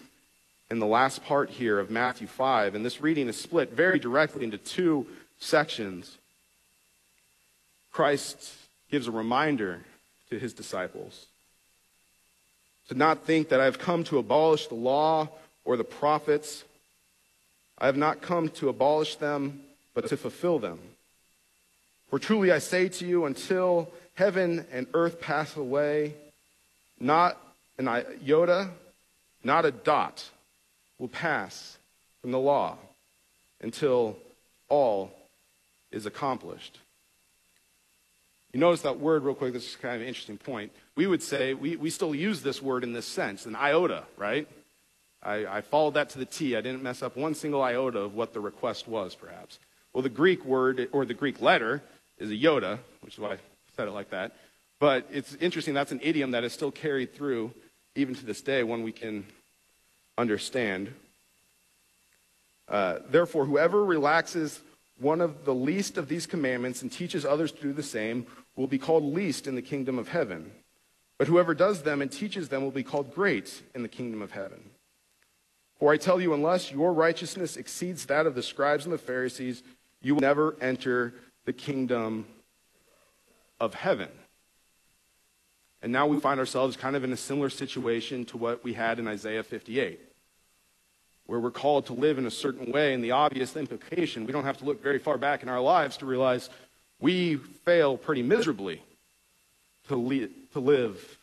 in 0.69 0.81
the 0.81 0.85
last 0.85 1.23
part 1.23 1.51
here 1.51 1.79
of 1.79 1.93
Matthew 1.93 2.27
5, 2.27 2.75
and 2.75 2.85
this 2.85 3.01
reading 3.01 3.29
is 3.29 3.41
split 3.41 3.71
very 3.71 4.01
directly 4.01 4.43
into 4.43 4.59
two 4.59 5.07
sections, 5.39 6.19
Christ 7.93 8.53
gives 8.91 9.07
a 9.07 9.13
reminder 9.13 9.83
to 10.31 10.39
his 10.39 10.55
disciples 10.55 11.27
to 12.91 12.97
not 12.97 13.25
think 13.25 13.51
that 13.51 13.61
I 13.61 13.67
have 13.67 13.79
come 13.79 14.03
to 14.05 14.19
abolish 14.19 14.67
the 14.67 14.75
law 14.75 15.29
or 15.65 15.77
the 15.77 15.85
prophets. 15.85 16.65
I 17.79 17.87
have 17.87 17.97
not 17.97 18.21
come 18.21 18.49
to 18.49 18.69
abolish 18.69 19.15
them, 19.15 19.61
but 19.95 20.09
to 20.09 20.17
fulfill 20.17 20.59
them. 20.59 20.81
For 22.09 22.19
truly 22.19 22.51
I 22.51 22.59
say 22.59 22.89
to 22.89 23.07
you, 23.07 23.27
until 23.27 23.93
heaven 24.15 24.67
and 24.73 24.89
earth 24.93 25.21
pass 25.21 25.57
away, 25.57 26.15
not 26.99 27.41
an 27.79 27.87
iota, 27.87 28.71
not 29.45 29.65
a 29.65 29.71
dot 29.71 30.29
will 30.99 31.09
pass 31.09 31.79
from 32.21 32.33
the 32.33 32.41
law 32.41 32.77
until 33.61 34.17
all 34.69 35.13
is 35.93 36.07
accomplished. 36.07 36.81
You 38.53 38.59
notice 38.59 38.83
that 38.83 38.99
word 38.99 39.23
real 39.23 39.35
quick, 39.35 39.53
this 39.53 39.69
is 39.69 39.77
kind 39.77 39.95
of 39.95 40.03
an 40.03 40.09
interesting 40.09 40.39
point. 40.39 40.73
We 40.97 41.07
would 41.07 41.23
say, 41.23 41.55
we, 41.55 41.77
we 41.77 41.89
still 41.89 42.15
use 42.15 42.43
this 42.43 42.61
word 42.61 42.83
in 42.83 42.93
this 42.93 43.07
sense, 43.07 43.47
an 43.47 43.55
iota, 43.55 44.05
right? 44.17 44.49
I, 45.23 45.47
I 45.47 45.61
followed 45.61 45.95
that 45.95 46.11
to 46.11 46.19
the 46.19 46.25
T. 46.25 46.57
I 46.57 46.61
didn't 46.61 46.83
mess 46.83 47.03
up 47.03 47.17
one 47.17 47.35
single 47.35 47.63
iota 47.63 48.01
of 48.01 48.15
what 48.15 48.33
the 48.33 48.41
request 48.41 48.89
was, 48.89 49.15
perhaps. 49.15 49.59
Well, 49.93 50.03
the 50.03 50.09
Greek 50.09 50.45
word, 50.45 50.89
or 50.93 51.05
the 51.05 51.15
Greek 51.15 51.41
letter, 51.41 51.83
is 52.19 52.31
a 52.31 52.35
iota, 52.35 52.81
which 53.03 53.15
is 53.15 53.21
why 53.21 53.35
I 53.35 53.39
said 53.77 53.87
it 53.87 53.93
like 53.93 54.11
that. 54.11 54.37
But 54.81 55.07
it's 55.13 55.35
interesting, 55.37 55.75
that's 55.75 55.93
an 55.93 56.01
idiom 56.03 56.33
that 56.33 56.43
is 56.43 56.53
still 56.53 56.73
carried 56.73 57.15
through 57.15 57.53
even 57.95 58.15
to 58.15 58.25
this 58.25 58.41
day, 58.41 58.63
one 58.63 58.83
we 58.83 58.93
can 58.93 59.27
understand. 60.17 60.93
Uh, 62.69 62.99
Therefore, 63.09 63.45
whoever 63.45 63.85
relaxes 63.85 64.61
one 65.01 65.21
of 65.21 65.45
the 65.45 65.55
least 65.55 65.97
of 65.97 66.09
these 66.09 66.27
commandments 66.27 66.83
and 66.83 66.93
teaches 66.93 67.25
others 67.25 67.53
to 67.53 67.63
do 67.63 67.73
the 67.73 67.83
same 67.83 68.27
will 68.55 68.67
be 68.67 68.79
called 68.79 69.03
least 69.03 69.47
in 69.47 69.55
the 69.55 69.63
kingdom 69.63 69.99
of 69.99 70.09
heaven. 70.09 70.53
But 71.19 71.29
whoever 71.29 71.55
does 71.55 71.83
them 71.83 72.03
and 72.03 72.11
teaches 72.11 72.49
them 72.49 72.63
will 72.63 72.71
be 72.71 72.83
called 72.83 73.15
great 73.15 73.63
in 73.75 73.83
the 73.83 73.89
kingdom 73.89 74.23
of 74.23 74.33
heaven. 74.33 74.71
For 75.79 75.93
I 75.93 75.97
tell 75.97 76.21
you, 76.21 76.35
unless 76.35 76.71
your 76.71 76.93
righteousness 76.93 77.57
exceeds 77.57 78.05
that 78.07 78.27
of 78.27 78.35
the 78.35 78.43
scribes 78.43 78.85
and 78.85 78.93
the 78.93 78.99
Pharisees, 78.99 79.63
you 80.03 80.15
will 80.15 80.21
never 80.21 80.57
enter 80.61 81.15
the 81.47 81.53
kingdom 81.55 82.27
of 83.59 83.75
heaven. 83.75 84.11
And 85.83 85.93
now 85.93 86.07
we 86.07 86.21
find 86.21 86.39
ourselves 86.39 86.77
kind 86.77 86.97
of 86.97 87.05
in 87.05 87.13
a 87.13 87.17
similar 87.17 87.49
situation 87.49 88.27
to 88.27 88.37
what 88.37 88.63
we 88.63 88.75
had 88.75 88.99
in 88.99 89.09
Isaiah 89.09 89.43
58, 89.43 89.99
where 91.31 91.39
we're 91.39 91.53
called 91.53 91.87
to 91.87 91.93
live 91.93 92.19
in 92.19 92.27
a 92.27 92.31
certain 92.31 92.73
way. 92.73 92.93
And 92.93 93.05
the 93.05 93.13
obvious 93.13 93.55
implication, 93.55 94.27
we 94.27 94.33
don't 94.33 94.43
have 94.43 94.59
to 94.59 94.65
look 94.65 94.83
very 94.83 94.99
far 94.99 95.17
back 95.17 95.45
in 95.45 95.49
our 95.49 95.61
lives 95.61 95.99
to 95.99 96.07
realize 96.07 96.51
we 96.99 97.37
fail 97.37 97.97
pretty 97.97 98.25
miserably 98.25 98.83
to, 99.87 99.97
le- 99.97 100.27
to 100.55 100.59
live 100.59 101.17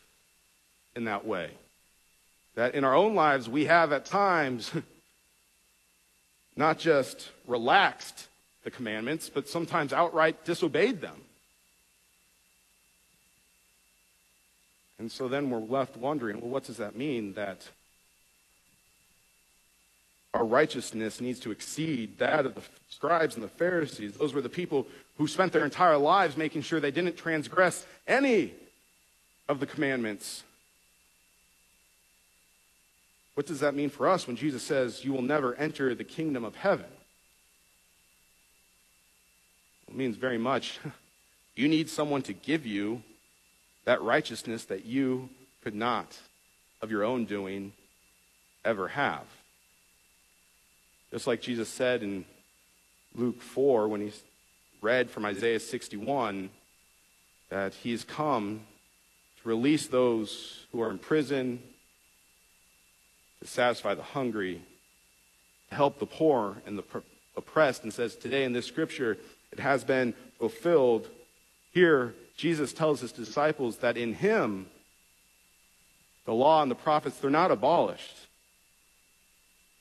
in 0.96 1.04
that 1.04 1.26
way. 1.26 1.50
That 2.54 2.74
in 2.74 2.84
our 2.84 2.94
own 2.94 3.14
lives, 3.14 3.50
we 3.50 3.66
have 3.66 3.92
at 3.92 4.06
times 4.06 4.72
not 6.56 6.78
just 6.78 7.28
relaxed 7.46 8.28
the 8.64 8.70
commandments, 8.70 9.28
but 9.28 9.46
sometimes 9.46 9.92
outright 9.92 10.42
disobeyed 10.46 11.02
them. 11.02 11.20
And 14.98 15.12
so 15.12 15.28
then 15.28 15.50
we're 15.50 15.58
left 15.58 15.98
wondering 15.98 16.40
well, 16.40 16.48
what 16.48 16.64
does 16.64 16.78
that 16.78 16.96
mean 16.96 17.34
that 17.34 17.68
our 20.34 20.44
righteousness 20.44 21.20
needs 21.20 21.40
to 21.40 21.50
exceed 21.50 22.18
that 22.18 22.46
of 22.46 22.54
the 22.54 22.62
scribes 22.88 23.34
and 23.34 23.44
the 23.44 23.48
Pharisees? 23.48 24.14
Those 24.14 24.34
were 24.34 24.42
the 24.42 24.48
people 24.48 24.86
who 25.16 25.26
spent 25.26 25.52
their 25.52 25.64
entire 25.64 25.96
lives 25.96 26.36
making 26.36 26.62
sure 26.62 26.80
they 26.80 26.90
didn't 26.90 27.16
transgress 27.16 27.86
any 28.06 28.54
of 29.48 29.60
the 29.60 29.66
commandments. 29.66 30.44
What 33.34 33.46
does 33.46 33.60
that 33.60 33.74
mean 33.74 33.88
for 33.88 34.08
us 34.08 34.26
when 34.26 34.36
Jesus 34.36 34.62
says, 34.62 35.04
You 35.04 35.12
will 35.12 35.22
never 35.22 35.54
enter 35.54 35.94
the 35.94 36.04
kingdom 36.04 36.44
of 36.44 36.56
heaven? 36.56 36.86
It 39.88 39.94
means 39.94 40.16
very 40.16 40.38
much 40.38 40.80
you 41.54 41.68
need 41.68 41.88
someone 41.88 42.22
to 42.22 42.32
give 42.32 42.66
you 42.66 43.02
that 43.84 44.02
righteousness 44.02 44.64
that 44.66 44.84
you 44.84 45.30
could 45.62 45.74
not, 45.74 46.18
of 46.82 46.90
your 46.90 47.04
own 47.04 47.24
doing, 47.24 47.72
ever 48.64 48.88
have. 48.88 49.24
Just 51.10 51.26
like 51.26 51.40
Jesus 51.40 51.68
said 51.68 52.02
in 52.02 52.24
Luke 53.14 53.40
4 53.40 53.88
when 53.88 54.02
he 54.02 54.12
read 54.82 55.10
from 55.10 55.24
Isaiah 55.24 55.60
61 55.60 56.50
that 57.48 57.72
he 57.74 57.92
has 57.92 58.04
come 58.04 58.60
to 59.42 59.48
release 59.48 59.86
those 59.86 60.66
who 60.70 60.82
are 60.82 60.90
in 60.90 60.98
prison, 60.98 61.62
to 63.40 63.46
satisfy 63.46 63.94
the 63.94 64.02
hungry, 64.02 64.60
to 65.70 65.74
help 65.74 65.98
the 65.98 66.06
poor 66.06 66.58
and 66.66 66.78
the 66.78 66.84
oppressed, 67.36 67.84
and 67.84 67.92
says 67.92 68.14
today 68.14 68.44
in 68.44 68.52
this 68.52 68.66
scripture, 68.66 69.16
it 69.50 69.60
has 69.60 69.84
been 69.84 70.12
fulfilled. 70.38 71.08
Here, 71.72 72.14
Jesus 72.36 72.74
tells 72.74 73.00
his 73.00 73.12
disciples 73.12 73.78
that 73.78 73.96
in 73.96 74.12
him, 74.12 74.66
the 76.26 76.34
law 76.34 76.60
and 76.60 76.70
the 76.70 76.74
prophets, 76.74 77.16
they're 77.16 77.30
not 77.30 77.50
abolished, 77.50 78.16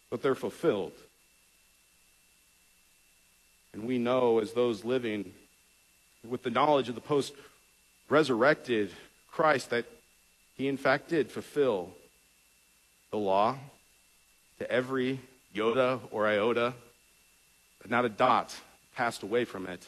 but 0.09 0.21
they're 0.21 0.36
fulfilled. 0.36 0.93
And 3.78 3.86
we 3.88 3.99
know, 3.99 4.39
as 4.39 4.53
those 4.53 4.84
living 4.84 5.34
with 6.28 6.41
the 6.41 6.49
knowledge 6.49 6.89
of 6.89 6.95
the 6.95 7.01
post 7.01 7.34
resurrected 8.09 8.89
Christ, 9.32 9.69
that 9.69 9.86
he 10.55 10.67
in 10.67 10.78
fact 10.78 11.09
did 11.09 11.30
fulfill 11.30 11.91
the 13.11 13.17
law 13.17 13.55
to 14.57 14.71
every 14.71 15.19
iota 15.55 15.99
or 16.09 16.25
iota, 16.25 16.73
but 17.80 17.91
not 17.91 18.03
a 18.03 18.09
dot 18.09 18.55
passed 18.95 19.21
away 19.21 19.45
from 19.45 19.67
it. 19.67 19.88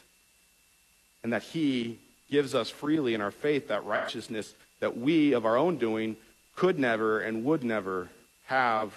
And 1.24 1.34
that 1.34 1.42
he 1.42 1.98
gives 2.30 2.54
us 2.54 2.70
freely 2.70 3.16
in 3.16 3.22
our 3.22 3.32
faith 3.32 3.70
that 3.70 3.86
righteousness 3.86 4.54
that 4.82 4.98
we, 4.98 5.34
of 5.34 5.48
our 5.48 5.58
own 5.58 5.78
doing, 5.78 6.16
could 6.56 6.78
never 6.78 7.22
and 7.22 7.44
would 7.44 7.64
never 7.64 8.10
have 8.46 8.94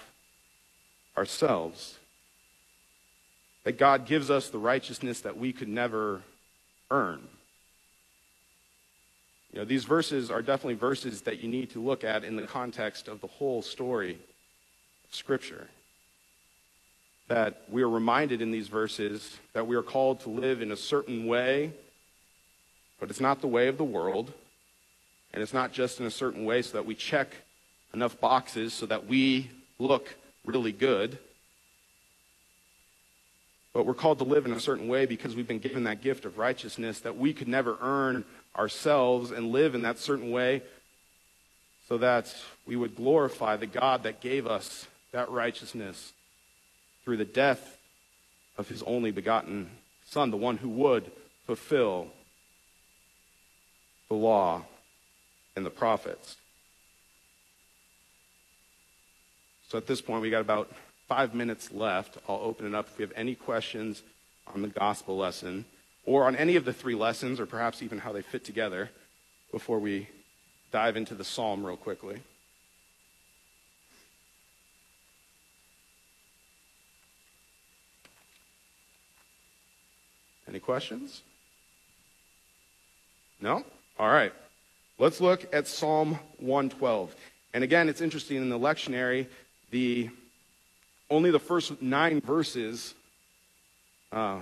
ourselves. 1.17 1.97
That 3.63 3.77
God 3.77 4.05
gives 4.05 4.29
us 4.29 4.49
the 4.49 4.57
righteousness 4.57 5.21
that 5.21 5.37
we 5.37 5.53
could 5.53 5.67
never 5.67 6.21
earn. 6.91 7.21
You 9.51 9.59
know, 9.59 9.65
these 9.65 9.85
verses 9.85 10.31
are 10.31 10.41
definitely 10.41 10.75
verses 10.75 11.21
that 11.21 11.41
you 11.41 11.49
need 11.49 11.71
to 11.71 11.81
look 11.81 12.03
at 12.03 12.23
in 12.23 12.35
the 12.35 12.47
context 12.47 13.07
of 13.07 13.21
the 13.21 13.27
whole 13.27 13.61
story 13.61 14.13
of 15.07 15.15
Scripture. 15.15 15.67
That 17.27 17.61
we 17.69 17.83
are 17.83 17.89
reminded 17.89 18.41
in 18.41 18.51
these 18.51 18.67
verses 18.67 19.37
that 19.53 19.67
we 19.67 19.75
are 19.75 19.83
called 19.83 20.21
to 20.21 20.29
live 20.29 20.61
in 20.61 20.71
a 20.71 20.77
certain 20.77 21.27
way 21.27 21.71
but 23.03 23.09
it's 23.09 23.19
not 23.19 23.41
the 23.41 23.47
way 23.47 23.67
of 23.67 23.77
the 23.77 23.83
world. 23.83 24.31
And 25.33 25.43
it's 25.43 25.53
not 25.53 25.73
just 25.73 25.99
in 25.99 26.05
a 26.05 26.09
certain 26.09 26.45
way 26.45 26.61
so 26.61 26.77
that 26.77 26.85
we 26.85 26.95
check 26.95 27.35
enough 27.93 28.17
boxes 28.21 28.73
so 28.73 28.85
that 28.85 29.07
we 29.07 29.51
look 29.77 30.15
really 30.45 30.71
good. 30.71 31.17
But 33.73 33.87
we're 33.87 33.95
called 33.95 34.19
to 34.19 34.23
live 34.23 34.45
in 34.45 34.53
a 34.53 34.59
certain 34.59 34.87
way 34.87 35.05
because 35.05 35.35
we've 35.35 35.47
been 35.47 35.59
given 35.59 35.85
that 35.85 36.01
gift 36.01 36.25
of 36.25 36.37
righteousness 36.37 36.99
that 36.99 37.17
we 37.17 37.33
could 37.33 37.47
never 37.47 37.77
earn 37.81 38.23
ourselves 38.55 39.31
and 39.31 39.51
live 39.51 39.73
in 39.73 39.81
that 39.81 39.97
certain 39.97 40.31
way 40.31 40.61
so 41.89 41.97
that 41.97 42.33
we 42.67 42.75
would 42.75 42.95
glorify 42.95 43.57
the 43.57 43.65
God 43.65 44.03
that 44.03 44.21
gave 44.21 44.45
us 44.45 44.87
that 45.11 45.29
righteousness 45.29 46.13
through 47.03 47.17
the 47.17 47.25
death 47.25 47.77
of 48.57 48.69
his 48.69 48.83
only 48.83 49.11
begotten 49.11 49.69
Son, 50.05 50.29
the 50.29 50.37
one 50.37 50.57
who 50.57 50.69
would 50.69 51.11
fulfill 51.47 52.07
the 54.09 54.13
law 54.13 54.63
and 55.55 55.65
the 55.65 55.71
prophets. 55.71 56.35
So 59.69 59.77
at 59.77 59.87
this 59.87 60.01
point, 60.01 60.21
we 60.21 60.29
got 60.29 60.41
about 60.41 60.71
five 61.15 61.35
minutes 61.35 61.71
left. 61.71 62.17
I'll 62.27 62.41
open 62.41 62.65
it 62.65 62.73
up 62.73 62.87
if 62.87 62.97
we 62.97 63.03
have 63.03 63.13
any 63.15 63.35
questions 63.35 64.01
on 64.51 64.63
the 64.63 64.67
gospel 64.67 65.15
lesson 65.15 65.63
or 66.07 66.25
on 66.25 66.35
any 66.35 66.55
of 66.55 66.65
the 66.65 66.73
three 66.73 66.95
lessons, 66.95 67.39
or 67.39 67.45
perhaps 67.45 67.83
even 67.83 67.99
how 67.99 68.11
they 68.11 68.23
fit 68.23 68.43
together 68.43 68.89
before 69.51 69.77
we 69.77 70.09
dive 70.71 70.97
into 70.97 71.13
the 71.13 71.23
psalm 71.23 71.63
real 71.63 71.77
quickly. 71.77 72.19
Any 80.47 80.59
questions? 80.59 81.21
No? 83.39 83.63
All 83.99 84.09
right. 84.09 84.33
Let's 84.97 85.21
look 85.21 85.45
at 85.53 85.67
Psalm 85.67 86.17
112. 86.39 87.15
And 87.53 87.63
again, 87.63 87.87
it's 87.87 88.01
interesting 88.01 88.37
in 88.37 88.49
the 88.49 88.57
lectionary, 88.57 89.27
the 89.69 90.09
only 91.13 91.31
the 91.31 91.39
first 91.39 91.81
nine 91.81 92.21
verses 92.21 92.95
uh, 94.11 94.39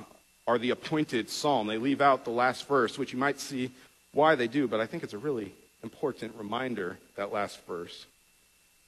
are 0.47 0.57
the 0.57 0.69
appointed 0.69 1.29
psalm. 1.29 1.67
They 1.67 1.77
leave 1.77 2.01
out 2.01 2.23
the 2.23 2.31
last 2.31 2.67
verse, 2.67 2.97
which 2.97 3.13
you 3.13 3.19
might 3.19 3.39
see 3.39 3.71
why 4.13 4.35
they 4.35 4.47
do, 4.47 4.67
but 4.67 4.79
I 4.79 4.85
think 4.85 5.03
it's 5.03 5.13
a 5.13 5.17
really 5.17 5.53
important 5.83 6.33
reminder, 6.37 6.97
that 7.15 7.31
last 7.31 7.65
verse. 7.65 8.05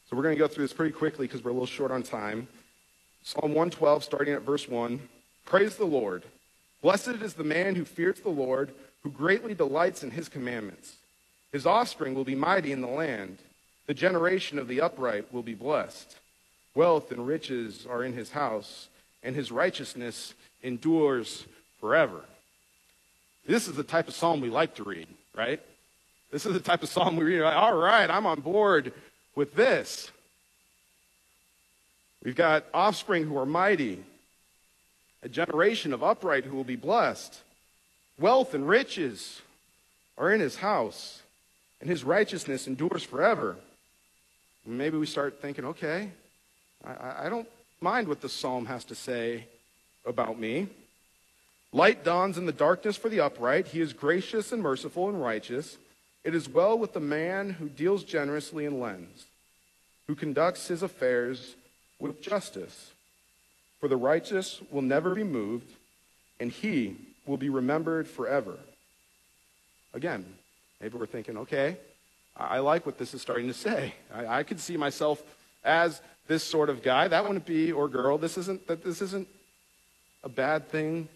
So 0.10 0.16
we're 0.16 0.24
going 0.24 0.36
to 0.36 0.40
go 0.40 0.48
through 0.48 0.66
this 0.66 0.74
pretty 0.74 0.94
quickly 0.94 1.28
because 1.28 1.44
we're 1.44 1.52
a 1.52 1.54
little 1.54 1.66
short 1.66 1.92
on 1.92 2.04
time. 2.04 2.48
Psalm 3.24 3.52
112, 3.52 4.04
starting 4.04 4.34
at 4.34 4.42
verse 4.42 4.68
1. 4.68 5.00
Praise 5.46 5.76
the 5.76 5.86
Lord. 5.86 6.24
Blessed 6.82 7.22
is 7.22 7.34
the 7.34 7.44
man 7.44 7.76
who 7.76 7.86
fears 7.86 8.20
the 8.20 8.30
Lord, 8.30 8.74
who 9.02 9.10
greatly 9.10 9.54
delights 9.54 10.04
in 10.04 10.12
his 10.12 10.30
commandments. 10.30 10.96
His 11.52 11.66
offspring 11.66 12.14
will 12.14 12.26
be 12.26 12.36
mighty 12.36 12.72
in 12.72 12.82
the 12.82 12.88
land. 12.88 13.38
The 13.88 13.94
generation 13.94 14.60
of 14.60 14.68
the 14.68 14.82
upright 14.82 15.34
will 15.34 15.44
be 15.44 15.54
blessed. 15.54 16.18
Wealth 16.76 17.12
and 17.12 17.28
riches 17.28 17.86
are 17.90 18.04
in 18.04 18.14
his 18.14 18.32
house, 18.32 18.90
and 19.22 19.36
his 19.36 19.52
righteousness 19.52 20.34
endures 20.64 21.46
forever. 21.80 22.22
This 23.46 23.68
is 23.68 23.76
the 23.76 23.84
type 23.84 24.08
of 24.08 24.16
psalm 24.16 24.42
we 24.42 24.50
like 24.50 24.76
to 24.76 24.84
read, 24.84 25.08
right? 25.36 25.62
This 26.32 26.46
is 26.46 26.54
the 26.54 26.60
type 26.60 26.82
of 26.82 26.90
psalm 26.90 27.16
we 27.16 27.26
read. 27.26 27.42
Like, 27.42 27.56
All 27.56 27.76
right, 27.76 28.10
I'm 28.10 28.26
on 28.26 28.40
board 28.40 28.94
with 29.36 29.54
this. 29.54 30.12
We've 32.24 32.36
got 32.36 32.66
offspring 32.74 33.26
who 33.26 33.38
are 33.38 33.46
mighty, 33.46 34.02
a 35.22 35.30
generation 35.30 35.94
of 35.94 36.04
upright 36.04 36.46
who 36.46 36.56
will 36.56 36.64
be 36.64 36.78
blessed. 36.78 37.42
Wealth 38.18 38.54
and 38.54 38.68
riches 38.68 39.42
are 40.18 40.32
in 40.32 40.40
his 40.40 40.56
house, 40.56 41.22
and 41.82 41.90
his 41.90 42.04
righteousness 42.04 42.66
endures 42.66 43.04
forever. 43.04 43.58
Maybe 44.66 44.98
we 44.98 45.06
start 45.06 45.42
thinking, 45.42 45.66
okay, 45.66 46.12
I, 46.86 47.26
I 47.26 47.30
don't 47.30 47.48
mind 47.82 48.08
what 48.08 48.22
the 48.22 48.30
psalm 48.30 48.66
has 48.66 48.84
to 48.86 48.96
say 48.96 49.46
about 50.06 50.40
me. 50.40 50.68
Light 51.72 52.04
dawns 52.04 52.38
in 52.38 52.46
the 52.46 52.52
darkness 52.52 52.98
for 52.98 53.10
the 53.10 53.22
upright. 53.22 53.68
He 53.68 53.82
is 53.82 53.94
gracious 53.94 54.52
and 54.52 54.62
merciful 54.62 55.10
and 55.10 55.22
righteous. 55.22 55.78
It 56.24 56.36
is 56.36 56.48
well 56.48 56.78
with 56.78 56.94
the 56.94 57.00
man 57.00 57.50
who 57.50 57.68
deals 57.68 58.04
generously 58.04 58.66
and 58.66 58.80
lends, 58.80 59.26
who 60.08 60.16
conducts 60.16 60.68
his 60.68 60.84
affairs 60.84 61.56
with 62.00 62.22
justice. 62.22 62.92
For 63.80 63.88
the 63.88 63.98
righteous 63.98 64.62
will 64.72 64.82
never 64.82 65.16
be 65.16 65.24
moved, 65.24 65.70
and 66.40 66.52
he 66.52 66.96
will 67.26 67.38
be 67.38 67.50
remembered 67.50 68.08
forever. 68.08 68.58
Again, 69.94 70.26
maybe 70.80 70.98
we're 70.98 71.06
thinking, 71.06 71.38
okay, 71.40 71.78
I 72.38 72.60
like 72.60 72.86
what 72.86 72.98
this 72.98 73.14
is 73.14 73.22
starting 73.22 73.48
to 73.48 73.54
say. 73.54 73.94
I, 74.14 74.40
I 74.40 74.44
could 74.44 74.60
see 74.60 74.78
myself 74.78 75.22
as 75.64 76.02
this 76.28 76.44
sort 76.44 76.70
of 76.70 76.84
guy. 76.84 77.08
That 77.08 77.24
wouldn't 77.24 77.46
be, 77.46 77.72
or 77.72 77.88
girl, 77.88 78.18
this 78.18 78.38
isn't, 78.38 78.68
that 78.68 78.84
this 78.84 79.02
isn't 79.02 79.28
a 80.24 80.30
bad 80.30 80.70
thing 80.70 81.10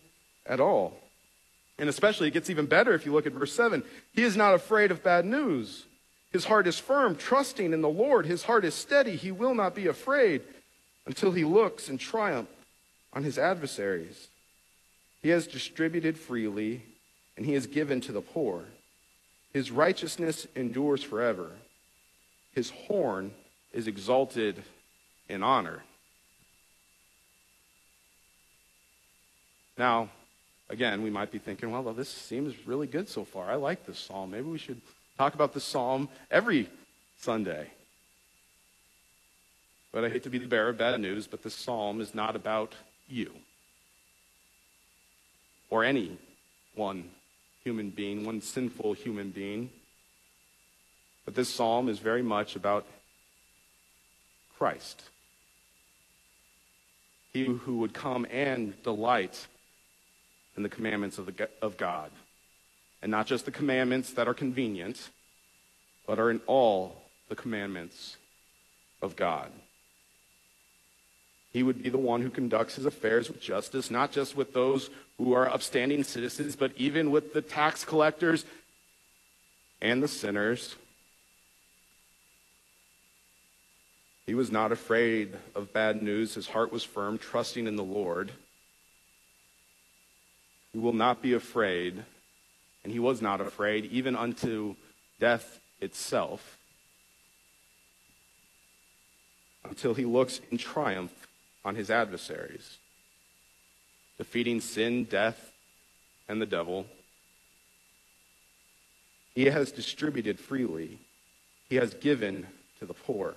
at 0.46 0.60
all. 0.60 0.98
And 1.80 1.90
especially, 1.90 2.28
it 2.28 2.34
gets 2.34 2.50
even 2.50 2.66
better 2.66 2.94
if 2.94 3.06
you 3.06 3.14
look 3.14 3.28
at 3.28 3.34
verse 3.34 3.54
7. 3.54 3.84
He 4.14 4.24
is 4.24 4.36
not 4.36 4.54
afraid 4.54 4.92
of 4.92 5.04
bad 5.04 5.26
news. 5.26 5.86
His 6.32 6.46
heart 6.46 6.68
is 6.68 6.80
firm, 6.80 7.16
trusting 7.16 7.72
in 7.72 7.82
the 7.82 7.90
Lord. 7.90 8.26
His 8.26 8.44
heart 8.44 8.66
is 8.66 8.74
steady. 8.74 9.16
He 9.16 9.32
will 9.32 9.54
not 9.54 9.76
be 9.76 9.88
afraid 9.88 10.42
until 11.06 11.32
he 11.32 11.46
looks 11.46 11.88
in 11.88 11.98
triumph 11.98 12.50
on 13.14 13.24
his 13.24 13.38
adversaries. 13.38 14.28
He 15.22 15.30
has 15.30 15.48
distributed 15.48 16.18
freely, 16.18 16.84
and 17.38 17.46
he 17.46 17.54
has 17.54 17.68
given 17.68 18.02
to 18.02 18.12
the 18.12 18.22
poor. 18.22 18.66
His 19.54 19.72
righteousness 19.72 20.48
endures 20.56 21.04
forever. 21.04 21.52
His 22.54 22.72
horn 22.72 23.32
is 23.72 23.88
exalted 23.88 24.64
in 25.30 25.44
honor. 25.44 25.84
Now, 29.78 30.10
again, 30.70 31.04
we 31.04 31.10
might 31.10 31.32
be 31.32 31.38
thinking, 31.38 31.72
well, 31.72 31.84
this 31.94 32.10
seems 32.10 32.68
really 32.68 32.88
good 32.88 33.08
so 33.08 33.24
far. 33.24 33.50
I 33.50 33.56
like 33.56 33.86
this 33.86 34.00
psalm. 34.00 34.32
Maybe 34.32 34.48
we 34.48 34.58
should 34.58 34.82
talk 35.18 35.34
about 35.34 35.54
this 35.54 35.64
psalm 35.64 36.10
every 36.32 36.70
Sunday. 37.20 37.70
But 39.92 40.04
I 40.04 40.10
hate 40.10 40.24
to 40.24 40.30
be 40.30 40.38
the 40.38 40.48
bearer 40.48 40.70
of 40.70 40.78
bad 40.78 41.00
news, 41.00 41.28
but 41.28 41.44
this 41.44 41.56
psalm 41.56 42.02
is 42.02 42.14
not 42.14 42.36
about 42.36 42.74
you 43.08 43.32
or 45.70 45.84
any 45.84 46.18
one 46.76 47.10
human 47.64 47.90
being, 47.90 48.26
one 48.26 48.42
sinful 48.42 48.94
human 48.94 49.30
being. 49.30 49.70
But 51.26 51.36
this 51.36 51.54
psalm 51.54 51.90
is 51.90 52.00
very 52.00 52.22
much 52.22 52.56
about 52.56 52.86
Christ. 54.58 55.04
He 57.38 57.46
hmm. 57.46 57.58
who 57.58 57.78
would 57.78 57.94
come 57.94 58.26
and 58.32 58.82
delight 58.84 59.48
in 60.56 60.64
the 60.64 60.70
commandments 60.70 61.18
of, 61.18 61.26
the, 61.28 61.50
of 61.62 61.78
God. 61.78 62.12
And 63.02 63.12
not 63.12 63.28
just 63.28 63.46
the 63.46 63.52
commandments 63.52 64.14
that 64.14 64.28
are 64.28 64.34
convenient, 64.34 65.10
but 66.08 66.20
are 66.20 66.32
in 66.32 66.42
all 66.48 67.04
the 67.30 67.36
commandments 67.36 68.18
of 69.02 69.16
God. 69.16 69.52
He 71.54 71.64
would 71.64 71.82
be 71.82 71.90
the 71.90 71.98
one 71.98 72.22
who 72.22 72.30
conducts 72.30 72.76
his 72.76 72.86
affairs 72.86 73.30
with 73.30 73.40
justice, 73.40 73.92
not 73.92 74.12
just 74.12 74.36
with 74.36 74.54
those 74.54 74.90
who 75.18 75.34
are 75.34 75.48
upstanding 75.48 76.04
citizens, 76.04 76.56
but 76.56 76.72
even 76.76 77.12
with 77.12 77.34
the 77.34 77.42
tax 77.42 77.86
collectors 77.86 78.46
and 79.82 80.02
the 80.02 80.08
sinners. 80.08 80.76
He 84.28 84.36
was 84.36 84.52
not 84.52 84.74
afraid 84.74 85.36
of 85.56 85.72
bad 85.72 86.04
news. 86.04 86.36
His 86.36 86.50
heart 86.50 86.72
was 86.72 86.84
firm, 86.84 87.18
trusting 87.18 87.66
in 87.66 87.78
the 87.78 87.84
Lord. 87.84 88.32
He 90.74 90.80
will 90.80 90.94
not 90.94 91.22
be 91.22 91.32
afraid, 91.32 92.04
and 92.84 92.92
he 92.92 93.00
was 93.00 93.22
not 93.22 93.40
afraid, 93.40 93.86
even 93.86 94.18
unto 94.18 94.76
death 95.18 95.62
itself, 95.80 96.58
until 99.64 99.94
he 99.94 100.04
looks 100.04 100.42
in 100.52 100.58
triumph 100.58 101.28
on 101.64 101.76
his 101.76 101.90
adversaries, 101.90 102.78
defeating 104.18 104.60
sin, 104.60 105.06
death, 105.06 105.54
and 106.28 106.42
the 106.42 106.46
devil. 106.46 106.86
He 109.34 109.46
has 109.46 109.72
distributed 109.72 110.38
freely, 110.38 111.00
he 111.70 111.78
has 111.78 111.94
given 111.94 112.46
to 112.80 112.86
the 112.86 112.94
poor. 112.94 113.36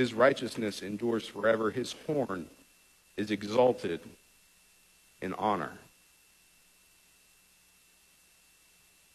His 0.00 0.14
righteousness 0.14 0.80
endures 0.80 1.26
forever. 1.26 1.70
His 1.70 1.94
horn 2.06 2.46
is 3.18 3.30
exalted 3.30 4.00
in 5.20 5.34
honor. 5.34 5.72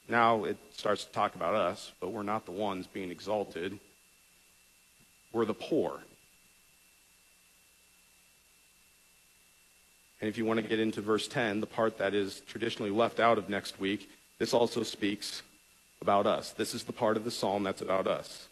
Now 0.07 0.43
it 0.43 0.57
starts 0.73 1.05
to 1.05 1.11
talk 1.11 1.33
about 1.33 1.55
us, 1.55 1.91
but 1.99 2.11
we're 2.11 2.21
not 2.21 2.45
the 2.45 2.51
ones 2.51 2.85
being 2.85 3.09
exalted. 3.09 3.79
We're 5.33 5.45
the 5.45 5.55
poor. 5.55 6.01
And 10.21 10.29
if 10.29 10.37
you 10.37 10.45
want 10.45 10.59
to 10.59 10.67
get 10.67 10.79
into 10.79 11.01
verse 11.01 11.27
10, 11.27 11.61
the 11.61 11.65
part 11.65 11.97
that 11.97 12.13
is 12.13 12.41
traditionally 12.41 12.91
left 12.91 13.19
out 13.19 13.39
of 13.39 13.49
next 13.49 13.79
week, 13.79 14.07
this 14.37 14.53
also 14.53 14.83
speaks 14.83 15.41
about 15.99 16.27
us. 16.27 16.51
This 16.51 16.75
is 16.75 16.83
the 16.83 16.93
part 16.93 17.17
of 17.17 17.23
the 17.23 17.31
psalm 17.31 17.63
that's 17.63 17.81
about 17.81 18.05
us. 18.05 18.49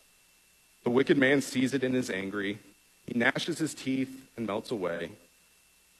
The 0.84 0.89
wicked 0.89 1.17
man 1.17 1.41
sees 1.41 1.73
it 1.73 1.84
and 1.84 1.95
is 1.95 2.09
angry. 2.09 2.59
He 3.05 3.17
gnashes 3.17 3.57
his 3.57 3.73
teeth 3.73 4.27
and 4.36 4.45
melts 4.45 4.71
away. 4.71 5.11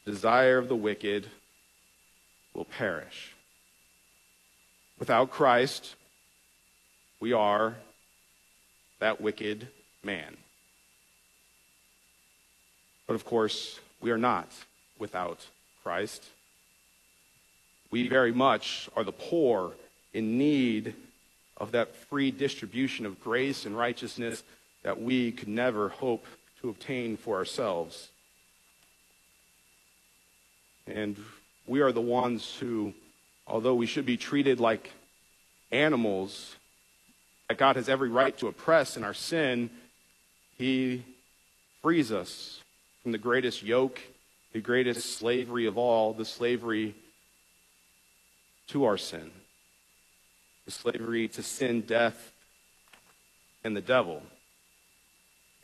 The 0.06 0.12
desire 0.12 0.58
of 0.58 0.68
the 0.68 0.76
wicked 0.76 1.28
will 2.54 2.66
perish. 2.66 3.34
Without 5.00 5.32
Christ, 5.32 5.96
we 7.20 7.34
are 7.34 7.76
that 9.00 9.22
wicked 9.22 9.68
man. 10.04 10.36
But 13.08 13.16
of 13.16 13.26
course, 13.26 13.80
we 14.02 14.12
are 14.12 14.18
not 14.18 14.50
without 15.00 15.46
Christ. 15.84 16.24
We 17.92 18.08
very 18.08 18.32
much 18.32 18.90
are 18.96 19.04
the 19.04 19.12
poor 19.12 19.74
in 20.14 20.38
need 20.38 20.96
of 21.58 21.72
that 21.72 21.96
free 21.96 22.32
distribution 22.32 23.06
of 23.06 23.22
grace 23.22 23.66
and 23.66 23.78
righteousness 23.78 24.44
that 24.84 25.02
we 25.02 25.32
could 25.32 25.48
never 25.48 25.90
hope 25.90 26.26
to 26.62 26.70
obtain 26.70 27.18
for 27.18 27.38
ourselves. 27.38 28.10
And 30.86 31.18
we 31.66 31.82
are 31.82 31.92
the 31.92 32.02
ones 32.02 32.56
who, 32.60 32.94
although 33.48 33.76
we 33.76 33.86
should 33.86 34.06
be 34.06 34.18
treated 34.18 34.60
like 34.60 34.92
animals 35.72 36.56
that 37.48 37.58
God 37.58 37.76
has 37.76 37.90
every 37.90 38.10
right 38.10 38.38
to 38.38 38.48
oppress 38.48 38.98
in 38.98 39.04
our 39.04 39.14
sin, 39.14 39.70
He 40.58 41.04
frees 41.82 42.12
us 42.12 42.62
from 43.02 43.12
the 43.12 43.18
greatest 43.18 43.64
yoke, 43.64 44.00
the 44.54 44.62
greatest 44.62 45.18
slavery 45.18 45.66
of 45.66 45.78
all, 45.78 46.14
the 46.14 46.26
slavery 46.26 46.96
to 48.68 48.86
our 48.86 48.98
sin, 48.98 49.32
the 50.66 50.72
slavery 50.72 51.28
to 51.30 51.44
sin, 51.44 51.82
death, 51.82 52.32
and 53.64 53.76
the 53.76 53.82
devil. 53.82 54.22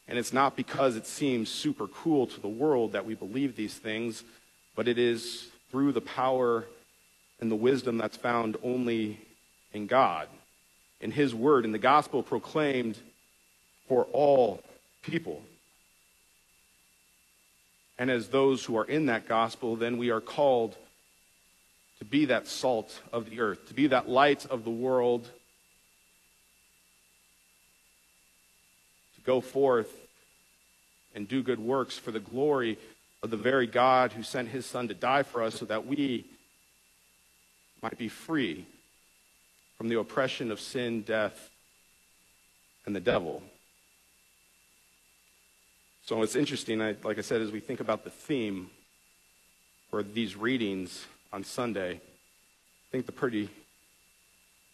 And 0.09 0.17
it's 0.17 0.33
not 0.33 0.55
because 0.55 0.95
it 0.95 1.05
seems 1.05 1.49
super 1.49 1.87
cool 1.87 2.25
to 2.25 2.41
the 2.41 2.47
world 2.47 2.93
that 2.93 3.05
we 3.05 3.13
believe 3.13 3.55
these 3.55 3.75
things, 3.75 4.23
but 4.75 4.87
it 4.87 4.97
is 4.97 5.49
through 5.69 5.91
the 5.91 6.01
power 6.01 6.65
and 7.39 7.51
the 7.51 7.55
wisdom 7.55 7.99
that's 7.99 8.17
found 8.17 8.57
only 8.63 9.19
in 9.71 9.85
God, 9.85 10.27
in 10.99 11.11
His 11.11 11.35
Word, 11.35 11.63
in 11.63 11.71
the 11.71 11.77
gospel 11.77 12.23
proclaimed 12.23 12.97
for 13.87 14.05
all 14.05 14.63
people. 15.03 15.43
And 17.99 18.09
as 18.09 18.29
those 18.29 18.65
who 18.65 18.77
are 18.77 18.85
in 18.85 19.05
that 19.05 19.27
gospel, 19.27 19.75
then 19.75 19.99
we 19.99 20.09
are 20.09 20.21
called 20.21 20.75
to 21.99 22.05
be 22.05 22.25
that 22.25 22.47
salt 22.47 22.99
of 23.13 23.29
the 23.29 23.41
earth, 23.41 23.67
to 23.67 23.75
be 23.75 23.85
that 23.87 24.09
light 24.09 24.47
of 24.47 24.63
the 24.63 24.71
world, 24.71 25.25
to 29.15 29.21
go 29.23 29.39
forth 29.39 29.98
and 31.15 31.27
do 31.27 31.41
good 31.41 31.59
works 31.59 31.97
for 31.97 32.11
the 32.11 32.19
glory 32.19 32.77
of 33.21 33.29
the 33.29 33.37
very 33.37 33.67
God 33.67 34.13
who 34.13 34.23
sent 34.23 34.49
his 34.49 34.65
Son 34.65 34.87
to 34.87 34.93
die 34.93 35.23
for 35.23 35.43
us 35.43 35.55
so 35.55 35.65
that 35.65 35.85
we 35.85 36.25
might 37.81 37.97
be 37.97 38.09
free 38.09 38.65
from 39.77 39.89
the 39.89 39.99
oppression 39.99 40.51
of 40.51 40.59
sin, 40.59 41.01
death, 41.01 41.49
and 42.85 42.95
the 42.95 42.99
devil. 42.99 43.41
So 46.05 46.21
it's 46.23 46.35
interesting, 46.35 46.81
I, 46.81 46.95
like 47.03 47.17
I 47.17 47.21
said, 47.21 47.41
as 47.41 47.51
we 47.51 47.59
think 47.59 47.79
about 47.79 48.03
the 48.03 48.09
theme 48.09 48.69
for 49.89 50.01
these 50.01 50.35
readings 50.35 51.05
on 51.31 51.43
Sunday, 51.43 51.93
I 51.93 52.91
think 52.91 53.05
the 53.05 53.11
pretty 53.11 53.49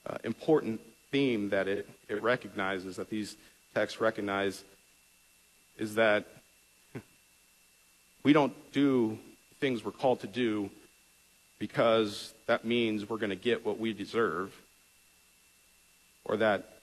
uh, 0.05 0.17
important 0.23 0.79
theme 1.11 1.49
that 1.49 1.67
it, 1.67 1.89
it 2.07 2.23
recognizes, 2.23 2.95
that 2.95 3.09
these 3.09 3.36
texts 3.73 3.99
recognize, 3.99 4.63
is 5.78 5.95
that 5.95 6.26
we 8.23 8.34
don't 8.34 8.53
do 8.71 9.17
things 9.59 9.84
we're 9.84 9.91
called 9.91 10.21
to 10.21 10.28
do 10.28 10.69
because 11.59 12.34
that 12.47 12.65
means 12.65 13.09
we're 13.09 13.17
going 13.17 13.30
to 13.30 13.36
get 13.36 13.65
what 13.65 13.80
we 13.80 13.93
deserve, 13.93 14.53
or 16.26 16.38
that 16.38 16.80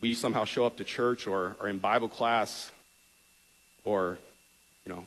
we 0.00 0.14
somehow 0.14 0.44
show 0.44 0.64
up 0.64 0.76
to 0.76 0.84
church 0.84 1.26
or 1.26 1.56
are 1.60 1.68
in 1.68 1.78
Bible 1.78 2.08
class 2.08 2.70
or, 3.84 4.18
you 4.86 4.92
know, 4.92 5.04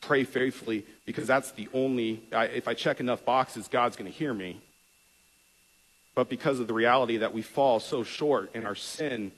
pray 0.00 0.24
faithfully 0.24 0.84
because 1.04 1.26
that's 1.26 1.52
the 1.52 1.68
only, 1.72 2.22
I, 2.32 2.46
if 2.46 2.68
I 2.68 2.74
check 2.74 3.00
enough 3.00 3.24
boxes, 3.24 3.68
God's 3.68 3.96
going 3.96 4.10
to 4.10 4.16
hear 4.16 4.34
me. 4.34 4.60
But 6.14 6.28
because 6.28 6.60
of 6.60 6.66
the 6.66 6.74
reality 6.74 7.18
that 7.18 7.32
we 7.32 7.42
fall 7.42 7.80
so 7.80 8.02
short 8.02 8.54
in 8.54 8.66
our 8.66 8.74
sin, 8.74 9.32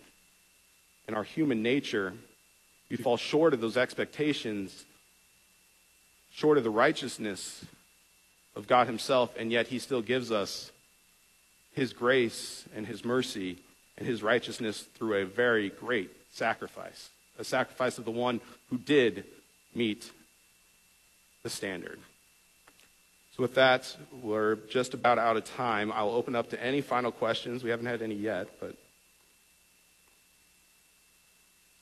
in 1.07 1.15
our 1.15 1.25
human 1.25 1.63
nature, 1.63 2.15
we 2.91 2.97
fall 2.97 3.17
short 3.17 3.55
of 3.55 3.61
those 3.61 3.77
expectations, 3.77 4.85
short 6.33 6.59
of 6.59 6.65
the 6.65 6.71
righteousness 6.71 7.65
of 8.57 8.67
God 8.67 8.87
Himself, 8.87 9.35
and 9.39 9.53
yet 9.53 9.69
He 9.69 9.79
still 9.79 10.03
gives 10.03 10.33
us 10.33 10.73
His 11.73 11.93
grace 11.93 12.65
and 12.75 12.87
His 12.87 13.05
mercy 13.05 13.59
and 13.97 14.07
His 14.07 14.23
righteousness 14.23 14.83
through 14.95 15.23
a 15.23 15.25
very 15.25 15.71
great 15.71 16.11
sacrifice 16.33 17.11
a 17.39 17.45
sacrifice 17.45 17.99
of 17.99 18.05
the 18.05 18.11
one 18.11 18.41
who 18.69 18.79
did 18.79 19.25
meet 19.75 20.11
the 21.43 21.51
standard. 21.51 21.99
So, 23.37 23.43
with 23.43 23.55
that, 23.55 23.97
we're 24.23 24.57
just 24.57 24.95
about 24.95 25.19
out 25.19 25.37
of 25.37 25.45
time. 25.45 25.93
I'll 25.93 26.11
open 26.11 26.35
up 26.35 26.51
to 26.51 26.63
any 26.63 26.81
final 26.81 27.13
questions. 27.13 27.63
We 27.63 27.71
haven't 27.71 27.87
had 27.87 28.03
any 28.03 28.17
yet, 28.17 28.49
but. 28.61 28.75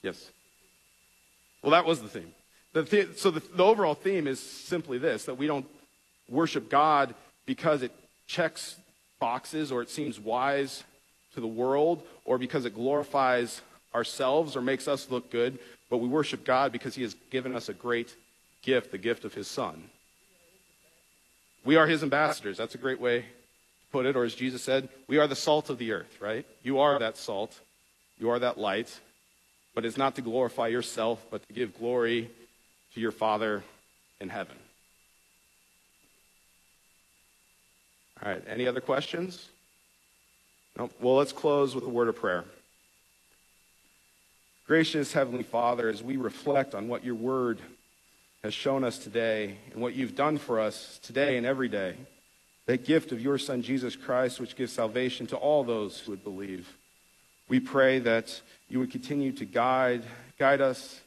Yes? 0.02 0.30
Well, 1.66 1.72
that 1.72 1.84
was 1.84 2.00
the 2.00 2.08
theme. 2.08 2.32
The 2.74 2.82
the- 2.82 3.08
so, 3.16 3.32
the, 3.32 3.40
the 3.40 3.64
overall 3.64 3.96
theme 3.96 4.28
is 4.28 4.38
simply 4.38 4.98
this 4.98 5.24
that 5.24 5.36
we 5.36 5.48
don't 5.48 5.66
worship 6.28 6.70
God 6.70 7.12
because 7.44 7.82
it 7.82 7.90
checks 8.28 8.76
boxes 9.18 9.72
or 9.72 9.82
it 9.82 9.90
seems 9.90 10.20
wise 10.20 10.84
to 11.34 11.40
the 11.40 11.48
world 11.48 12.04
or 12.24 12.38
because 12.38 12.66
it 12.66 12.74
glorifies 12.76 13.62
ourselves 13.92 14.54
or 14.54 14.60
makes 14.60 14.86
us 14.86 15.10
look 15.10 15.28
good, 15.32 15.58
but 15.90 15.96
we 15.96 16.06
worship 16.06 16.44
God 16.44 16.70
because 16.70 16.94
He 16.94 17.02
has 17.02 17.16
given 17.30 17.56
us 17.56 17.68
a 17.68 17.74
great 17.74 18.14
gift, 18.62 18.92
the 18.92 18.98
gift 18.98 19.24
of 19.24 19.34
His 19.34 19.48
Son. 19.48 19.90
We 21.64 21.74
are 21.74 21.88
His 21.88 22.04
ambassadors. 22.04 22.56
That's 22.56 22.76
a 22.76 22.78
great 22.78 23.00
way 23.00 23.22
to 23.22 23.26
put 23.90 24.06
it. 24.06 24.14
Or 24.14 24.22
as 24.22 24.36
Jesus 24.36 24.62
said, 24.62 24.88
we 25.08 25.18
are 25.18 25.26
the 25.26 25.34
salt 25.34 25.68
of 25.68 25.78
the 25.78 25.90
earth, 25.90 26.20
right? 26.20 26.46
You 26.62 26.78
are 26.78 26.96
that 27.00 27.16
salt. 27.16 27.58
You 28.20 28.30
are 28.30 28.38
that 28.38 28.56
light. 28.56 29.00
But 29.76 29.84
it's 29.84 29.98
not 29.98 30.14
to 30.14 30.22
glorify 30.22 30.68
yourself, 30.68 31.24
but 31.30 31.46
to 31.46 31.52
give 31.52 31.78
glory 31.78 32.30
to 32.94 33.00
your 33.00 33.12
Father 33.12 33.62
in 34.22 34.30
heaven. 34.30 34.56
All 38.22 38.32
right, 38.32 38.42
any 38.48 38.66
other 38.66 38.80
questions? 38.80 39.50
No? 40.78 40.88
Well, 40.98 41.16
let's 41.16 41.34
close 41.34 41.74
with 41.74 41.84
a 41.84 41.90
word 41.90 42.08
of 42.08 42.16
prayer. 42.16 42.44
Gracious 44.66 45.12
Heavenly 45.12 45.42
Father, 45.42 45.90
as 45.90 46.02
we 46.02 46.16
reflect 46.16 46.74
on 46.74 46.88
what 46.88 47.04
your 47.04 47.14
word 47.14 47.60
has 48.42 48.54
shown 48.54 48.82
us 48.82 48.96
today 48.96 49.58
and 49.72 49.82
what 49.82 49.94
you've 49.94 50.16
done 50.16 50.38
for 50.38 50.58
us 50.58 50.98
today 51.02 51.36
and 51.36 51.44
every 51.44 51.68
day, 51.68 51.96
that 52.64 52.86
gift 52.86 53.12
of 53.12 53.20
your 53.20 53.36
Son, 53.36 53.60
Jesus 53.60 53.94
Christ, 53.94 54.40
which 54.40 54.56
gives 54.56 54.72
salvation 54.72 55.26
to 55.26 55.36
all 55.36 55.64
those 55.64 56.00
who 56.00 56.12
would 56.12 56.24
believe, 56.24 56.66
we 57.46 57.60
pray 57.60 57.98
that 57.98 58.40
you 58.68 58.78
would 58.78 58.90
continue 58.90 59.32
to 59.32 59.44
guide, 59.44 60.02
guide 60.38 60.60
us 60.60 61.00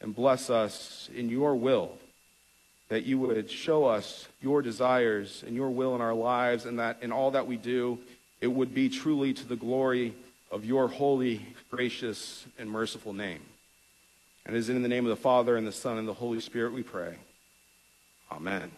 and 0.00 0.14
bless 0.14 0.50
us 0.50 1.08
in 1.14 1.28
your 1.28 1.54
will, 1.54 1.96
that 2.88 3.04
you 3.04 3.18
would 3.18 3.50
show 3.50 3.86
us 3.86 4.28
your 4.42 4.62
desires 4.62 5.42
and 5.46 5.56
your 5.56 5.70
will 5.70 5.94
in 5.94 6.00
our 6.00 6.14
lives, 6.14 6.66
and 6.66 6.78
that 6.78 6.98
in 7.02 7.12
all 7.12 7.30
that 7.30 7.46
we 7.46 7.56
do, 7.56 7.98
it 8.40 8.48
would 8.48 8.74
be 8.74 8.88
truly 8.88 9.32
to 9.32 9.46
the 9.46 9.56
glory 9.56 10.14
of 10.50 10.64
your 10.64 10.88
holy, 10.88 11.46
gracious, 11.70 12.44
and 12.58 12.70
merciful 12.70 13.12
name. 13.12 13.40
And 14.44 14.54
it 14.54 14.58
is 14.58 14.68
in 14.68 14.82
the 14.82 14.88
name 14.88 15.06
of 15.06 15.10
the 15.10 15.16
Father, 15.16 15.56
and 15.56 15.66
the 15.66 15.72
Son, 15.72 15.96
and 15.96 16.06
the 16.06 16.12
Holy 16.12 16.40
Spirit 16.40 16.72
we 16.72 16.82
pray. 16.82 17.14
Amen. 18.30 18.70